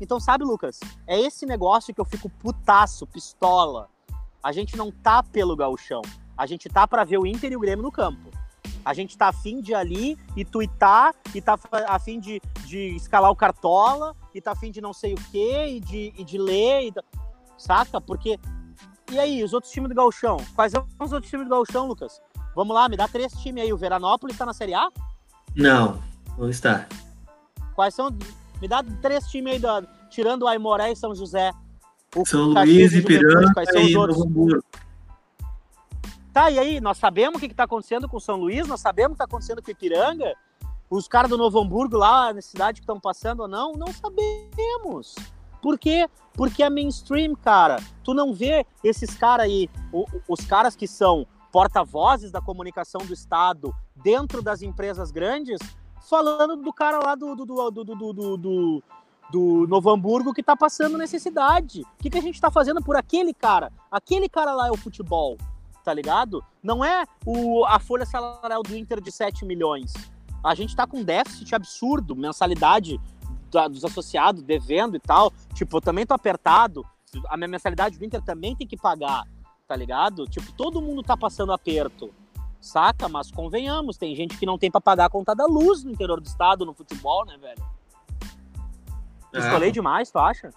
Então, 0.01 0.19
sabe, 0.19 0.43
Lucas, 0.43 0.81
é 1.07 1.21
esse 1.21 1.47
negócio 1.47 1.95
que 1.95 2.01
eu 2.01 2.05
fico 2.05 2.29
putaço, 2.29 3.07
pistola. 3.07 3.89
A 4.43 4.51
gente 4.51 4.77
não 4.77 4.91
tá 4.91 5.23
pelo 5.23 5.55
gauchão. 5.55 6.03
A 6.37 6.47
gente 6.47 6.69
tá 6.69 6.85
para 6.85 7.05
ver 7.05 7.19
o 7.19 7.25
Inter 7.25 7.53
e 7.53 7.57
o 7.57 7.61
Grêmio 7.61 7.85
no 7.85 7.93
campo. 7.93 8.29
A 8.85 8.93
gente 8.93 9.17
tá 9.17 9.29
afim 9.29 9.61
de 9.61 9.71
ir 9.71 9.77
ali 9.77 10.19
e 10.37 10.45
tuitar, 10.45 11.15
e 11.33 11.41
tá 11.41 11.57
afim 11.87 12.19
de, 12.19 12.43
de 12.67 12.97
escalar 12.97 13.31
o 13.31 13.37
cartola, 13.37 14.17
e 14.35 14.41
tá 14.41 14.51
afim 14.51 14.73
de 14.73 14.81
não 14.81 14.93
sei 14.93 15.15
o 15.15 15.19
quê, 15.31 15.77
e 15.77 15.81
de, 15.81 16.13
e 16.19 16.25
de 16.25 16.39
ler, 16.39 16.89
e... 16.89 16.95
saca? 17.57 18.01
Porque. 18.01 18.37
E 19.13 19.19
aí, 19.19 19.45
os 19.45 19.53
outros 19.53 19.73
times 19.73 19.89
do 19.89 19.95
Gauchão? 19.95 20.39
Quais 20.57 20.73
são 20.73 20.85
os 20.99 21.13
outros 21.13 21.31
times 21.31 21.47
do 21.47 21.51
Gauchão, 21.51 21.87
Lucas? 21.87 22.21
Vamos 22.59 22.75
lá, 22.75 22.89
me 22.89 22.97
dá 22.97 23.07
três 23.07 23.33
times 23.35 23.63
aí. 23.63 23.73
O 23.73 23.77
Veranópolis 23.77 24.37
tá 24.37 24.45
na 24.45 24.53
Série 24.53 24.75
A? 24.75 24.91
Não, 25.55 26.03
não 26.37 26.51
está. 26.51 26.89
Quais 27.77 27.95
são 27.95 28.11
me 28.61 28.67
dá 28.67 28.83
três 29.01 29.29
times 29.29 29.53
aí, 29.53 29.59
da, 29.61 29.81
tirando 30.11 30.43
o 30.43 30.49
Aimoré 30.49 30.91
e 30.91 30.97
São 30.97 31.15
José. 31.15 31.53
O 32.17 32.27
São 32.27 32.47
Luís, 32.47 32.93
Ipiranga 32.95 33.55
quais 33.55 33.71
são 33.71 33.81
os 33.81 33.95
outros? 33.95 34.65
Tá, 36.33 36.51
e 36.51 36.59
aí, 36.59 36.81
nós 36.81 36.99
sabemos 36.99 37.37
o 37.37 37.41
que 37.41 37.47
está 37.47 37.63
acontecendo 37.63 38.09
com 38.09 38.17
o 38.17 38.21
São 38.21 38.35
Luís, 38.35 38.67
nós 38.67 38.81
sabemos 38.81 39.13
o 39.13 39.15
que 39.15 39.23
está 39.23 39.25
acontecendo 39.27 39.63
com 39.63 39.69
o 39.69 39.71
Ipiranga, 39.71 40.35
os 40.91 41.07
caras 41.07 41.31
do 41.31 41.39
Novo 41.39 41.61
Hamburgo 41.61 41.97
lá 41.97 42.35
na 42.35 42.43
cidade 42.43 42.81
que 42.81 42.85
estão 42.85 42.99
passando 42.99 43.39
ou 43.43 43.49
não, 43.49 43.75
não 43.75 43.93
sabemos. 43.93 45.15
Por 45.63 45.79
quê? 45.79 46.09
Porque 46.35 46.65
é 46.65 46.69
mainstream, 46.69 47.37
cara. 47.37 47.81
Tu 48.03 48.13
não 48.13 48.35
vê 48.35 48.67
esses 48.83 49.15
caras 49.15 49.47
aí, 49.47 49.71
os 50.27 50.41
caras 50.41 50.75
que 50.75 50.89
são 50.89 51.25
porta-vozes 51.53 52.31
da 52.31 52.41
comunicação 52.41 53.01
do 53.05 53.13
Estado 53.13 53.75
dentro 53.97 54.43
das 54.43 54.63
empresas 54.63 55.11
grandes, 55.11 55.59
falando 56.09 56.57
do 56.57 56.73
cara 56.73 56.99
lá 56.99 57.15
do, 57.15 57.35
do, 57.35 57.45
do, 57.45 57.71
do, 57.71 58.37
do, 58.37 58.83
do, 59.31 59.67
Novo 59.67 59.91
Hamburgo 59.91 60.33
que 60.33 60.43
tá 60.43 60.57
passando 60.57 60.99
necessidade. 60.99 61.83
O 61.83 62.03
que, 62.03 62.11
que 62.11 62.19
a 62.19 62.23
gente 62.23 62.41
tá 62.41 62.51
fazendo 62.51 62.83
por 62.83 62.97
aquele 62.97 63.35
cara? 63.35 63.73
Aquele 63.91 64.29
cara 64.29 64.53
lá 64.53 64.69
é 64.69 64.71
o 64.71 64.77
futebol. 64.77 65.37
tá 65.85 65.93
ligado? 65.95 66.45
Não 66.63 66.85
é 66.85 67.05
o, 67.25 67.65
a 67.65 67.79
folha 67.79 68.05
salarial 68.05 68.63
do 68.63 68.77
Inter 68.77 69.01
de 69.01 69.11
7 69.11 69.45
milhões. 69.45 69.93
A 70.45 70.55
gente 70.55 70.77
tá 70.77 70.87
com 70.87 71.03
déficit 71.03 71.55
absurdo, 71.55 72.15
mensalidade 72.15 73.01
da, 73.51 73.69
dos 73.69 73.85
associados 73.85 74.43
devendo 74.43 74.97
e 74.97 75.01
tal. 75.01 75.33
Tipo, 75.55 75.79
eu 75.79 75.81
também 75.81 76.07
tô 76.07 76.15
apertado. 76.15 76.85
A 77.29 77.37
minha 77.37 77.49
mensalidade 77.49 77.99
do 77.99 78.05
Inter 78.05 78.23
também 78.23 78.55
tem 78.55 78.67
que 78.67 78.77
pagar, 78.77 79.25
tá 79.69 79.77
ligado? 79.77 80.27
Tipo, 80.27 80.51
todo 80.53 80.81
mundo 80.81 81.03
tá 81.03 81.15
passando 81.15 81.53
aperto, 81.53 82.11
saca? 82.59 83.07
Mas 83.07 83.31
convenhamos, 83.31 83.99
tem 83.99 84.17
gente 84.17 84.39
que 84.39 84.47
não 84.47 84.57
tem 84.57 84.71
pra 84.71 84.81
pagar 84.81 85.05
a 85.05 85.11
conta 85.11 85.35
da 85.35 85.45
luz 85.45 85.85
no 85.85 85.91
interior 85.91 86.19
do 86.19 86.27
estado, 86.27 86.65
no 86.65 86.73
futebol, 86.73 87.27
né, 87.27 87.37
velho? 87.39 87.63
É. 89.35 89.39
Escolhi 89.39 89.71
demais, 89.71 90.11
tu 90.11 90.19
acha? 90.19 90.51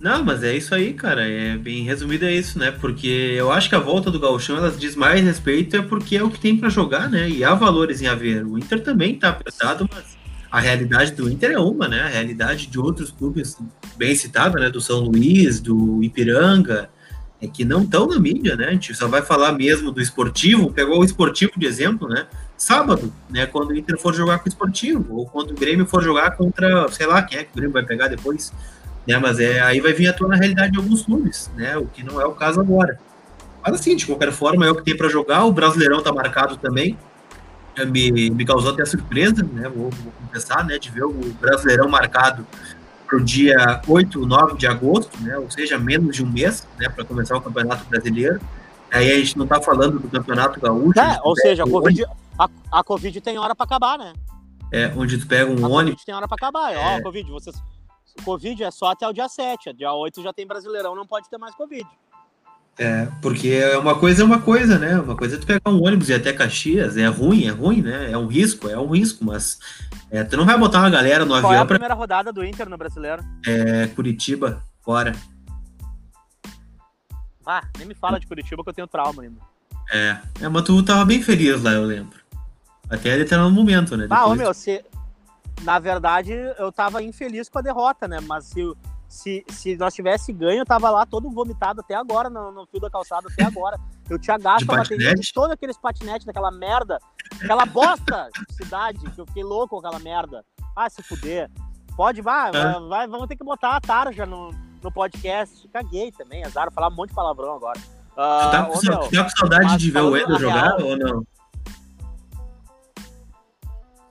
Não, 0.00 0.24
mas 0.24 0.42
é 0.42 0.54
isso 0.54 0.74
aí, 0.74 0.92
cara. 0.92 1.26
É 1.26 1.56
bem 1.56 1.84
resumido 1.84 2.24
é 2.24 2.32
isso, 2.32 2.58
né? 2.58 2.72
Porque 2.72 3.06
eu 3.06 3.52
acho 3.52 3.68
que 3.68 3.76
a 3.76 3.78
volta 3.78 4.10
do 4.10 4.18
Gauchão 4.18 4.56
ela 4.56 4.70
diz 4.72 4.96
mais 4.96 5.22
respeito 5.22 5.76
é 5.76 5.82
porque 5.82 6.16
é 6.16 6.22
o 6.22 6.28
que 6.28 6.40
tem 6.40 6.56
para 6.56 6.68
jogar, 6.68 7.08
né? 7.08 7.30
E 7.30 7.44
há 7.44 7.54
valores 7.54 8.02
em 8.02 8.08
haver. 8.08 8.44
O 8.44 8.58
Inter 8.58 8.82
também 8.82 9.16
tá 9.16 9.28
apertado, 9.28 9.88
mas 9.90 10.18
a 10.50 10.58
realidade 10.58 11.12
do 11.12 11.30
Inter 11.30 11.52
é 11.52 11.58
uma, 11.58 11.86
né? 11.86 12.02
A 12.02 12.08
realidade 12.08 12.66
de 12.66 12.78
outros 12.78 13.12
clubes 13.12 13.56
bem 13.96 14.14
citados, 14.16 14.60
né? 14.60 14.68
Do 14.68 14.80
São 14.80 14.98
Luís, 14.98 15.60
do 15.60 16.02
Ipiranga, 16.02 16.90
é 17.44 17.48
que 17.48 17.64
não 17.64 17.82
estão 17.82 18.06
na 18.06 18.18
mídia, 18.18 18.56
né? 18.56 18.68
A 18.68 18.72
gente 18.72 18.94
só 18.94 19.08
vai 19.08 19.22
falar 19.22 19.52
mesmo 19.52 19.90
do 19.90 20.00
esportivo, 20.00 20.72
pegou 20.72 21.00
o 21.00 21.04
esportivo 21.04 21.52
de 21.56 21.66
exemplo, 21.66 22.08
né? 22.08 22.26
Sábado, 22.56 23.12
né? 23.28 23.46
Quando 23.46 23.70
o 23.70 23.76
Inter 23.76 23.98
for 23.98 24.14
jogar 24.14 24.38
com 24.38 24.46
o 24.46 24.48
esportivo, 24.48 25.16
ou 25.16 25.26
quando 25.26 25.50
o 25.50 25.54
Grêmio 25.54 25.86
for 25.86 26.02
jogar 26.02 26.32
contra, 26.32 26.88
sei 26.88 27.06
lá, 27.06 27.22
quem 27.22 27.38
é 27.38 27.44
que 27.44 27.50
o 27.52 27.56
Grêmio 27.56 27.72
vai 27.72 27.84
pegar 27.84 28.08
depois, 28.08 28.52
né? 29.06 29.18
Mas 29.18 29.38
é, 29.38 29.60
aí 29.60 29.80
vai 29.80 29.92
vir 29.92 30.08
a 30.08 30.12
tua 30.12 30.28
na 30.28 30.36
realidade 30.36 30.72
de 30.72 30.78
alguns 30.78 31.02
clubes, 31.02 31.50
né? 31.56 31.76
O 31.76 31.86
que 31.86 32.02
não 32.02 32.20
é 32.20 32.26
o 32.26 32.32
caso 32.32 32.60
agora. 32.60 32.98
Mas 33.64 33.74
assim, 33.74 33.96
de 33.96 34.06
qualquer 34.06 34.32
forma, 34.32 34.66
é 34.66 34.70
o 34.70 34.74
que 34.74 34.82
tem 34.82 34.96
para 34.96 35.08
jogar. 35.08 35.44
O 35.44 35.52
Brasileirão 35.52 36.02
tá 36.02 36.12
marcado 36.12 36.56
também. 36.56 36.98
Me, 37.90 38.30
me 38.30 38.44
causou 38.44 38.72
até 38.72 38.84
surpresa, 38.84 39.42
né? 39.42 39.68
Vou, 39.68 39.90
vou 39.90 40.12
confessar, 40.20 40.64
né? 40.64 40.78
De 40.78 40.90
ver 40.90 41.04
o 41.04 41.12
Brasileirão 41.40 41.88
marcado 41.88 42.46
para 43.14 43.22
o 43.22 43.24
dia 43.24 43.80
8, 43.86 44.26
9 44.26 44.56
de 44.56 44.66
agosto, 44.66 45.20
né? 45.22 45.38
Ou 45.38 45.50
seja, 45.50 45.78
menos 45.78 46.16
de 46.16 46.24
um 46.24 46.30
mês, 46.30 46.66
né? 46.78 46.88
Para 46.88 47.04
começar 47.04 47.36
o 47.36 47.40
Campeonato 47.40 47.84
Brasileiro. 47.84 48.40
Aí 48.90 49.10
a 49.10 49.16
gente 49.16 49.36
não 49.36 49.44
está 49.44 49.60
falando 49.60 49.98
do 49.98 50.08
Campeonato 50.08 50.60
Gaúcho. 50.60 50.98
É, 50.98 51.20
ou 51.22 51.36
seja, 51.36 51.64
a 51.64 51.68
COVID, 51.68 52.04
a, 52.38 52.48
a 52.72 52.84
Covid 52.84 53.20
tem 53.20 53.38
hora 53.38 53.54
para 53.54 53.64
acabar, 53.64 53.98
né? 53.98 54.12
É, 54.72 54.92
onde 54.96 55.18
tu 55.18 55.26
pega 55.26 55.50
um 55.50 55.64
a 55.64 55.68
ônibus. 55.68 56.02
Covid 56.02 56.06
tem 56.06 56.14
hora 56.14 56.26
para 56.26 56.36
acabar. 56.36 56.72
É. 56.72 56.98
Ó, 56.98 57.02
Covid, 57.02 57.30
vocês. 57.30 57.56
Covid 58.24 58.62
é 58.62 58.70
só 58.70 58.90
até 58.90 59.06
o 59.08 59.12
dia 59.12 59.28
7. 59.28 59.72
Dia 59.72 59.92
8 59.92 60.22
já 60.22 60.32
tem 60.32 60.46
Brasileirão, 60.46 60.94
não 60.94 61.06
pode 61.06 61.28
ter 61.28 61.38
mais 61.38 61.54
Covid. 61.54 61.86
É, 62.76 63.06
porque 63.22 63.48
é 63.48 63.78
uma 63.78 63.94
coisa 63.96 64.22
é 64.22 64.24
uma 64.24 64.40
coisa, 64.40 64.78
né? 64.78 64.98
Uma 64.98 65.16
coisa 65.16 65.36
é 65.36 65.38
tu 65.38 65.46
pegar 65.46 65.70
um 65.70 65.84
ônibus 65.84 66.08
e 66.08 66.12
ir 66.12 66.16
até 66.16 66.32
Caxias, 66.32 66.96
é 66.96 67.06
ruim, 67.06 67.44
é 67.44 67.50
ruim, 67.50 67.82
né? 67.82 68.10
É 68.10 68.18
um 68.18 68.26
risco, 68.26 68.68
é 68.68 68.76
um 68.76 68.90
risco, 68.90 69.24
mas 69.24 69.60
é, 70.10 70.24
tu 70.24 70.36
não 70.36 70.44
vai 70.44 70.58
botar 70.58 70.80
uma 70.80 70.90
galera 70.90 71.24
no 71.24 71.30
Qual 71.30 71.38
avião. 71.38 71.50
Qual 71.50 71.54
é 71.54 71.58
a 71.58 71.64
pra... 71.64 71.76
primeira 71.76 71.94
rodada 71.94 72.32
do 72.32 72.44
Inter 72.44 72.68
no 72.68 72.76
Brasileiro? 72.76 73.24
É 73.46 73.86
Curitiba, 73.88 74.60
fora. 74.82 75.14
Ah, 77.46 77.62
nem 77.78 77.86
me 77.86 77.94
fala 77.94 78.18
de 78.18 78.26
Curitiba 78.26 78.64
que 78.64 78.70
eu 78.70 78.74
tenho 78.74 78.88
trauma 78.88 79.22
ainda. 79.22 79.38
É, 79.92 80.18
é 80.40 80.48
mas 80.48 80.62
tu 80.64 80.82
tava 80.82 81.04
bem 81.04 81.22
feliz 81.22 81.62
lá, 81.62 81.72
eu 81.72 81.84
lembro. 81.84 82.18
Até 82.90 83.16
determinado 83.16 83.54
momento, 83.54 83.96
né? 83.96 84.04
Depois... 84.04 84.20
Ah, 84.20 84.26
ô 84.26 84.34
meu, 84.34 84.52
se... 84.52 84.84
na 85.62 85.78
verdade 85.78 86.32
eu 86.58 86.72
tava 86.72 87.02
infeliz 87.02 87.48
com 87.48 87.58
a 87.58 87.62
derrota, 87.62 88.08
né? 88.08 88.18
Mas 88.20 88.46
se 88.46 88.62
se, 89.08 89.44
se 89.48 89.76
nós 89.76 89.94
tivesse 89.94 90.32
ganho, 90.32 90.60
eu 90.60 90.66
tava 90.66 90.90
lá 90.90 91.06
todo 91.06 91.30
vomitado 91.30 91.80
até 91.80 91.94
agora, 91.94 92.28
no, 92.28 92.50
no 92.50 92.66
fio 92.66 92.80
da 92.80 92.90
calçada, 92.90 93.28
até 93.30 93.44
agora. 93.44 93.78
Eu 94.08 94.18
tinha 94.18 94.36
gasto 94.36 94.70
a 94.70 94.76
bateria 94.76 95.14
de 95.14 95.32
todos 95.32 95.50
aqueles 95.50 95.78
patinetes 95.78 96.26
daquela 96.26 96.50
merda, 96.50 96.98
aquela 97.42 97.64
bosta 97.64 98.28
de 98.48 98.54
cidade, 98.54 98.98
que 99.10 99.20
eu 99.20 99.26
fiquei 99.26 99.44
louco 99.44 99.80
com 99.80 99.86
aquela 99.86 100.02
merda. 100.02 100.44
Ah, 100.76 100.90
se 100.90 101.02
fuder. 101.02 101.50
Pode, 101.96 102.20
vai, 102.20 102.50
é. 102.50 102.80
vai, 102.88 103.06
vamos 103.06 103.28
ter 103.28 103.36
que 103.36 103.44
botar 103.44 103.76
a 103.76 103.80
tarja 103.80 104.26
no, 104.26 104.50
no 104.82 104.92
podcast. 104.92 105.66
Caguei 105.68 106.10
também, 106.10 106.44
azar, 106.44 106.70
falar 106.72 106.88
um 106.88 106.96
monte 106.96 107.10
de 107.10 107.14
palavrão 107.14 107.54
agora. 107.54 107.78
Uh, 108.12 108.50
tá, 108.50 108.64
com, 108.64 108.80
meu, 108.84 109.08
tá 109.08 109.24
com 109.24 109.30
saudade 109.30 109.76
de 109.76 109.90
ver 109.90 110.00
o 110.00 110.16
Ender 110.16 110.38
jogar 110.38 110.76
real, 110.76 110.82
ou 110.82 110.96
não? 110.96 111.26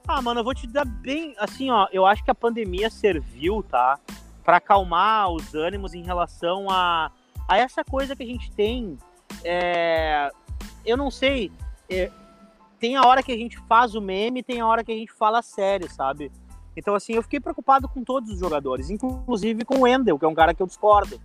Ah, 0.06 0.20
mano, 0.20 0.40
eu 0.40 0.44
vou 0.44 0.54
te 0.54 0.66
dar 0.66 0.84
bem, 0.84 1.34
assim, 1.38 1.70
ó, 1.70 1.88
eu 1.90 2.04
acho 2.04 2.22
que 2.22 2.30
a 2.30 2.34
pandemia 2.34 2.90
serviu, 2.90 3.62
tá? 3.62 3.98
Para 4.44 4.58
acalmar 4.58 5.30
os 5.30 5.54
ânimos 5.54 5.94
em 5.94 6.02
relação 6.02 6.68
a, 6.70 7.10
a 7.48 7.56
essa 7.56 7.82
coisa 7.84 8.14
que 8.14 8.22
a 8.22 8.26
gente 8.26 8.50
tem. 8.52 8.98
É, 9.42 10.30
eu 10.84 10.96
não 10.96 11.10
sei. 11.10 11.50
É, 11.88 12.10
tem 12.78 12.96
a 12.96 13.02
hora 13.02 13.22
que 13.22 13.32
a 13.32 13.36
gente 13.36 13.58
faz 13.66 13.94
o 13.94 14.00
meme, 14.00 14.42
tem 14.42 14.60
a 14.60 14.66
hora 14.66 14.84
que 14.84 14.92
a 14.92 14.96
gente 14.96 15.12
fala 15.12 15.40
sério, 15.40 15.90
sabe? 15.90 16.30
Então, 16.76 16.94
assim, 16.94 17.14
eu 17.14 17.22
fiquei 17.22 17.40
preocupado 17.40 17.88
com 17.88 18.02
todos 18.02 18.30
os 18.30 18.38
jogadores, 18.38 18.90
inclusive 18.90 19.64
com 19.64 19.76
o 19.76 19.80
Wendel, 19.82 20.18
que 20.18 20.24
é 20.24 20.28
um 20.28 20.34
cara 20.34 20.52
que 20.52 20.62
eu 20.62 20.66
discordo. 20.66 21.20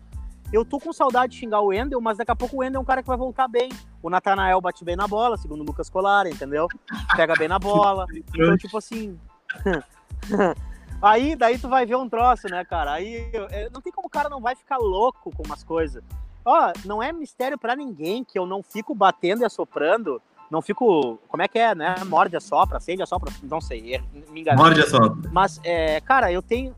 Eu 0.52 0.66
tô 0.66 0.80
com 0.80 0.92
saudade 0.94 1.34
de 1.34 1.40
xingar 1.40 1.62
o 1.62 1.68
Wendel, 1.68 2.02
mas 2.02 2.18
daqui 2.18 2.32
a 2.32 2.36
pouco 2.36 2.56
o 2.56 2.60
Wendel 2.60 2.80
é 2.80 2.82
um 2.82 2.86
cara 2.86 3.02
que 3.02 3.08
vai 3.08 3.18
voltar 3.18 3.48
bem. 3.48 3.70
O 4.02 4.10
Natanael 4.10 4.62
bate 4.62 4.84
bem 4.84 4.96
na 4.96 5.08
bola, 5.08 5.38
segundo 5.38 5.62
o 5.62 5.64
Lucas 5.64 5.90
Colar, 5.90 6.28
entendeu? 6.28 6.68
Pega 7.16 7.36
bem 7.36 7.48
na 7.48 7.60
bola. 7.60 8.06
Então, 8.34 8.58
tipo 8.58 8.78
assim. 8.78 9.20
Aí, 11.02 11.36
daí 11.36 11.58
tu 11.58 11.70
vai 11.70 11.86
ver 11.86 11.96
um 11.96 12.10
troço, 12.10 12.48
né, 12.50 12.64
cara? 12.66 12.94
Aí 12.94 13.30
é, 13.52 13.70
não 13.72 13.82
tem 13.82 13.92
como 13.92 14.08
o 14.08 14.10
cara 14.10 14.28
não 14.28 14.42
vai 14.42 14.56
ficar 14.56 14.78
louco 14.78 15.32
com 15.32 15.44
umas 15.44 15.64
coisas. 15.64 16.04
Ó, 16.44 16.74
não 16.86 17.02
é 17.02 17.12
mistério 17.12 17.58
para 17.58 17.76
ninguém 17.76 18.24
que 18.24 18.38
eu 18.38 18.46
não 18.46 18.62
fico 18.62 18.94
batendo 18.94 19.42
e 19.42 19.46
assoprando. 19.46 20.22
Não 20.50 20.62
fico. 20.62 21.20
Como 21.28 21.44
é 21.44 21.48
que 21.48 21.60
é, 21.60 21.76
né? 21.76 21.96
Morde 22.06 22.36
a 22.36 22.40
sopra, 22.40 22.78
acende 22.78 23.04
a 23.04 23.06
sopra, 23.06 23.32
não 23.44 23.62
sei, 23.62 23.96
é, 23.96 24.02
me 24.32 24.42
enganei. 24.42 24.64
Morde 24.64 24.82
a 24.82 24.88
sopra. 24.88 25.30
Mas, 25.32 25.60
é, 25.64 26.02
cara, 26.02 26.32
eu 26.32 26.42
tenho. 26.42 26.76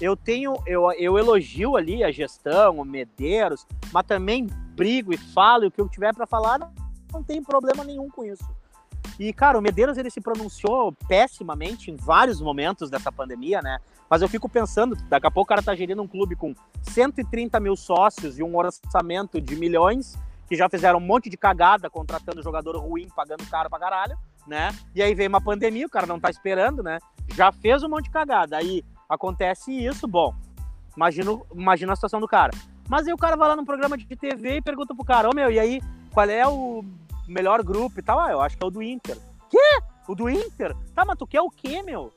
Eu 0.00 0.16
tenho. 0.16 0.56
Eu, 0.66 0.90
eu 0.92 1.16
elogio 1.16 1.76
ali 1.76 2.02
a 2.02 2.10
gestão, 2.10 2.78
o 2.78 2.84
Medeiros, 2.84 3.66
mas 3.92 4.04
também 4.06 4.46
brigo 4.74 5.12
e 5.12 5.16
falo 5.16 5.64
e 5.64 5.66
o 5.68 5.70
que 5.70 5.80
eu 5.80 5.88
tiver 5.88 6.12
para 6.14 6.26
falar, 6.26 6.58
não, 6.58 6.72
não 7.12 7.22
tem 7.22 7.42
problema 7.42 7.84
nenhum 7.84 8.10
com 8.10 8.24
isso. 8.24 8.44
E, 9.18 9.32
cara, 9.32 9.58
o 9.58 9.62
Medeiros 9.62 9.98
ele 9.98 10.10
se 10.10 10.20
pronunciou 10.20 10.92
pessimamente 11.08 11.90
em 11.90 11.96
vários 11.96 12.40
momentos 12.40 12.90
dessa 12.90 13.12
pandemia, 13.12 13.60
né? 13.62 13.78
Mas 14.08 14.22
eu 14.22 14.28
fico 14.28 14.48
pensando, 14.48 14.96
daqui 15.08 15.26
a 15.26 15.30
pouco 15.30 15.46
o 15.46 15.48
cara 15.48 15.62
tá 15.62 15.74
gerindo 15.74 16.02
um 16.02 16.08
clube 16.08 16.36
com 16.36 16.54
130 16.82 17.58
mil 17.60 17.76
sócios 17.76 18.38
e 18.38 18.42
um 18.42 18.56
orçamento 18.56 19.40
de 19.40 19.56
milhões, 19.56 20.18
que 20.46 20.56
já 20.56 20.68
fizeram 20.68 20.98
um 20.98 21.06
monte 21.06 21.30
de 21.30 21.36
cagada 21.36 21.88
contratando 21.88 22.42
jogador 22.42 22.76
ruim, 22.76 23.08
pagando 23.14 23.46
caro 23.46 23.70
pra 23.70 23.78
caralho, 23.78 24.16
né? 24.46 24.70
E 24.94 25.02
aí 25.02 25.14
vem 25.14 25.28
uma 25.28 25.40
pandemia, 25.40 25.86
o 25.86 25.90
cara 25.90 26.06
não 26.06 26.20
tá 26.20 26.28
esperando, 26.28 26.82
né? 26.82 26.98
Já 27.34 27.50
fez 27.52 27.82
um 27.82 27.88
monte 27.88 28.04
de 28.04 28.10
cagada. 28.10 28.56
Aí 28.56 28.84
acontece 29.08 29.72
isso, 29.72 30.06
bom. 30.06 30.34
Imagino, 30.96 31.46
imagina 31.54 31.92
a 31.92 31.96
situação 31.96 32.20
do 32.20 32.28
cara. 32.28 32.50
Mas 32.88 33.06
aí 33.06 33.12
o 33.12 33.18
cara 33.18 33.36
vai 33.36 33.48
lá 33.48 33.56
num 33.56 33.64
programa 33.64 33.96
de 33.96 34.04
TV 34.04 34.56
e 34.56 34.62
pergunta 34.62 34.94
pro 34.94 35.04
cara, 35.04 35.28
ô 35.28 35.30
oh, 35.32 35.34
meu, 35.34 35.50
e 35.50 35.58
aí, 35.58 35.80
qual 36.12 36.28
é 36.28 36.46
o 36.46 36.84
melhor 37.32 37.62
grupo 37.62 37.98
e 37.98 38.02
tal. 38.02 38.20
Ah, 38.20 38.30
eu 38.30 38.40
acho 38.40 38.56
que 38.56 38.62
é 38.62 38.66
o 38.66 38.70
do 38.70 38.82
Inter. 38.82 39.16
Quê? 39.50 39.82
O 40.08 40.14
do 40.14 40.28
Inter? 40.28 40.74
Tá, 40.94 41.04
mas 41.04 41.18
tu 41.18 41.26
quer 41.26 41.40
o 41.40 41.50
quê, 41.50 41.82
meu? 41.82 42.12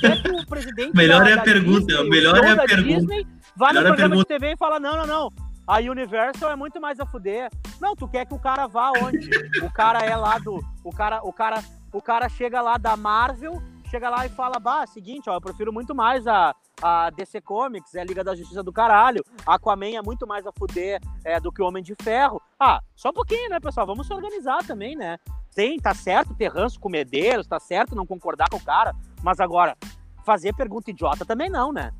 Quer 0.00 0.22
que 0.22 0.30
o 0.30 0.46
presidente. 0.46 0.96
melhor 0.96 1.24
da, 1.24 1.30
é 1.30 1.32
a 1.34 1.42
pergunta. 1.42 1.86
Disney, 1.86 1.96
o 1.96 2.08
melhor 2.08 2.44
é 2.44 2.50
a 2.50 2.56
pergunta. 2.56 2.82
Disney 2.82 3.26
vai 3.56 3.72
no 3.72 3.82
programa 3.82 4.16
de 4.16 4.24
TV 4.24 4.52
e 4.52 4.56
fala: 4.56 4.80
não, 4.80 4.96
não, 4.96 5.06
não. 5.06 5.32
A 5.66 5.78
Universal 5.80 6.50
é 6.50 6.56
muito 6.56 6.80
mais 6.80 6.98
a 6.98 7.04
fuder. 7.04 7.50
Não, 7.80 7.94
tu 7.94 8.08
quer 8.08 8.24
que 8.24 8.32
o 8.32 8.38
cara 8.38 8.66
vá 8.66 8.90
onde? 9.02 9.28
O 9.62 9.70
cara 9.70 10.00
é 10.00 10.16
lá 10.16 10.38
do. 10.38 10.64
O 10.82 10.90
cara, 10.90 11.20
o 11.22 11.32
cara, 11.32 11.62
o 11.92 12.00
cara 12.00 12.28
chega 12.28 12.60
lá 12.60 12.78
da 12.78 12.96
Marvel, 12.96 13.62
chega 13.88 14.08
lá 14.08 14.26
e 14.26 14.28
fala: 14.28 14.58
bah, 14.58 14.86
seguinte, 14.86 15.28
ó, 15.28 15.34
eu 15.34 15.40
prefiro 15.40 15.72
muito 15.72 15.94
mais 15.94 16.26
a, 16.26 16.54
a 16.82 17.10
DC 17.10 17.40
Comics 17.40 17.94
é 17.94 18.00
a 18.00 18.04
Liga 18.04 18.22
da 18.22 18.34
Justiça 18.34 18.62
do 18.62 18.72
caralho. 18.72 19.24
Aquaman 19.46 19.96
é 19.96 20.02
muito 20.02 20.26
mais 20.26 20.46
a 20.46 20.52
fuder 20.52 21.00
é, 21.24 21.40
do 21.40 21.50
que 21.50 21.62
o 21.62 21.66
Homem 21.66 21.82
de 21.82 21.94
Ferro. 22.02 22.40
Ah, 22.58 22.80
só 22.94 23.10
um 23.10 23.14
pouquinho, 23.14 23.48
né, 23.50 23.58
pessoal? 23.60 23.86
Vamos 23.86 24.06
se 24.06 24.12
organizar 24.12 24.64
também, 24.64 24.94
né? 24.94 25.18
Tem, 25.54 25.78
tá 25.78 25.94
certo 25.94 26.34
ter 26.34 26.52
ranço 26.52 26.78
com 26.78 26.88
Medeiros, 26.88 27.46
tá 27.46 27.58
certo 27.58 27.96
não 27.96 28.06
concordar 28.06 28.48
com 28.48 28.58
o 28.58 28.64
cara, 28.64 28.94
mas 29.22 29.40
agora, 29.40 29.76
fazer 30.24 30.54
pergunta 30.54 30.90
idiota 30.90 31.24
também 31.24 31.50
não, 31.50 31.72
né? 31.72 31.92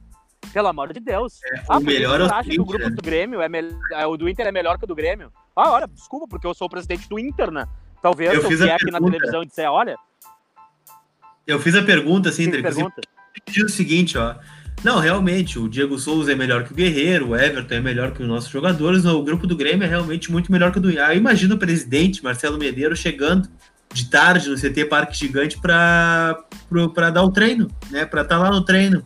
Pelo 0.52 0.68
amor 0.68 0.92
de 0.92 1.00
Deus. 1.00 1.40
É, 1.44 1.62
ah, 1.68 1.78
o 1.78 1.80
melhor 1.80 2.20
é 2.20 2.24
o 2.24 2.32
acha 2.32 2.50
que 2.50 2.60
o 2.60 2.64
grupo 2.64 2.88
né? 2.88 2.94
do 2.94 3.02
Grêmio 3.02 3.42
é, 3.42 3.48
me... 3.48 3.58
É, 3.92 4.06
o 4.06 4.16
do 4.16 4.28
Inter 4.28 4.46
é 4.46 4.52
melhor 4.52 4.78
que 4.78 4.84
o 4.84 4.86
do 4.86 4.94
Grêmio? 4.94 5.32
Ah, 5.56 5.72
olha, 5.72 5.88
desculpa, 5.88 6.26
porque 6.28 6.46
eu 6.46 6.54
sou 6.54 6.68
o 6.68 6.70
presidente 6.70 7.08
do 7.08 7.18
Inter, 7.18 7.50
né? 7.50 7.66
Talvez 8.00 8.32
eu, 8.32 8.42
eu 8.42 8.48
vier 8.48 8.76
aqui 8.76 8.90
na 8.90 9.00
televisão 9.00 9.42
e 9.42 9.46
disser, 9.46 9.70
olha. 9.70 9.96
Eu 11.48 11.58
fiz 11.58 11.74
a 11.74 11.82
pergunta, 11.82 12.28
assim, 12.28 12.46
André. 12.46 12.60
Pergunta? 12.60 13.00
O 13.64 13.68
seguinte, 13.70 14.18
ó. 14.18 14.34
Não, 14.84 14.98
realmente, 14.98 15.58
o 15.58 15.66
Diego 15.66 15.98
Souza 15.98 16.30
é 16.30 16.34
melhor 16.34 16.62
que 16.62 16.72
o 16.72 16.76
Guerreiro, 16.76 17.30
o 17.30 17.36
Everton 17.36 17.74
é 17.74 17.80
melhor 17.80 18.12
que 18.12 18.22
os 18.22 18.28
nossos 18.28 18.50
jogadores, 18.50 19.06
o 19.06 19.22
grupo 19.22 19.46
do 19.46 19.56
Grêmio 19.56 19.84
é 19.84 19.88
realmente 19.88 20.30
muito 20.30 20.52
melhor 20.52 20.70
que 20.70 20.78
o 20.78 20.80
do 20.80 20.88
Aí 21.00 21.16
imagina 21.16 21.54
o 21.54 21.58
presidente, 21.58 22.22
Marcelo 22.22 22.58
Medeiro, 22.58 22.94
chegando 22.94 23.48
de 23.94 24.10
tarde 24.10 24.50
no 24.50 24.56
CT 24.56 24.84
Parque 24.84 25.16
Gigante 25.16 25.58
para 25.58 26.44
dar 27.12 27.22
o 27.22 27.32
treino, 27.32 27.68
né? 27.90 28.04
Para 28.04 28.20
estar 28.20 28.36
tá 28.36 28.42
lá 28.42 28.50
no 28.50 28.62
treino. 28.62 29.02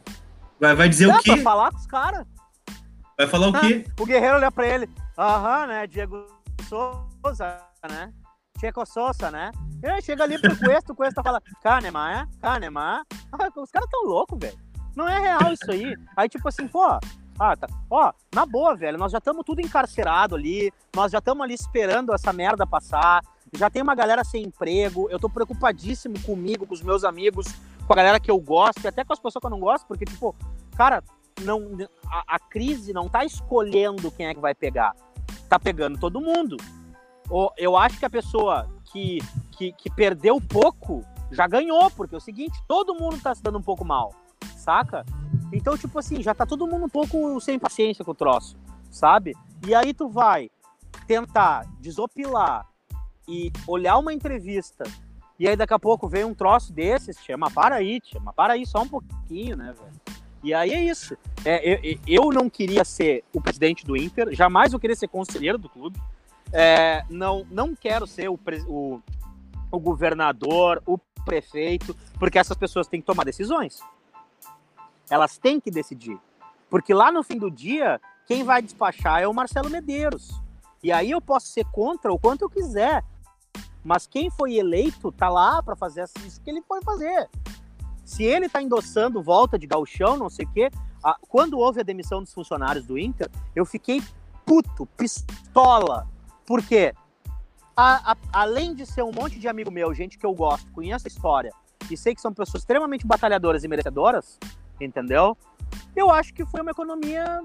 Vai, 0.60 0.74
vai 0.74 0.88
dizer 0.88 1.08
é, 1.08 1.14
o 1.14 1.18
quê? 1.20 1.34
Pra 1.34 1.42
falar 1.42 1.70
com 1.70 1.78
os 1.78 1.86
caras. 1.86 2.26
Vai 3.16 3.26
falar 3.28 3.48
o 3.48 3.60
quê? 3.60 3.84
o 4.00 4.04
Guerreiro 4.04 4.34
olha 4.34 4.50
para 4.50 4.66
ele. 4.66 4.90
Aham, 5.16 5.68
né? 5.68 5.86
Diego 5.86 6.26
Souza, 6.68 7.60
né? 7.88 8.12
Checo 8.62 8.86
Souza, 8.86 9.28
né? 9.28 9.50
E 9.82 9.88
aí 9.88 10.00
chega 10.00 10.22
ali 10.22 10.38
pro 10.38 10.56
Cuesta, 10.56 10.92
o 10.92 10.94
Cuesta 10.94 11.20
fala, 11.20 11.42
Kahneman, 11.60 12.12
é? 12.12 12.28
Kahneman. 12.40 13.02
Ah, 13.32 13.48
os 13.56 13.72
caras 13.72 13.90
tão 13.90 14.04
loucos, 14.04 14.38
velho. 14.38 14.56
Não 14.94 15.08
é 15.08 15.18
real 15.18 15.52
isso 15.52 15.68
aí. 15.68 15.96
Aí, 16.16 16.28
tipo 16.28 16.48
assim, 16.48 16.68
pô, 16.68 16.86
ah, 17.40 17.56
tá. 17.56 17.66
Ó, 17.90 18.12
na 18.32 18.46
boa, 18.46 18.76
velho, 18.76 18.96
nós 18.96 19.10
já 19.10 19.18
estamos 19.18 19.44
tudo 19.44 19.60
encarcerado 19.60 20.36
ali, 20.36 20.72
nós 20.94 21.10
já 21.10 21.18
estamos 21.18 21.42
ali 21.42 21.54
esperando 21.54 22.14
essa 22.14 22.32
merda 22.32 22.64
passar, 22.64 23.24
já 23.52 23.68
tem 23.68 23.82
uma 23.82 23.96
galera 23.96 24.22
sem 24.22 24.44
emprego, 24.44 25.08
eu 25.10 25.18
tô 25.18 25.28
preocupadíssimo 25.28 26.20
comigo, 26.20 26.64
com 26.64 26.74
os 26.74 26.82
meus 26.82 27.02
amigos, 27.02 27.46
com 27.84 27.92
a 27.92 27.96
galera 27.96 28.20
que 28.20 28.30
eu 28.30 28.38
gosto, 28.38 28.84
e 28.84 28.86
até 28.86 29.04
com 29.04 29.12
as 29.12 29.18
pessoas 29.18 29.40
que 29.40 29.46
eu 29.46 29.50
não 29.50 29.58
gosto, 29.58 29.88
porque, 29.88 30.04
tipo, 30.04 30.36
cara, 30.76 31.02
não, 31.40 31.76
a, 32.06 32.36
a 32.36 32.38
crise 32.38 32.92
não 32.92 33.08
tá 33.08 33.24
escolhendo 33.24 34.08
quem 34.12 34.26
é 34.26 34.34
que 34.34 34.40
vai 34.40 34.54
pegar, 34.54 34.94
tá 35.48 35.58
pegando 35.58 35.98
todo 35.98 36.20
mundo. 36.20 36.56
Eu 37.56 37.76
acho 37.76 37.98
que 37.98 38.04
a 38.04 38.10
pessoa 38.10 38.68
que, 38.92 39.18
que, 39.52 39.72
que 39.72 39.90
perdeu 39.90 40.40
pouco 40.40 41.04
já 41.30 41.46
ganhou, 41.46 41.90
porque 41.90 42.14
é 42.14 42.18
o 42.18 42.20
seguinte, 42.20 42.58
todo 42.68 42.94
mundo 42.94 43.20
tá 43.20 43.34
se 43.34 43.42
dando 43.42 43.58
um 43.58 43.62
pouco 43.62 43.84
mal, 43.84 44.14
saca? 44.56 45.04
Então, 45.52 45.76
tipo 45.78 45.98
assim, 45.98 46.22
já 46.22 46.34
tá 46.34 46.44
todo 46.44 46.66
mundo 46.66 46.84
um 46.84 46.90
pouco 46.90 47.40
sem 47.40 47.58
paciência 47.58 48.04
com 48.04 48.10
o 48.10 48.14
troço, 48.14 48.56
sabe? 48.90 49.34
E 49.66 49.74
aí 49.74 49.94
tu 49.94 50.08
vai 50.08 50.50
tentar 51.06 51.66
desopilar 51.80 52.68
e 53.26 53.50
olhar 53.66 53.96
uma 53.96 54.12
entrevista 54.12 54.84
e 55.42 55.48
aí 55.48 55.56
daqui 55.56 55.74
a 55.74 55.78
pouco 55.78 56.08
vem 56.08 56.24
um 56.24 56.34
troço 56.34 56.72
desses, 56.72 57.18
chama 57.18 57.50
para 57.50 57.74
aí, 57.74 58.00
chama 58.04 58.32
para 58.32 58.52
aí 58.52 58.64
só 58.64 58.82
um 58.82 58.88
pouquinho, 58.88 59.56
né, 59.56 59.74
velho? 59.76 60.00
E 60.40 60.54
aí 60.54 60.70
é 60.70 60.84
isso. 60.84 61.16
É, 61.44 61.80
eu, 61.84 61.98
eu 62.06 62.32
não 62.32 62.48
queria 62.48 62.84
ser 62.84 63.24
o 63.32 63.40
presidente 63.40 63.84
do 63.84 63.96
Inter, 63.96 64.32
jamais 64.34 64.72
eu 64.72 64.78
queria 64.78 64.94
ser 64.94 65.08
conselheiro 65.08 65.58
do 65.58 65.68
clube. 65.68 66.00
É, 66.52 67.04
não, 67.08 67.46
não 67.50 67.74
quero 67.74 68.06
ser 68.06 68.28
o, 68.28 68.38
o, 68.68 69.00
o 69.70 69.80
governador, 69.80 70.82
o 70.86 70.98
prefeito, 71.24 71.96
porque 72.18 72.38
essas 72.38 72.56
pessoas 72.56 72.86
têm 72.86 73.00
que 73.00 73.06
tomar 73.06 73.24
decisões. 73.24 73.80
Elas 75.10 75.38
têm 75.38 75.60
que 75.60 75.70
decidir. 75.70 76.18
Porque 76.68 76.92
lá 76.92 77.10
no 77.10 77.22
fim 77.22 77.38
do 77.38 77.50
dia, 77.50 78.00
quem 78.26 78.44
vai 78.44 78.62
despachar 78.62 79.20
é 79.20 79.28
o 79.28 79.34
Marcelo 79.34 79.70
Medeiros. 79.70 80.40
E 80.82 80.90
aí 80.90 81.10
eu 81.10 81.20
posso 81.20 81.46
ser 81.46 81.64
contra 81.66 82.12
o 82.12 82.18
quanto 82.18 82.42
eu 82.42 82.50
quiser. 82.50 83.04
Mas 83.84 84.06
quem 84.06 84.30
foi 84.30 84.54
eleito 84.54 85.10
tá 85.12 85.28
lá 85.28 85.62
para 85.62 85.76
fazer 85.76 86.04
isso 86.24 86.40
que 86.40 86.50
ele 86.50 86.62
foi 86.62 86.80
fazer. 86.82 87.28
Se 88.04 88.22
ele 88.22 88.48
tá 88.48 88.62
endossando 88.62 89.22
volta 89.22 89.58
de 89.58 89.66
galchão, 89.66 90.16
não 90.16 90.28
sei 90.28 90.44
o 90.44 90.52
quê. 90.52 90.70
A, 91.02 91.16
quando 91.28 91.58
houve 91.58 91.80
a 91.80 91.84
demissão 91.84 92.22
dos 92.22 92.32
funcionários 92.32 92.86
do 92.86 92.98
Inter, 92.98 93.30
eu 93.54 93.64
fiquei 93.64 94.02
puto, 94.44 94.86
pistola. 94.96 96.08
Por 96.46 96.62
quê? 96.62 96.94
A, 97.76 98.12
a, 98.12 98.16
além 98.32 98.74
de 98.74 98.84
ser 98.84 99.02
um 99.02 99.12
monte 99.12 99.38
de 99.38 99.48
amigo 99.48 99.70
meu, 99.70 99.94
gente 99.94 100.18
que 100.18 100.26
eu 100.26 100.34
gosto, 100.34 100.70
conheço 100.72 101.06
a 101.06 101.08
história 101.08 101.52
e 101.90 101.96
sei 101.96 102.14
que 102.14 102.20
são 102.20 102.32
pessoas 102.32 102.62
extremamente 102.62 103.06
batalhadoras 103.06 103.64
e 103.64 103.68
merecedoras, 103.68 104.38
entendeu? 104.80 105.36
Eu 105.96 106.10
acho 106.10 106.32
que 106.34 106.44
foi 106.44 106.60
uma 106.60 106.70
economia 106.70 107.40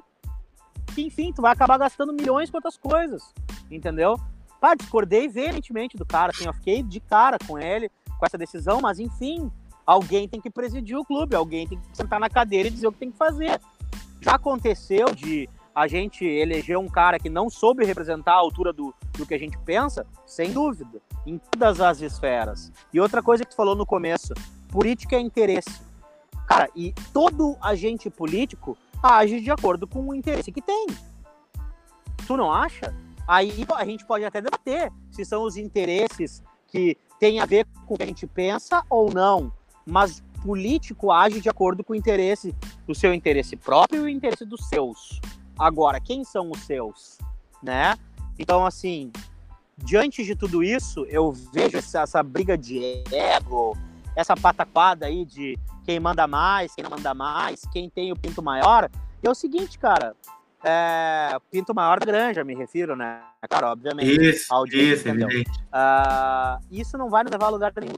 que, 0.94 1.02
enfim, 1.02 1.32
tu 1.32 1.42
vai 1.42 1.52
acabar 1.52 1.78
gastando 1.78 2.14
milhões 2.14 2.50
com 2.50 2.58
outras 2.58 2.78
coisas, 2.78 3.34
entendeu? 3.70 4.20
Pá, 4.60 4.76
discordei 4.76 5.28
veementemente 5.28 5.96
do 5.96 6.06
cara, 6.06 6.32
assim, 6.34 6.46
eu 6.46 6.54
fiquei 6.54 6.82
de 6.82 7.00
cara 7.00 7.38
com 7.46 7.58
ele, 7.58 7.90
com 8.18 8.26
essa 8.26 8.38
decisão, 8.38 8.82
mas 8.82 9.00
enfim, 9.00 9.52
alguém 9.86 10.28
tem 10.28 10.42
que 10.42 10.50
presidir 10.50 10.98
o 10.98 11.06
clube, 11.06 11.36
alguém 11.36 11.68
tem 11.68 11.80
que 11.80 11.96
sentar 11.96 12.20
na 12.20 12.30
cadeira 12.30 12.68
e 12.68 12.72
dizer 12.72 12.88
o 12.88 12.92
que 12.92 13.00
tem 13.00 13.12
que 13.12 13.18
fazer. 13.18 13.62
Já 14.20 14.36
aconteceu 14.36 15.14
de 15.14 15.48
a 15.78 15.88
gente 15.88 16.26
eleger 16.26 16.76
um 16.76 16.88
cara 16.88 17.20
que 17.20 17.30
não 17.30 17.52
soube 17.52 17.86
representar 17.86 18.32
a 18.32 18.40
altura 18.40 18.74
do, 18.74 18.92
do 19.16 19.28
que 19.28 19.34
a 19.36 19.38
gente 19.38 19.60
pensa, 19.60 20.08
sem 20.26 20.52
dúvida, 20.52 21.00
em 21.24 21.38
todas 21.38 21.80
as 21.80 22.02
esferas. 22.02 22.72
E 22.92 23.00
outra 23.00 23.22
coisa 23.22 23.46
que 23.46 23.52
tu 23.52 23.56
falou 23.56 23.76
no 23.76 23.86
começo, 23.86 24.34
política 24.70 25.18
é 25.18 25.20
interesse. 25.20 25.80
Cara, 26.48 26.68
e 26.76 26.96
todo 27.14 27.56
agente 27.62 28.10
político 28.10 28.76
age 29.04 29.40
de 29.40 29.52
acordo 29.52 29.86
com 29.86 30.02
o 30.02 30.16
interesse 30.16 30.52
que 30.52 30.64
tem. 30.64 30.88
Tu 32.26 32.36
não 32.36 32.52
acha? 32.52 32.92
Aí 33.28 33.64
a 33.76 33.86
gente 33.86 34.04
pode 34.04 34.26
até 34.26 34.42
debater 34.42 34.92
se 35.12 35.24
são 35.24 35.44
os 35.44 35.58
interesses 35.58 36.42
que 36.70 36.98
têm 37.20 37.40
a 37.40 37.46
ver 37.46 37.68
com 37.86 37.94
o 37.94 37.98
que 37.98 38.04
a 38.04 38.08
gente 38.08 38.26
pensa 38.26 38.84
ou 38.90 39.14
não. 39.14 39.54
Mas 39.86 40.24
político 40.44 41.12
age 41.12 41.40
de 41.40 41.50
acordo 41.50 41.84
com 41.84 41.94
o 41.94 41.96
interesse, 41.96 42.56
o 42.88 42.96
seu 42.96 43.14
interesse 43.14 43.56
próprio 43.56 44.02
e 44.02 44.06
o 44.06 44.10
interesse 44.10 44.44
dos 44.44 44.68
seus. 44.70 45.22
Agora, 45.58 46.00
quem 46.00 46.24
são 46.24 46.52
os 46.52 46.62
seus, 46.62 47.18
né? 47.62 47.98
Então, 48.38 48.66
assim, 48.66 49.12
diante 49.78 50.24
de 50.24 50.36
tudo 50.36 50.64
isso, 50.64 51.06
eu 51.10 51.32
vejo 51.32 51.78
essa, 51.78 52.02
essa 52.02 52.24
briga 52.24 52.58
de 52.58 53.04
ego, 53.12 53.76
essa 54.16 54.36
pataquada 54.36 55.06
aí 55.06 55.26
de 55.26 55.58
quem 55.86 56.00
manda 56.00 56.28
mais, 56.28 56.74
quem 56.76 56.84
não 56.84 56.92
manda 56.92 57.14
mais, 57.14 57.62
quem 57.72 57.90
tem 57.90 58.12
o 58.12 58.16
pinto 58.16 58.42
maior. 58.42 58.90
E 59.24 59.28
é 59.28 59.30
o 59.30 59.36
seguinte, 59.36 59.80
cara, 59.80 60.16
é, 60.64 61.38
pinto 61.52 61.74
maior 61.74 62.00
da 62.00 62.06
granja, 62.06 62.44
me 62.44 62.56
refiro, 62.56 62.96
né? 62.96 63.22
Cara, 63.50 63.72
obviamente. 63.72 64.12
Isso, 64.12 64.54
isso, 64.76 65.10
uh, 65.10 66.66
isso 66.70 66.98
não 66.98 67.10
vai 67.10 67.24
nos 67.24 67.32
levar 67.32 67.48
a 67.48 67.50
lugar 67.50 67.74
nenhum. 67.80 67.94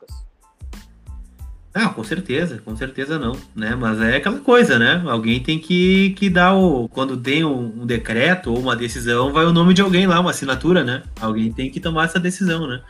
Ah, 1.73 1.89
com 1.89 2.03
certeza, 2.03 2.61
com 2.65 2.75
certeza 2.75 3.19
não, 3.19 3.37
né? 3.55 3.75
Mas 3.75 4.01
é 4.01 4.15
aquela 4.15 4.39
coisa, 4.39 4.79
né? 4.79 5.03
Alguém 5.05 5.39
tem 5.39 5.59
que, 5.59 6.11
que 6.11 6.29
dar 6.29 6.55
o. 6.55 6.89
Quando 6.89 7.15
tem 7.15 7.45
um, 7.45 7.81
um, 7.81 7.85
decreto 7.85 8.51
ou 8.51 8.59
uma 8.59 8.75
decisão, 8.75 9.31
vai 9.31 9.45
o 9.45 9.53
nome 9.53 9.73
de 9.73 9.81
alguém 9.81 10.07
lá, 10.07 10.19
uma 10.19 10.31
assinatura, 10.31 10.83
né? 10.83 11.03
Alguém 11.21 11.51
tem 11.51 11.69
que 11.69 11.79
tomar 11.79 12.05
essa 12.05 12.19
decisão, 12.19 12.67
né? 12.67 12.81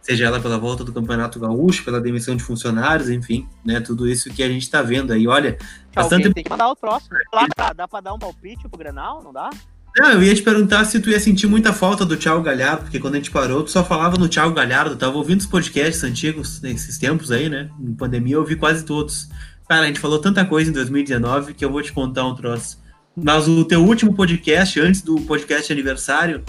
seja 0.00 0.26
ela 0.26 0.40
pela 0.40 0.58
volta 0.58 0.82
do 0.82 0.92
Campeonato 0.92 1.38
Gaúcho, 1.38 1.84
pela 1.84 2.00
demissão 2.00 2.34
de 2.34 2.42
funcionários, 2.42 3.10
enfim, 3.10 3.46
né, 3.64 3.80
tudo 3.80 4.08
isso 4.08 4.30
que 4.30 4.42
a 4.42 4.48
gente 4.48 4.62
está 4.62 4.82
vendo 4.82 5.12
aí. 5.12 5.26
Olha, 5.26 5.58
bastante... 5.94 6.32
tem 6.32 6.42
que 6.42 6.50
mandar 6.50 6.70
o 6.70 6.76
próximo. 6.76 7.16
Lá, 7.32 7.46
dá 7.74 7.86
para 7.86 8.00
dar 8.00 8.14
um 8.14 8.18
palpite 8.18 8.68
pro 8.68 8.78
Grenal, 8.78 9.22
não 9.22 9.32
dá? 9.32 9.50
Não, 9.96 10.12
eu 10.12 10.22
ia 10.22 10.34
te 10.34 10.42
perguntar 10.42 10.84
se 10.84 11.00
tu 11.00 11.10
ia 11.10 11.18
sentir 11.18 11.46
muita 11.46 11.72
falta 11.72 12.04
do 12.04 12.16
Thiago 12.16 12.42
Galhardo, 12.42 12.82
porque 12.82 13.00
quando 13.00 13.14
a 13.14 13.16
gente 13.16 13.30
parou, 13.30 13.62
tu 13.62 13.70
só 13.70 13.84
falava 13.84 14.16
no 14.16 14.28
Thiago 14.28 14.54
Galhardo, 14.54 14.96
tava 14.96 15.16
ouvindo 15.16 15.40
os 15.40 15.46
podcasts 15.46 16.04
antigos 16.04 16.60
nesses 16.60 16.96
tempos 16.96 17.32
aí, 17.32 17.48
né? 17.48 17.68
Em 17.80 17.92
pandemia 17.92 18.36
eu 18.36 18.40
ouvi 18.40 18.54
quase 18.54 18.84
todos. 18.84 19.28
Cara, 19.68 19.82
a 19.82 19.86
gente 19.86 20.00
falou 20.00 20.18
tanta 20.18 20.44
coisa 20.44 20.70
em 20.70 20.72
2019 20.72 21.54
que 21.54 21.64
eu 21.64 21.70
vou 21.70 21.82
te 21.82 21.92
contar 21.92 22.24
um 22.24 22.34
troço. 22.34 22.78
Mas 23.16 23.48
o 23.48 23.64
teu 23.64 23.84
último 23.84 24.14
podcast, 24.14 24.80
antes 24.80 25.02
do 25.02 25.20
podcast 25.22 25.72
aniversário, 25.72 26.44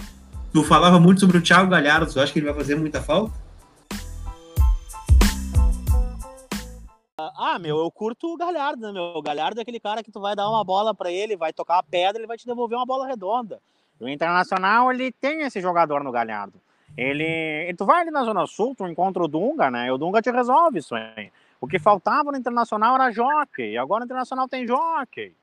tu 0.52 0.62
falava 0.62 1.00
muito 1.00 1.20
sobre 1.20 1.38
o 1.38 1.40
Thiago 1.40 1.70
Galhardo, 1.70 2.12
tu 2.12 2.20
acha 2.20 2.32
que 2.32 2.38
ele 2.38 2.46
vai 2.46 2.54
fazer 2.54 2.76
muita 2.76 3.02
falta? 3.02 3.41
Ah, 7.44 7.58
meu, 7.58 7.76
eu 7.78 7.90
curto 7.90 8.32
o 8.32 8.36
Galhardo, 8.36 8.86
né, 8.86 8.92
meu? 8.92 9.02
O 9.16 9.20
Galhardo 9.20 9.58
é 9.58 9.62
aquele 9.62 9.80
cara 9.80 10.00
que 10.00 10.12
tu 10.12 10.20
vai 10.20 10.36
dar 10.36 10.48
uma 10.48 10.62
bola 10.62 10.94
para 10.94 11.10
ele, 11.10 11.36
vai 11.36 11.52
tocar 11.52 11.78
a 11.78 11.82
pedra, 11.82 12.20
ele 12.20 12.26
vai 12.28 12.36
te 12.36 12.46
devolver 12.46 12.78
uma 12.78 12.86
bola 12.86 13.04
redonda. 13.04 13.60
O 13.98 14.08
Internacional, 14.08 14.92
ele 14.92 15.10
tem 15.10 15.42
esse 15.42 15.60
jogador 15.60 16.04
no 16.04 16.12
Galhardo. 16.12 16.60
Ele, 16.96 17.74
tu 17.76 17.84
vai 17.84 18.02
ali 18.02 18.12
na 18.12 18.22
Zona 18.22 18.46
Sul, 18.46 18.76
tu 18.76 18.86
encontra 18.86 19.24
o 19.24 19.26
Dunga, 19.26 19.72
né? 19.72 19.88
E 19.88 19.90
o 19.90 19.98
Dunga 19.98 20.22
te 20.22 20.30
resolve 20.30 20.78
isso 20.78 20.94
aí. 20.94 21.32
O 21.60 21.66
que 21.66 21.80
faltava 21.80 22.30
no 22.30 22.38
Internacional 22.38 22.94
era 22.94 23.10
jockey, 23.10 23.72
e 23.72 23.78
agora 23.78 24.02
o 24.02 24.04
Internacional 24.04 24.46
tem 24.46 24.64
jockey, 24.64 25.34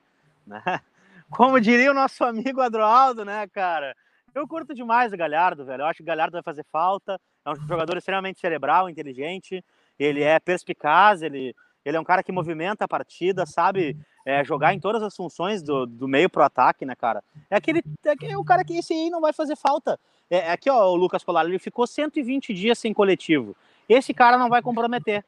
né? 0.46 0.62
Como 1.30 1.60
diria 1.60 1.90
o 1.90 1.94
nosso 1.94 2.24
amigo 2.24 2.62
Adroaldo, 2.62 3.26
né, 3.26 3.46
cara? 3.48 3.94
Eu 4.34 4.48
curto 4.48 4.74
demais 4.74 5.12
o 5.12 5.18
Galhardo, 5.18 5.66
velho. 5.66 5.82
Eu 5.82 5.86
acho 5.86 5.98
que 5.98 6.02
o 6.02 6.06
Galhardo 6.06 6.32
vai 6.32 6.42
fazer 6.42 6.64
falta. 6.72 7.20
É 7.44 7.50
um 7.50 7.56
jogador 7.56 7.98
extremamente 7.98 8.40
cerebral, 8.40 8.88
inteligente. 8.88 9.62
Ele 9.98 10.22
é 10.22 10.40
perspicaz, 10.40 11.20
ele, 11.20 11.54
ele 11.84 11.96
é 11.96 12.00
um 12.00 12.04
cara 12.04 12.22
que 12.22 12.32
movimenta 12.32 12.84
a 12.84 12.88
partida, 12.88 13.46
sabe 13.46 13.96
é, 14.24 14.44
jogar 14.44 14.74
em 14.74 14.80
todas 14.80 15.02
as 15.02 15.14
funções 15.14 15.62
do, 15.62 15.86
do 15.86 16.06
meio 16.06 16.28
pro 16.28 16.42
ataque, 16.42 16.84
né, 16.84 16.94
cara? 16.94 17.22
É 17.50 17.56
aquele 17.56 17.82
é 18.04 18.36
o 18.36 18.44
cara 18.44 18.64
que 18.64 18.76
esse 18.76 18.92
aí 18.92 19.10
não 19.10 19.20
vai 19.20 19.32
fazer 19.32 19.56
falta. 19.56 19.98
É, 20.30 20.38
é 20.38 20.52
aqui, 20.52 20.70
ó, 20.70 20.90
o 20.90 20.96
Lucas 20.96 21.24
Colar, 21.24 21.44
ele 21.46 21.58
ficou 21.58 21.86
120 21.86 22.54
dias 22.54 22.78
sem 22.78 22.92
coletivo. 22.92 23.56
Esse 23.88 24.14
cara 24.14 24.38
não 24.38 24.48
vai 24.48 24.62
comprometer. 24.62 25.24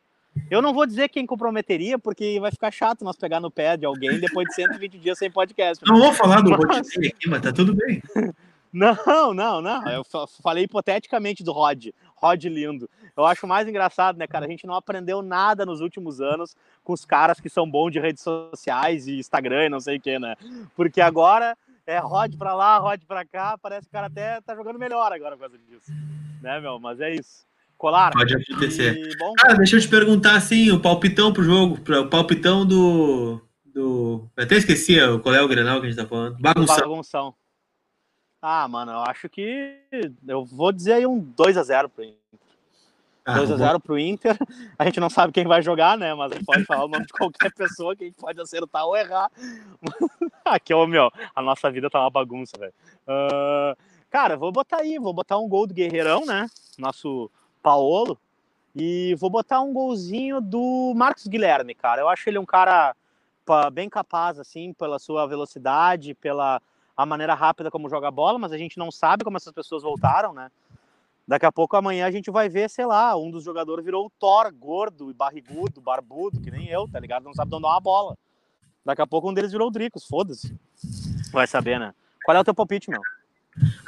Eu 0.50 0.62
não 0.62 0.72
vou 0.72 0.86
dizer 0.86 1.09
quem 1.09 1.26
comprometeria, 1.26 1.98
porque 1.98 2.40
vai 2.40 2.50
ficar 2.50 2.70
chato 2.70 3.05
nós 3.05 3.16
pegar 3.16 3.40
no 3.40 3.50
pé 3.50 3.76
de 3.76 3.84
alguém 3.84 4.18
depois 4.18 4.46
de 4.48 4.55
120 4.55 4.98
dias 4.98 5.18
sem 5.18 5.30
podcast. 5.30 5.84
Não 5.86 5.98
vou 5.98 6.12
falar 6.12 6.40
do 6.40 6.50
mas... 6.50 6.88
aqui, 6.96 7.28
mas 7.28 7.42
tá 7.42 7.53
tudo 7.53 7.74
bem. 7.74 8.03
Não, 8.74 9.34
não, 9.34 9.61
não. 9.61 9.86
Eu 9.86 10.03
falei 10.42 10.64
hipoteticamente 10.64 11.44
do 11.44 11.53
Rod. 11.53 11.88
Rod 12.22 12.44
lindo. 12.44 12.88
Eu 13.16 13.24
acho 13.24 13.46
mais 13.46 13.66
engraçado, 13.66 14.16
né, 14.16 14.26
cara? 14.26 14.46
A 14.46 14.48
gente 14.48 14.66
não 14.66 14.74
aprendeu 14.74 15.20
nada 15.20 15.66
nos 15.66 15.80
últimos 15.80 16.20
anos 16.20 16.54
com 16.84 16.92
os 16.92 17.04
caras 17.04 17.40
que 17.40 17.48
são 17.48 17.68
bons 17.68 17.90
de 17.90 17.98
redes 17.98 18.22
sociais 18.22 19.08
e 19.08 19.18
Instagram 19.18 19.66
e 19.66 19.68
não 19.68 19.80
sei 19.80 19.96
o 19.96 20.00
que, 20.00 20.18
né? 20.18 20.36
Porque 20.76 21.00
agora 21.00 21.56
é 21.84 21.98
Rod 21.98 22.36
pra 22.36 22.54
lá, 22.54 22.78
Rod 22.78 23.02
pra 23.06 23.24
cá, 23.24 23.58
parece 23.58 23.82
que 23.82 23.88
o 23.88 23.92
cara 23.92 24.06
até 24.06 24.40
tá 24.40 24.54
jogando 24.54 24.78
melhor 24.78 25.12
agora 25.12 25.36
por 25.36 25.40
causa 25.40 25.58
disso. 25.58 25.90
Né, 26.40 26.60
meu? 26.60 26.78
Mas 26.78 27.00
é 27.00 27.12
isso. 27.14 27.44
Colar. 27.76 28.12
Pode 28.12 28.34
acontecer. 28.34 28.94
E, 28.96 29.16
bom, 29.16 29.32
ah, 29.44 29.54
deixa 29.54 29.76
eu 29.76 29.80
te 29.80 29.88
perguntar 29.88 30.36
assim, 30.36 30.70
o 30.70 30.78
palpitão 30.78 31.32
pro 31.32 31.42
jogo, 31.42 31.80
o 31.98 32.08
palpitão 32.08 32.64
do. 32.64 33.40
do... 33.66 34.28
Eu 34.36 34.44
até 34.44 34.56
esqueci 34.56 34.96
qual 35.20 35.34
é 35.34 35.42
o 35.42 35.48
Grenal 35.48 35.80
que 35.80 35.86
a 35.86 35.90
gente 35.90 35.98
tá 35.98 36.06
falando. 36.06 36.36
Bagunção. 36.38 36.76
Bagunção. 36.76 37.34
Ah, 38.45 38.66
mano, 38.66 38.90
eu 38.90 39.03
acho 39.03 39.28
que. 39.28 39.78
Eu 40.26 40.45
vou 40.45 40.72
dizer 40.72 40.95
aí 40.95 41.07
um 41.07 41.22
2x0 41.22 41.88
pro 41.88 42.03
Inter. 42.03 42.18
Ah, 43.24 43.38
2x0 43.38 43.80
pro 43.80 43.97
Inter. 43.97 44.36
A 44.76 44.84
gente 44.84 44.99
não 44.99 45.09
sabe 45.09 45.32
quem 45.32 45.47
vai 45.47 45.62
jogar, 45.62 45.97
né? 45.97 46.12
Mas 46.12 46.32
a 46.32 46.34
gente 46.34 46.45
pode 46.45 46.64
falar 46.64 46.84
o 46.84 46.88
nome 46.88 47.07
de 47.07 47.12
qualquer 47.12 47.53
pessoa 47.55 47.95
que 47.95 48.03
a 48.03 48.07
gente 48.09 48.18
pode 48.18 48.40
acertar 48.40 48.84
ou 48.84 48.97
errar. 48.97 49.30
Aqui, 50.45 50.74
ô 50.74 50.88
meu, 50.88 51.09
a 51.36 51.40
nossa 51.40 51.70
vida 51.70 51.88
tá 51.88 52.01
uma 52.01 52.11
bagunça, 52.11 52.59
velho. 52.59 52.74
Uh, 53.07 53.78
cara, 54.11 54.36
vou 54.36 54.51
botar 54.51 54.78
aí, 54.78 54.99
vou 54.99 55.12
botar 55.12 55.38
um 55.38 55.49
gol 55.49 55.68
do 55.68 55.74
Guerreirão, 55.74 56.26
né? 56.26 56.51
Nosso 56.76 57.30
Paolo. 57.62 58.18
E 58.74 59.14
vou 59.20 59.30
botar 59.30 59.61
um 59.61 59.72
golzinho 59.72 60.40
do 60.40 60.93
Marcos 60.97 61.28
Guilherme, 61.28 61.76
cara. 61.76 62.01
Eu 62.01 62.09
acho 62.09 62.28
ele 62.28 62.40
um 62.40 62.47
cara 62.47 62.97
bem 63.72 63.88
capaz, 63.88 64.40
assim, 64.40 64.72
pela 64.72 64.99
sua 64.99 65.26
velocidade, 65.26 66.14
pela 66.14 66.61
a 66.97 67.07
maneira 67.07 67.34
rápida 67.34 67.70
como 67.70 67.88
joga 67.88 68.09
a 68.09 68.11
bola, 68.11 68.38
mas 68.38 68.53
a 68.53 68.59
gente 68.59 68.78
não 68.78 68.90
sabe 68.90 69.24
como 69.24 69.36
essas 69.36 69.53
pessoas 69.53 69.82
voltaram, 69.82 70.32
né? 70.32 70.51
Daqui 71.26 71.47
a 71.47 71.53
pouco, 71.53 71.76
amanhã, 71.76 72.07
a 72.07 72.11
gente 72.11 72.30
vai 72.30 72.49
ver, 72.49 72.68
sei 72.68 72.84
lá, 72.84 73.16
um 73.16 73.30
dos 73.30 73.45
jogadores 73.45 73.84
virou 73.84 74.07
o 74.07 74.11
Thor, 74.11 74.53
gordo 74.53 75.11
e 75.11 75.14
barrigudo, 75.14 75.80
barbudo, 75.80 76.40
que 76.40 76.51
nem 76.51 76.68
eu, 76.68 76.88
tá 76.88 76.99
ligado? 76.99 77.24
Não 77.24 77.32
sabe 77.32 77.51
de 77.51 77.57
onde 77.57 77.62
dar 77.62 77.70
uma 77.70 77.80
bola. 77.80 78.16
Daqui 78.84 79.01
a 79.01 79.07
pouco 79.07 79.30
um 79.30 79.34
deles 79.34 79.53
virou 79.53 79.68
o 79.68 79.70
Dricos, 79.70 80.05
foda-se. 80.07 80.55
Vai 81.32 81.47
saber, 81.47 81.78
né? 81.78 81.95
Qual 82.24 82.36
é 82.36 82.40
o 82.40 82.45
teu 82.45 82.55
palpite, 82.55 82.90
meu? 82.90 83.01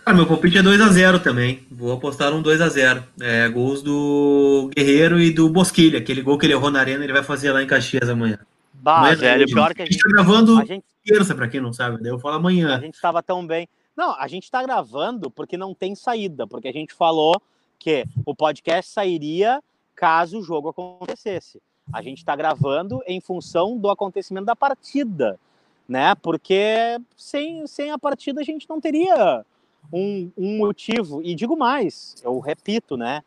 Cara, 0.05 0.17
meu 0.17 0.27
palpite 0.27 0.59
é 0.59 0.63
2x0 0.63 1.23
também. 1.23 1.67
Vou 1.71 1.93
apostar 1.93 2.33
um 2.33 2.43
2x0. 2.43 3.03
É, 3.21 3.49
gols 3.49 3.83
do 3.83 4.71
Guerreiro 4.75 5.19
e 5.19 5.31
do 5.31 5.49
Bosquilha. 5.49 5.99
Aquele 5.99 6.23
gol 6.23 6.39
que 6.39 6.47
ele 6.47 6.53
errou 6.53 6.71
na 6.71 6.81
arena, 6.81 7.03
ele 7.03 7.13
vai 7.13 7.23
fazer 7.23 7.51
lá 7.51 7.63
em 7.63 7.67
Caxias 7.67 8.09
amanhã. 8.09 8.39
Bah, 8.85 8.99
amanhã, 8.99 9.17
velho, 9.17 9.47
pior 9.47 9.75
que 9.75 9.81
a 9.81 9.87
gente... 9.87 9.95
A 9.95 9.97
gente 9.97 10.03
tá 10.03 10.23
gravando 10.23 10.59
a 10.59 10.65
gente... 10.67 10.85
terça, 11.03 11.35
pra 11.35 11.49
quem 11.49 11.59
não 11.59 11.73
sabe. 11.73 12.03
Daí 12.03 12.13
eu 12.13 12.19
falo 12.19 12.35
amanhã. 12.35 12.77
A 12.77 12.81
gente 12.81 13.01
tava 13.01 13.23
tão 13.23 13.47
bem. 13.47 13.67
Não, 13.97 14.15
a 14.15 14.29
gente 14.29 14.51
tá 14.51 14.63
gravando 14.63 15.31
porque 15.31 15.57
não 15.57 15.73
tem 15.73 15.95
saída. 15.95 16.47
Porque 16.47 16.69
a 16.69 16.73
gente 16.73 16.93
falou 16.93 17.41
que 17.79 18.05
o 18.27 18.35
podcast 18.35 18.93
sairia 18.93 19.63
caso 19.97 20.39
o 20.39 20.43
jogo 20.43 20.69
acontecesse. 20.69 21.63
A 21.91 22.03
gente 22.03 22.19
está 22.19 22.37
gravando 22.37 23.03
em 23.07 23.23
função 23.23 23.79
do 23.79 23.89
acontecimento 23.89 24.45
da 24.45 24.55
partida, 24.55 25.41
né? 25.89 26.15
Porque 26.17 26.99
sem, 27.17 27.67
sem 27.67 27.91
a 27.91 27.99
partida 27.99 28.43
a 28.43 28.45
gente 28.45 28.69
não 28.69 28.79
teria 28.79 29.47
um, 29.91 30.31
um 30.37 30.59
motivo. 30.59 31.23
E 31.23 31.35
digo 31.35 31.57
mais, 31.57 32.17
eu 32.23 32.39
repito, 32.39 32.99
né? 32.99 33.23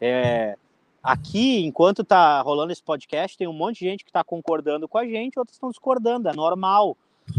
É, 0.00 0.56
aqui, 1.02 1.64
enquanto 1.64 2.04
tá 2.04 2.40
rolando 2.42 2.72
esse 2.72 2.82
podcast, 2.82 3.36
tem 3.36 3.46
um 3.46 3.52
monte 3.52 3.80
de 3.80 3.86
gente 3.86 4.04
que 4.04 4.10
está 4.10 4.22
concordando 4.22 4.86
com 4.86 4.98
a 4.98 5.04
gente, 5.04 5.38
outros 5.38 5.56
estão 5.56 5.70
discordando, 5.70 6.28
é 6.28 6.34
normal. 6.34 6.96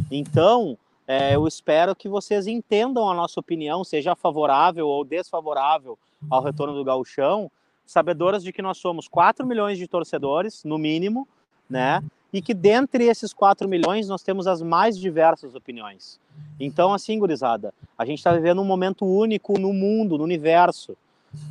Então, 0.10 0.78
é, 1.08 1.36
eu 1.36 1.48
espero 1.48 1.96
que 1.96 2.08
vocês 2.08 2.48
entendam 2.48 3.10
a 3.10 3.14
nossa 3.14 3.40
opinião, 3.40 3.84
seja 3.84 4.16
favorável 4.16 4.88
ou 4.88 5.04
desfavorável 5.04 5.98
ao 6.30 6.42
retorno 6.42 6.74
do 6.74 6.84
gauchão, 6.84 7.52
sabedoras 7.86 8.44
de 8.44 8.54
que 8.54 8.62
nós 8.62 8.78
somos 8.78 9.08
4 9.08 9.46
milhões 9.46 9.78
de 9.78 9.88
torcedores, 9.88 10.64
no 10.64 10.78
mínimo, 10.78 11.28
né? 11.70 12.02
E 12.32 12.42
que 12.42 12.54
dentre 12.54 13.06
esses 13.06 13.34
4 13.34 13.68
milhões 13.68 14.08
nós 14.08 14.24
temos 14.24 14.48
as 14.48 14.62
mais 14.62 14.98
diversas 14.98 15.54
opiniões. 15.54 16.18
Então, 16.60 16.94
assim, 16.94 17.20
gurizada, 17.20 17.74
a 17.98 18.06
gente 18.06 18.20
está 18.20 18.32
vivendo 18.32 18.62
um 18.62 18.66
momento 18.66 19.06
único 19.06 19.60
no 19.60 19.74
mundo, 19.74 20.18
no 20.18 20.24
universo, 20.24 20.96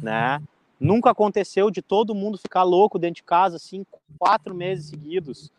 né? 0.03 0.41
Nunca 0.81 1.11
aconteceu 1.11 1.71
de 1.71 1.83
todo 1.83 2.15
mundo 2.15 2.39
ficar 2.39 2.63
louco 2.63 2.99
dentro 2.99 3.17
de 3.17 3.23
casa, 3.23 3.57
assim, 3.57 3.85
quatro 4.19 4.55
meses 4.55 4.87
seguidos, 4.87 5.53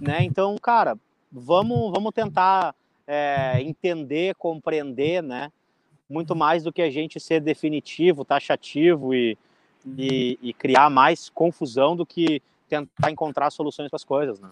né? 0.00 0.22
Então, 0.22 0.56
cara, 0.56 0.96
vamos, 1.30 1.90
vamos 1.90 2.12
tentar 2.14 2.72
é, 3.04 3.60
entender, 3.60 4.36
compreender, 4.36 5.22
né? 5.22 5.50
Muito 6.08 6.36
mais 6.36 6.62
do 6.62 6.72
que 6.72 6.82
a 6.82 6.90
gente 6.90 7.18
ser 7.18 7.40
definitivo, 7.40 8.24
taxativo 8.24 9.12
e, 9.12 9.36
e, 9.98 10.38
e 10.40 10.52
criar 10.52 10.88
mais 10.88 11.28
confusão 11.28 11.96
do 11.96 12.06
que 12.06 12.40
tentar 12.68 13.10
encontrar 13.10 13.50
soluções 13.50 13.88
para 13.88 13.96
as 13.96 14.04
coisas, 14.04 14.38
né? 14.38 14.50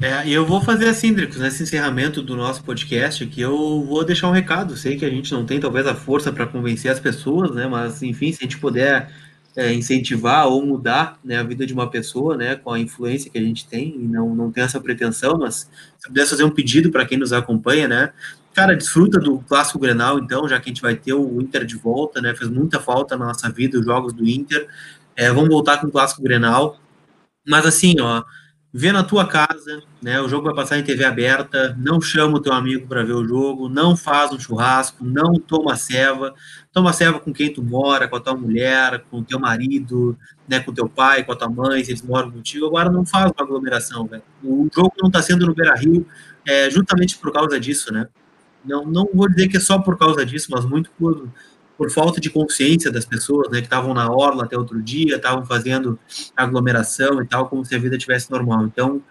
É, 0.00 0.28
eu 0.28 0.44
vou 0.44 0.60
fazer 0.60 0.88
assim, 0.88 1.12
Dricos, 1.12 1.38
nesse 1.38 1.62
encerramento 1.62 2.22
do 2.22 2.36
nosso 2.36 2.62
podcast, 2.64 3.24
que 3.26 3.40
eu 3.40 3.84
vou 3.84 4.04
deixar 4.04 4.28
um 4.28 4.32
recado. 4.32 4.76
Sei 4.76 4.96
que 4.96 5.04
a 5.04 5.10
gente 5.10 5.32
não 5.32 5.44
tem 5.44 5.60
talvez 5.60 5.86
a 5.86 5.94
força 5.94 6.32
para 6.32 6.46
convencer 6.46 6.90
as 6.90 6.98
pessoas, 6.98 7.54
né? 7.54 7.66
Mas 7.66 8.02
enfim, 8.02 8.32
se 8.32 8.38
a 8.40 8.42
gente 8.42 8.58
puder 8.58 9.10
é, 9.56 9.72
incentivar 9.72 10.46
ou 10.46 10.64
mudar 10.64 11.18
né, 11.24 11.38
a 11.38 11.42
vida 11.42 11.66
de 11.66 11.72
uma 11.72 11.88
pessoa, 11.90 12.36
né, 12.36 12.56
com 12.56 12.72
a 12.72 12.78
influência 12.78 13.30
que 13.30 13.38
a 13.38 13.42
gente 13.42 13.66
tem, 13.66 13.94
e 13.96 14.08
não, 14.08 14.34
não 14.34 14.50
tem 14.50 14.64
essa 14.64 14.80
pretensão, 14.80 15.38
mas 15.38 15.70
se 15.98 16.08
pudesse 16.08 16.30
fazer 16.30 16.44
um 16.44 16.50
pedido 16.50 16.90
para 16.90 17.04
quem 17.04 17.18
nos 17.18 17.32
acompanha, 17.32 17.86
né, 17.86 18.12
cara, 18.54 18.74
desfruta 18.74 19.18
do 19.18 19.40
clássico 19.40 19.78
Grenal, 19.78 20.18
então, 20.18 20.48
já 20.48 20.58
que 20.58 20.70
a 20.70 20.72
gente 20.72 20.82
vai 20.82 20.94
ter 20.94 21.12
o 21.12 21.40
Inter 21.40 21.64
de 21.64 21.76
volta, 21.76 22.20
né, 22.20 22.34
fez 22.34 22.50
muita 22.50 22.80
falta 22.80 23.16
na 23.16 23.26
nossa 23.26 23.50
vida 23.50 23.78
os 23.78 23.84
jogos 23.84 24.12
do 24.12 24.26
Inter, 24.26 24.66
é, 25.14 25.30
vamos 25.30 25.50
voltar 25.50 25.78
com 25.78 25.86
o 25.86 25.90
clássico 25.90 26.22
Grenal, 26.22 26.78
mas 27.46 27.66
assim, 27.66 28.00
ó, 28.00 28.22
vê 28.72 28.90
na 28.90 29.02
tua 29.04 29.26
casa, 29.26 29.82
né? 30.00 30.18
O 30.20 30.28
jogo 30.28 30.46
vai 30.46 30.54
passar 30.54 30.78
em 30.78 30.82
TV 30.82 31.04
aberta, 31.04 31.76
não 31.78 32.00
chama 32.00 32.38
o 32.38 32.40
teu 32.40 32.54
amigo 32.54 32.86
para 32.86 33.04
ver 33.04 33.12
o 33.12 33.24
jogo, 33.24 33.68
não 33.68 33.94
faz 33.94 34.32
um 34.32 34.38
churrasco, 34.38 35.04
não 35.04 35.34
toma 35.34 35.76
ceva, 35.76 36.34
toma 36.72 36.92
ceva 36.92 37.20
com 37.20 37.32
quem 37.34 37.52
tu 37.52 37.62
mora, 37.62 38.08
com 38.08 38.16
a 38.16 38.20
tua 38.20 38.34
mulher, 38.34 39.04
com 39.10 39.18
o 39.18 39.24
teu 39.24 39.38
marido, 39.38 40.16
né, 40.48 40.58
com 40.60 40.72
teu 40.72 40.88
pai, 40.88 41.22
com 41.22 41.32
a 41.32 41.36
tua 41.36 41.50
mãe, 41.50 41.84
se 41.84 41.90
eles 41.90 42.02
moram 42.02 42.30
contigo, 42.30 42.66
agora 42.66 42.90
não 42.90 43.04
faz 43.04 43.30
uma 43.36 43.44
aglomeração, 43.44 44.06
velho. 44.06 44.22
O 44.42 44.68
jogo 44.74 44.92
não 44.98 45.08
está 45.08 45.20
sendo 45.20 45.46
no 45.46 45.54
Beira-Rio 45.54 46.06
é, 46.46 46.70
justamente 46.70 47.18
por 47.18 47.30
causa 47.30 47.60
disso, 47.60 47.92
né? 47.92 48.08
Não, 48.64 48.86
não 48.86 49.06
vou 49.12 49.28
dizer 49.28 49.48
que 49.48 49.56
é 49.58 49.60
só 49.60 49.78
por 49.78 49.98
causa 49.98 50.24
disso, 50.24 50.48
mas 50.50 50.64
muito 50.64 50.90
por 50.98 51.28
por 51.82 51.90
falta 51.90 52.20
de 52.20 52.30
consciência 52.30 52.92
das 52.92 53.04
pessoas, 53.04 53.50
né, 53.50 53.58
que 53.58 53.66
estavam 53.66 53.92
na 53.92 54.08
orla 54.08 54.44
até 54.44 54.56
outro 54.56 54.80
dia, 54.80 55.16
estavam 55.16 55.44
fazendo 55.44 55.98
aglomeração 56.36 57.20
e 57.20 57.26
tal, 57.26 57.48
como 57.48 57.64
se 57.64 57.74
a 57.74 57.78
vida 57.78 57.98
tivesse 57.98 58.30
normal. 58.30 58.64
Então, 58.66 59.02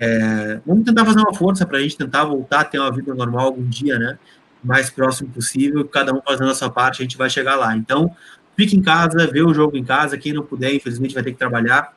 é, 0.00 0.58
vamos 0.64 0.86
tentar 0.86 1.04
fazer 1.04 1.18
uma 1.18 1.34
força 1.34 1.66
para 1.66 1.76
a 1.76 1.82
gente 1.82 1.98
tentar 1.98 2.24
voltar 2.24 2.60
a 2.60 2.64
ter 2.64 2.78
uma 2.78 2.90
vida 2.90 3.14
normal 3.14 3.44
algum 3.44 3.68
dia, 3.68 3.98
né, 3.98 4.18
mais 4.64 4.88
próximo 4.88 5.28
possível, 5.28 5.86
cada 5.86 6.14
um 6.14 6.22
fazendo 6.26 6.50
a 6.50 6.54
sua 6.54 6.70
parte, 6.70 7.02
a 7.02 7.04
gente 7.04 7.18
vai 7.18 7.28
chegar 7.28 7.56
lá. 7.56 7.76
Então, 7.76 8.10
fique 8.56 8.74
em 8.74 8.80
casa, 8.80 9.26
vê 9.30 9.42
o 9.42 9.52
jogo 9.52 9.76
em 9.76 9.84
casa, 9.84 10.16
quem 10.16 10.32
não 10.32 10.42
puder, 10.42 10.74
infelizmente, 10.74 11.12
vai 11.12 11.22
ter 11.22 11.32
que 11.32 11.38
trabalhar, 11.38 11.92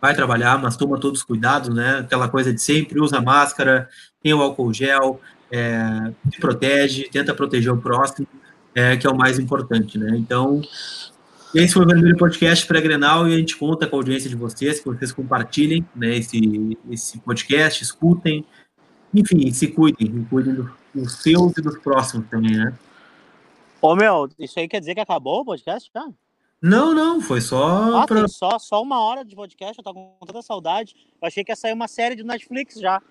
vai 0.00 0.14
trabalhar, 0.14 0.56
mas 0.56 0.76
toma 0.76 1.00
todos 1.00 1.18
os 1.18 1.26
cuidados, 1.26 1.74
né, 1.74 1.98
aquela 1.98 2.28
coisa 2.28 2.54
de 2.54 2.62
sempre, 2.62 3.00
usa 3.00 3.20
máscara, 3.20 3.88
tem 4.22 4.32
o 4.32 4.40
álcool 4.40 4.72
gel, 4.72 5.20
é, 5.50 6.12
se 6.32 6.38
protege, 6.38 7.08
tenta 7.10 7.34
proteger 7.34 7.72
o 7.72 7.76
próximo, 7.76 8.24
é, 8.74 8.96
que 8.96 9.06
é 9.06 9.10
o 9.10 9.16
mais 9.16 9.38
importante, 9.38 9.98
né? 9.98 10.16
Então, 10.16 10.62
esse 11.54 11.74
foi 11.74 11.84
o 11.84 11.86
Vermelho 11.86 12.16
Podcast 12.16 12.66
pré-grenal 12.66 13.28
e 13.28 13.34
a 13.34 13.36
gente 13.36 13.56
conta 13.56 13.86
com 13.86 13.96
a 13.96 13.98
audiência 13.98 14.30
de 14.30 14.36
vocês, 14.36 14.80
que 14.80 14.86
vocês 14.86 15.12
compartilhem 15.12 15.86
né, 15.94 16.16
esse, 16.16 16.78
esse 16.90 17.18
podcast, 17.20 17.82
escutem, 17.82 18.44
enfim, 19.14 19.50
se 19.52 19.68
cuidem, 19.68 20.26
cuidem 20.30 20.66
dos 20.94 21.12
seus 21.22 21.56
e 21.58 21.60
dos 21.60 21.78
próximos 21.78 22.26
também, 22.30 22.56
né? 22.56 22.72
Ô, 23.82 23.94
meu, 23.94 24.28
isso 24.38 24.58
aí 24.58 24.66
quer 24.66 24.80
dizer 24.80 24.94
que 24.94 25.00
acabou 25.00 25.40
o 25.40 25.44
podcast 25.44 25.90
já? 25.94 26.06
Não, 26.62 26.94
não, 26.94 27.20
foi 27.20 27.40
só. 27.40 27.98
Ah, 27.98 28.06
pra... 28.06 28.28
só, 28.28 28.56
só 28.58 28.80
uma 28.80 29.00
hora 29.00 29.24
de 29.24 29.34
podcast, 29.34 29.76
eu 29.76 29.82
tô 29.84 29.92
com 29.92 30.16
tanta 30.24 30.40
saudade. 30.40 30.94
Eu 31.20 31.26
achei 31.26 31.42
que 31.42 31.50
ia 31.50 31.56
sair 31.56 31.72
uma 31.72 31.88
série 31.88 32.14
de 32.14 32.22
Netflix 32.22 32.76
já. 32.76 33.02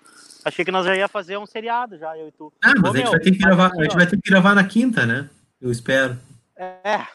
Achei 0.42 0.64
que 0.64 0.72
nós 0.72 0.86
já 0.86 0.96
ia 0.96 1.06
fazer 1.06 1.36
um 1.36 1.44
seriado 1.44 1.98
já, 1.98 2.16
eu 2.16 2.28
e 2.28 2.32
tu. 2.32 2.50
Ah, 2.64 2.72
mas 2.80 2.90
Ô, 2.90 2.94
a, 2.94 2.96
gente 2.96 3.02
meu, 3.02 3.10
vai 3.10 3.20
ter 3.20 3.30
que 3.30 3.38
gravar, 3.38 3.70
a 3.70 3.82
gente 3.82 3.94
vai 3.94 4.06
ter 4.06 4.20
que 4.20 4.30
gravar 4.30 4.54
na 4.54 4.64
quinta, 4.64 5.04
né? 5.04 5.28
Eu 5.62 5.70
espero. 5.70 6.18
É. 6.56 7.06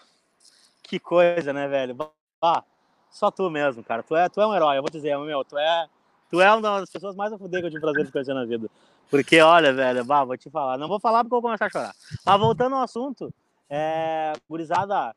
Que 0.82 0.98
coisa, 0.98 1.52
né, 1.52 1.68
velho? 1.68 1.98
Ah, 2.42 2.64
só 3.12 3.30
tu 3.30 3.50
mesmo, 3.50 3.84
cara. 3.84 4.02
Tu 4.02 4.16
é, 4.16 4.30
tu 4.30 4.40
é 4.40 4.48
um 4.48 4.56
herói, 4.56 4.78
eu 4.78 4.82
vou 4.82 4.90
dizer, 4.90 5.18
meu, 5.18 5.44
tu 5.44 5.58
é, 5.58 5.86
tu 6.30 6.40
é 6.40 6.50
uma 6.56 6.80
das 6.80 6.90
pessoas 6.90 7.14
mais 7.14 7.34
a 7.34 7.38
fuder 7.38 7.60
que 7.60 7.68
eu 7.68 7.72
tive 7.72 7.82
prazer 7.82 8.06
de 8.06 8.12
conhecer 8.12 8.34
na 8.34 8.46
vida. 8.46 8.70
Porque, 9.12 9.42
olha, 9.42 9.74
velho, 9.74 10.06
bah, 10.06 10.24
vou 10.24 10.38
te 10.38 10.50
falar. 10.50 10.78
Não 10.78 10.88
vou 10.88 10.98
falar 10.98 11.26
porque 11.26 11.36
eu 11.36 11.42
vou 11.42 11.50
começar 11.50 11.66
a 11.66 11.70
chorar. 11.70 11.94
Mas 12.26 12.40
voltando 12.40 12.78
ao 12.78 12.84
assunto, 12.84 13.34
é, 13.70 14.32
gurizada, 14.50 15.14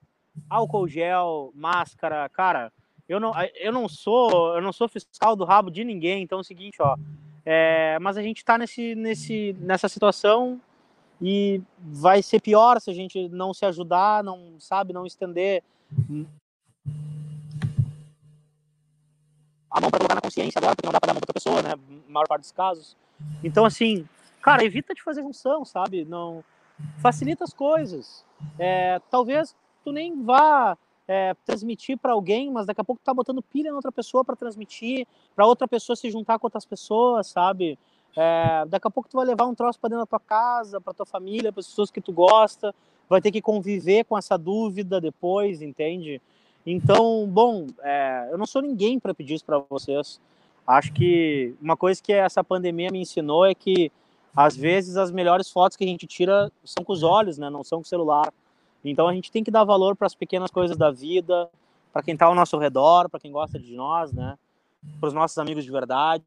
álcool 0.48 0.88
gel, 0.88 1.52
máscara, 1.54 2.28
cara, 2.30 2.72
eu 3.08 3.20
não, 3.20 3.32
eu 3.54 3.72
não 3.72 3.88
sou, 3.88 4.56
eu 4.56 4.60
não 4.60 4.72
sou 4.72 4.88
fiscal 4.88 5.36
do 5.36 5.44
rabo 5.44 5.70
de 5.70 5.84
ninguém, 5.84 6.24
então 6.24 6.38
é 6.38 6.40
o 6.40 6.44
seguinte, 6.44 6.82
ó. 6.82 6.96
É, 7.46 7.96
mas 8.00 8.16
a 8.16 8.22
gente 8.22 8.44
tá 8.44 8.58
nesse, 8.58 8.96
nesse, 8.96 9.56
nessa 9.60 9.88
situação 9.88 10.60
e 11.20 11.62
vai 11.78 12.22
ser 12.22 12.40
pior 12.40 12.80
se 12.80 12.90
a 12.90 12.94
gente 12.94 13.28
não 13.28 13.52
se 13.52 13.64
ajudar, 13.66 14.24
não 14.24 14.58
sabe, 14.58 14.92
não 14.92 15.04
estender 15.04 15.62
a 19.70 19.80
mão 19.80 19.90
para 19.90 19.98
colocar 19.98 20.14
na 20.14 20.20
consciência 20.20 20.58
agora, 20.58 20.74
porque 20.74 20.86
não 20.86 20.92
dá 20.92 21.00
para 21.00 21.08
dar 21.08 21.14
mão 21.14 21.20
para 21.20 21.30
outra 21.30 21.34
pessoa, 21.34 21.62
né? 21.62 21.74
Na 22.06 22.12
maior 22.12 22.26
parte 22.26 22.42
dos 22.42 22.52
casos. 22.52 22.96
Então, 23.44 23.64
assim, 23.64 24.08
cara, 24.40 24.64
evita 24.64 24.94
de 24.94 25.02
fazer 25.02 25.22
função, 25.22 25.64
sabe? 25.64 26.04
Não 26.04 26.42
facilita 26.98 27.44
as 27.44 27.52
coisas. 27.52 28.24
É, 28.58 29.00
talvez 29.10 29.54
tu 29.84 29.92
nem 29.92 30.22
vá 30.22 30.76
é, 31.06 31.34
transmitir 31.44 31.98
para 31.98 32.12
alguém, 32.12 32.50
mas 32.50 32.66
daqui 32.66 32.80
a 32.80 32.84
pouco 32.84 33.00
tu 33.02 33.04
tá 33.04 33.12
botando 33.12 33.42
pilha 33.42 33.70
na 33.70 33.76
outra 33.76 33.92
pessoa 33.92 34.24
para 34.24 34.36
transmitir, 34.36 35.06
para 35.34 35.46
outra 35.46 35.68
pessoa 35.68 35.96
se 35.96 36.10
juntar 36.10 36.38
com 36.38 36.46
outras 36.46 36.64
pessoas, 36.64 37.28
sabe? 37.28 37.78
É, 38.16 38.64
daqui 38.66 38.88
a 38.88 38.90
pouco 38.90 39.08
tu 39.08 39.16
vai 39.16 39.26
levar 39.26 39.46
um 39.46 39.54
troço 39.54 39.78
para 39.78 39.90
dentro 39.90 40.02
da 40.02 40.06
tua 40.06 40.20
casa, 40.20 40.80
para 40.80 40.92
tua 40.92 41.06
família, 41.06 41.52
para 41.52 41.60
as 41.60 41.66
pessoas 41.66 41.90
que 41.90 42.00
tu 42.00 42.12
gosta, 42.12 42.74
vai 43.08 43.20
ter 43.20 43.30
que 43.30 43.40
conviver 43.40 44.04
com 44.04 44.16
essa 44.16 44.36
dúvida 44.36 45.00
depois, 45.00 45.62
entende? 45.62 46.20
Então, 46.64 47.26
bom, 47.26 47.66
é, 47.82 48.28
eu 48.30 48.38
não 48.38 48.46
sou 48.46 48.62
ninguém 48.62 48.98
para 48.98 49.14
pedir 49.14 49.34
isso 49.34 49.44
para 49.44 49.58
vocês. 49.70 50.20
Acho 50.66 50.92
que 50.92 51.54
uma 51.60 51.76
coisa 51.76 52.00
que 52.02 52.12
essa 52.12 52.44
pandemia 52.44 52.90
me 52.90 53.00
ensinou 53.00 53.44
é 53.44 53.54
que 53.54 53.90
às 54.36 54.56
vezes 54.56 54.96
as 54.96 55.10
melhores 55.10 55.50
fotos 55.50 55.76
que 55.76 55.84
a 55.84 55.86
gente 55.86 56.06
tira 56.06 56.52
são 56.64 56.84
com 56.84 56.92
os 56.92 57.02
olhos, 57.02 57.38
né? 57.38 57.50
Não 57.50 57.64
são 57.64 57.78
com 57.78 57.84
o 57.84 57.88
celular. 57.88 58.32
Então 58.84 59.08
a 59.08 59.14
gente 59.14 59.30
tem 59.30 59.42
que 59.42 59.50
dar 59.50 59.64
valor 59.64 59.96
para 59.96 60.06
as 60.06 60.14
pequenas 60.14 60.50
coisas 60.50 60.76
da 60.76 60.90
vida, 60.90 61.50
para 61.92 62.02
quem 62.02 62.14
está 62.14 62.26
ao 62.26 62.34
nosso 62.34 62.56
redor, 62.58 63.08
para 63.08 63.18
quem 63.18 63.32
gosta 63.32 63.58
de 63.58 63.74
nós, 63.74 64.12
né? 64.12 64.38
Para 65.00 65.08
os 65.08 65.12
nossos 65.12 65.36
amigos 65.38 65.64
de 65.64 65.70
verdade. 65.70 66.24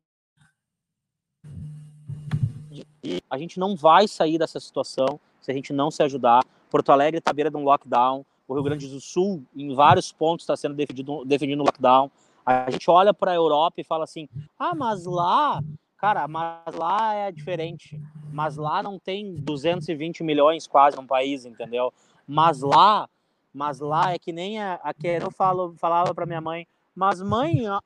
A 3.30 3.38
gente 3.38 3.60
não 3.60 3.76
vai 3.76 4.08
sair 4.08 4.38
dessa 4.38 4.60
situação 4.60 5.20
se 5.42 5.52
a 5.52 5.54
gente 5.54 5.74
não 5.74 5.92
se 5.92 6.02
ajudar. 6.04 6.44
Porto 6.70 6.92
Alegre 6.92 7.20
está 7.20 7.32
à 7.32 7.34
beira 7.34 7.52
de 7.52 7.58
um 7.58 7.64
lockdown. 7.64 8.26
O 8.48 8.54
Rio 8.54 8.64
Grande 8.64 8.88
do 8.88 9.00
Sul, 9.00 9.44
em 9.56 9.74
vários 9.74 10.12
pontos, 10.12 10.44
está 10.44 10.56
sendo 10.56 10.76
defendido, 10.76 11.24
defendido 11.26 11.62
um 11.62 11.66
lockdown. 11.66 12.10
A 12.46 12.70
gente 12.72 12.90
olha 12.90 13.14
para 13.14 13.32
a 13.32 13.36
Europa 13.36 13.82
e 13.82 13.84
fala 13.84 14.04
assim: 14.04 14.28
ah, 14.58 14.74
mas 14.76 15.06
lá, 15.06 15.62
cara, 15.98 16.28
mas 16.28 16.76
lá 16.76 17.14
é 17.14 17.32
diferente. 17.32 18.02
Mas 18.32 18.58
lá 18.58 18.82
não 18.82 18.98
tem 18.98 19.36
220 19.36 20.24
milhões 20.24 20.66
quase 20.66 20.98
no 20.98 21.06
país, 21.06 21.46
entendeu? 21.46 21.94
Mas 22.28 22.62
lá, 22.62 23.10
mas 23.54 23.80
lá 23.80 24.14
é 24.14 24.20
que 24.20 24.32
nem 24.32 24.60
a, 24.60 24.76
a 24.76 24.94
que 24.94 25.08
eu 25.08 25.32
falo, 25.32 25.76
falava 25.78 26.14
para 26.14 26.26
minha 26.26 26.42
mãe: 26.42 26.68
mas 26.96 27.22
mãe, 27.22 27.66
a, 27.68 27.80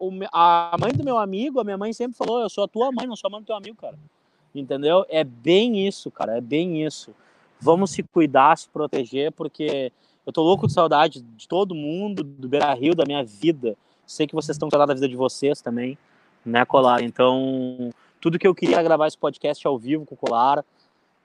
a 0.74 0.78
mãe 0.80 0.92
do 0.92 1.04
meu 1.04 1.18
amigo, 1.18 1.60
a 1.60 1.64
minha 1.64 1.78
mãe 1.78 1.94
sempre 1.94 2.18
falou: 2.18 2.42
eu 2.42 2.50
sou 2.50 2.64
a 2.64 2.68
tua 2.68 2.92
mãe, 2.92 3.08
não 3.08 3.16
sou 3.16 3.30
a 3.30 3.32
mãe 3.32 3.42
do 3.42 3.46
teu 3.46 3.56
amigo, 3.56 3.78
cara. 3.78 3.98
Entendeu? 4.54 5.06
É 5.10 5.24
bem 5.24 5.88
isso, 5.88 6.10
cara, 6.10 6.38
é 6.38 6.42
bem 6.42 6.86
isso. 6.86 7.14
Vamos 7.60 7.92
se 7.92 8.04
cuidar, 8.04 8.58
se 8.58 8.70
proteger, 8.70 9.32
porque 9.32 9.92
eu 10.26 10.34
tô 10.34 10.42
louco 10.44 10.68
de 10.68 10.74
saudade 10.74 11.22
de 11.22 11.48
todo 11.48 11.74
mundo, 11.74 12.24
do 12.24 12.48
Beira 12.48 12.74
Rio, 12.74 12.96
da 12.96 13.06
minha 13.06 13.24
vida. 13.24 13.76
Sei 14.06 14.28
que 14.28 14.36
vocês 14.36 14.56
estão 14.56 14.70
cuidando 14.70 14.88
da 14.88 14.94
vida 14.94 15.08
de 15.08 15.16
vocês 15.16 15.62
também, 15.62 15.98
né, 16.46 16.66
Colar? 16.66 17.02
Então, 17.02 17.92
tudo 18.22 18.40
que 18.40 18.48
eu 18.48 18.56
queria 18.56 18.82
gravar 18.82 19.08
esse 19.08 19.18
podcast 19.18 19.66
ao 19.68 19.78
vivo 19.78 20.06
com 20.06 20.16
o 20.16 20.18
Colar, 20.18 20.64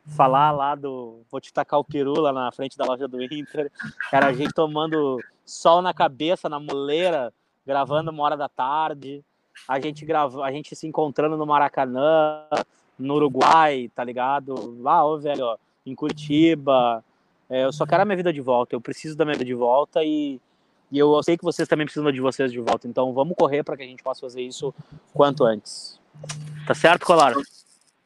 falar 0.06 0.50
lá 0.50 0.74
do. 0.74 1.20
Vou 1.30 1.40
te 1.40 1.52
tacar 1.52 1.78
o 1.78 1.84
peru 1.84 2.20
lá 2.20 2.32
na 2.32 2.52
frente 2.52 2.76
da 2.76 2.84
loja 2.84 3.06
do 3.06 3.22
Inter. 3.22 3.70
Era 4.12 4.26
a 4.26 4.32
gente 4.32 4.52
tomando 4.52 5.20
sol 5.44 5.82
na 5.82 5.94
cabeça, 5.94 6.48
na 6.48 6.58
moleira, 6.58 7.32
gravando 7.66 8.10
uma 8.10 8.22
hora 8.22 8.36
da 8.36 8.48
tarde. 8.48 9.24
A 9.68 9.78
gente 9.78 10.04
grava, 10.04 10.44
a 10.44 10.50
gente 10.50 10.74
se 10.74 10.86
encontrando 10.86 11.36
no 11.36 11.46
Maracanã, 11.46 12.46
no 12.98 13.14
Uruguai, 13.14 13.90
tá 13.94 14.04
ligado? 14.04 14.76
Lá, 14.80 15.04
ô, 15.04 15.18
velho, 15.18 15.44
ó, 15.44 15.56
em 15.84 15.94
Curitiba. 15.94 17.04
É, 17.48 17.64
eu 17.64 17.72
só 17.72 17.84
quero 17.84 18.02
a 18.02 18.04
minha 18.04 18.16
vida 18.16 18.32
de 18.32 18.40
volta. 18.40 18.74
Eu 18.74 18.80
preciso 18.80 19.16
da 19.16 19.24
minha 19.24 19.34
vida 19.34 19.44
de 19.44 19.54
volta 19.54 20.02
e, 20.02 20.40
e 20.90 20.98
eu, 20.98 21.22
sei 21.22 21.36
que 21.36 21.44
vocês 21.44 21.68
também 21.68 21.86
precisam 21.86 22.10
de 22.10 22.20
vocês 22.20 22.50
de 22.50 22.60
volta. 22.60 22.88
Então 22.88 23.12
vamos 23.12 23.34
correr 23.36 23.62
para 23.62 23.76
que 23.76 23.82
a 23.82 23.86
gente 23.86 24.02
possa 24.02 24.20
fazer 24.20 24.42
isso 24.42 24.74
quanto 25.12 25.44
antes. 25.44 26.00
Tá 26.66 26.74
certo, 26.74 27.04
Colar? 27.04 27.34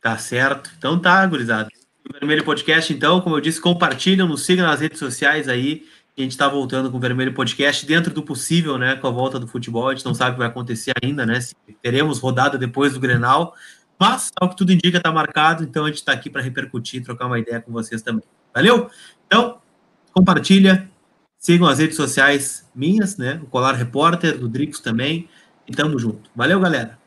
Tá 0.01 0.17
certo. 0.19 0.71
Então 0.79 0.99
tá, 1.01 1.25
gurizada. 1.27 1.69
O 2.09 2.13
Vermelho 2.13 2.45
Podcast, 2.45 2.93
então, 2.93 3.21
como 3.21 3.37
eu 3.37 3.41
disse, 3.41 3.61
compartilham, 3.61 4.29
nos 4.29 4.45
sigam 4.45 4.67
nas 4.67 4.81
redes 4.81 4.99
sociais 4.99 5.49
aí. 5.49 5.85
A 6.17 6.23
gente 6.23 6.31
está 6.31 6.49
voltando 6.49 6.91
com 6.91 6.97
o 6.97 7.01
Vermelho 7.01 7.35
Podcast 7.35 7.85
dentro 7.85 8.15
do 8.15 8.23
possível, 8.23 8.79
né? 8.79 8.97
Com 8.97 9.07
a 9.07 9.11
volta 9.11 9.39
do 9.39 9.47
futebol. 9.47 9.89
A 9.89 9.95
gente 9.95 10.07
não 10.07 10.15
sabe 10.15 10.31
o 10.31 10.35
que 10.35 10.39
vai 10.39 10.49
acontecer 10.49 10.93
ainda, 11.03 11.27
né? 11.27 11.41
Se 11.41 11.55
teremos 11.83 12.19
rodada 12.19 12.57
depois 12.57 12.95
do 12.95 13.01
Grenal. 13.01 13.55
Mas, 13.99 14.31
ao 14.39 14.49
que 14.51 14.57
tudo 14.57 14.73
indica, 14.73 14.99
está 14.99 15.11
marcado. 15.11 15.65
Então 15.65 15.85
a 15.85 15.89
gente 15.89 15.97
está 15.97 16.13
aqui 16.13 16.29
para 16.29 16.43
repercutir, 16.43 17.03
trocar 17.03 17.27
uma 17.27 17.39
ideia 17.39 17.61
com 17.61 17.73
vocês 17.73 18.03
também. 18.03 18.25
Valeu? 18.55 18.91
Então, 19.27 19.59
compartilha. 20.13 20.91
Sigam 21.39 21.69
as 21.69 21.79
redes 21.79 21.97
sociais 21.97 22.69
minhas, 22.75 23.17
né? 23.17 23.41
O 23.43 23.47
Colar 23.47 23.75
Repórter, 23.75 24.39
do 24.39 24.49
Drix 24.49 24.81
também. 24.81 25.29
E 25.67 25.73
tamo 25.73 25.99
junto. 25.99 26.31
Valeu, 26.35 26.61
galera. 26.61 26.99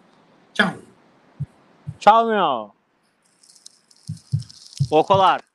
Tchau. 0.53 0.77
Tchau, 1.97 2.27
meu. 2.27 2.71
Ô, 4.89 5.03
Colar. 5.03 5.48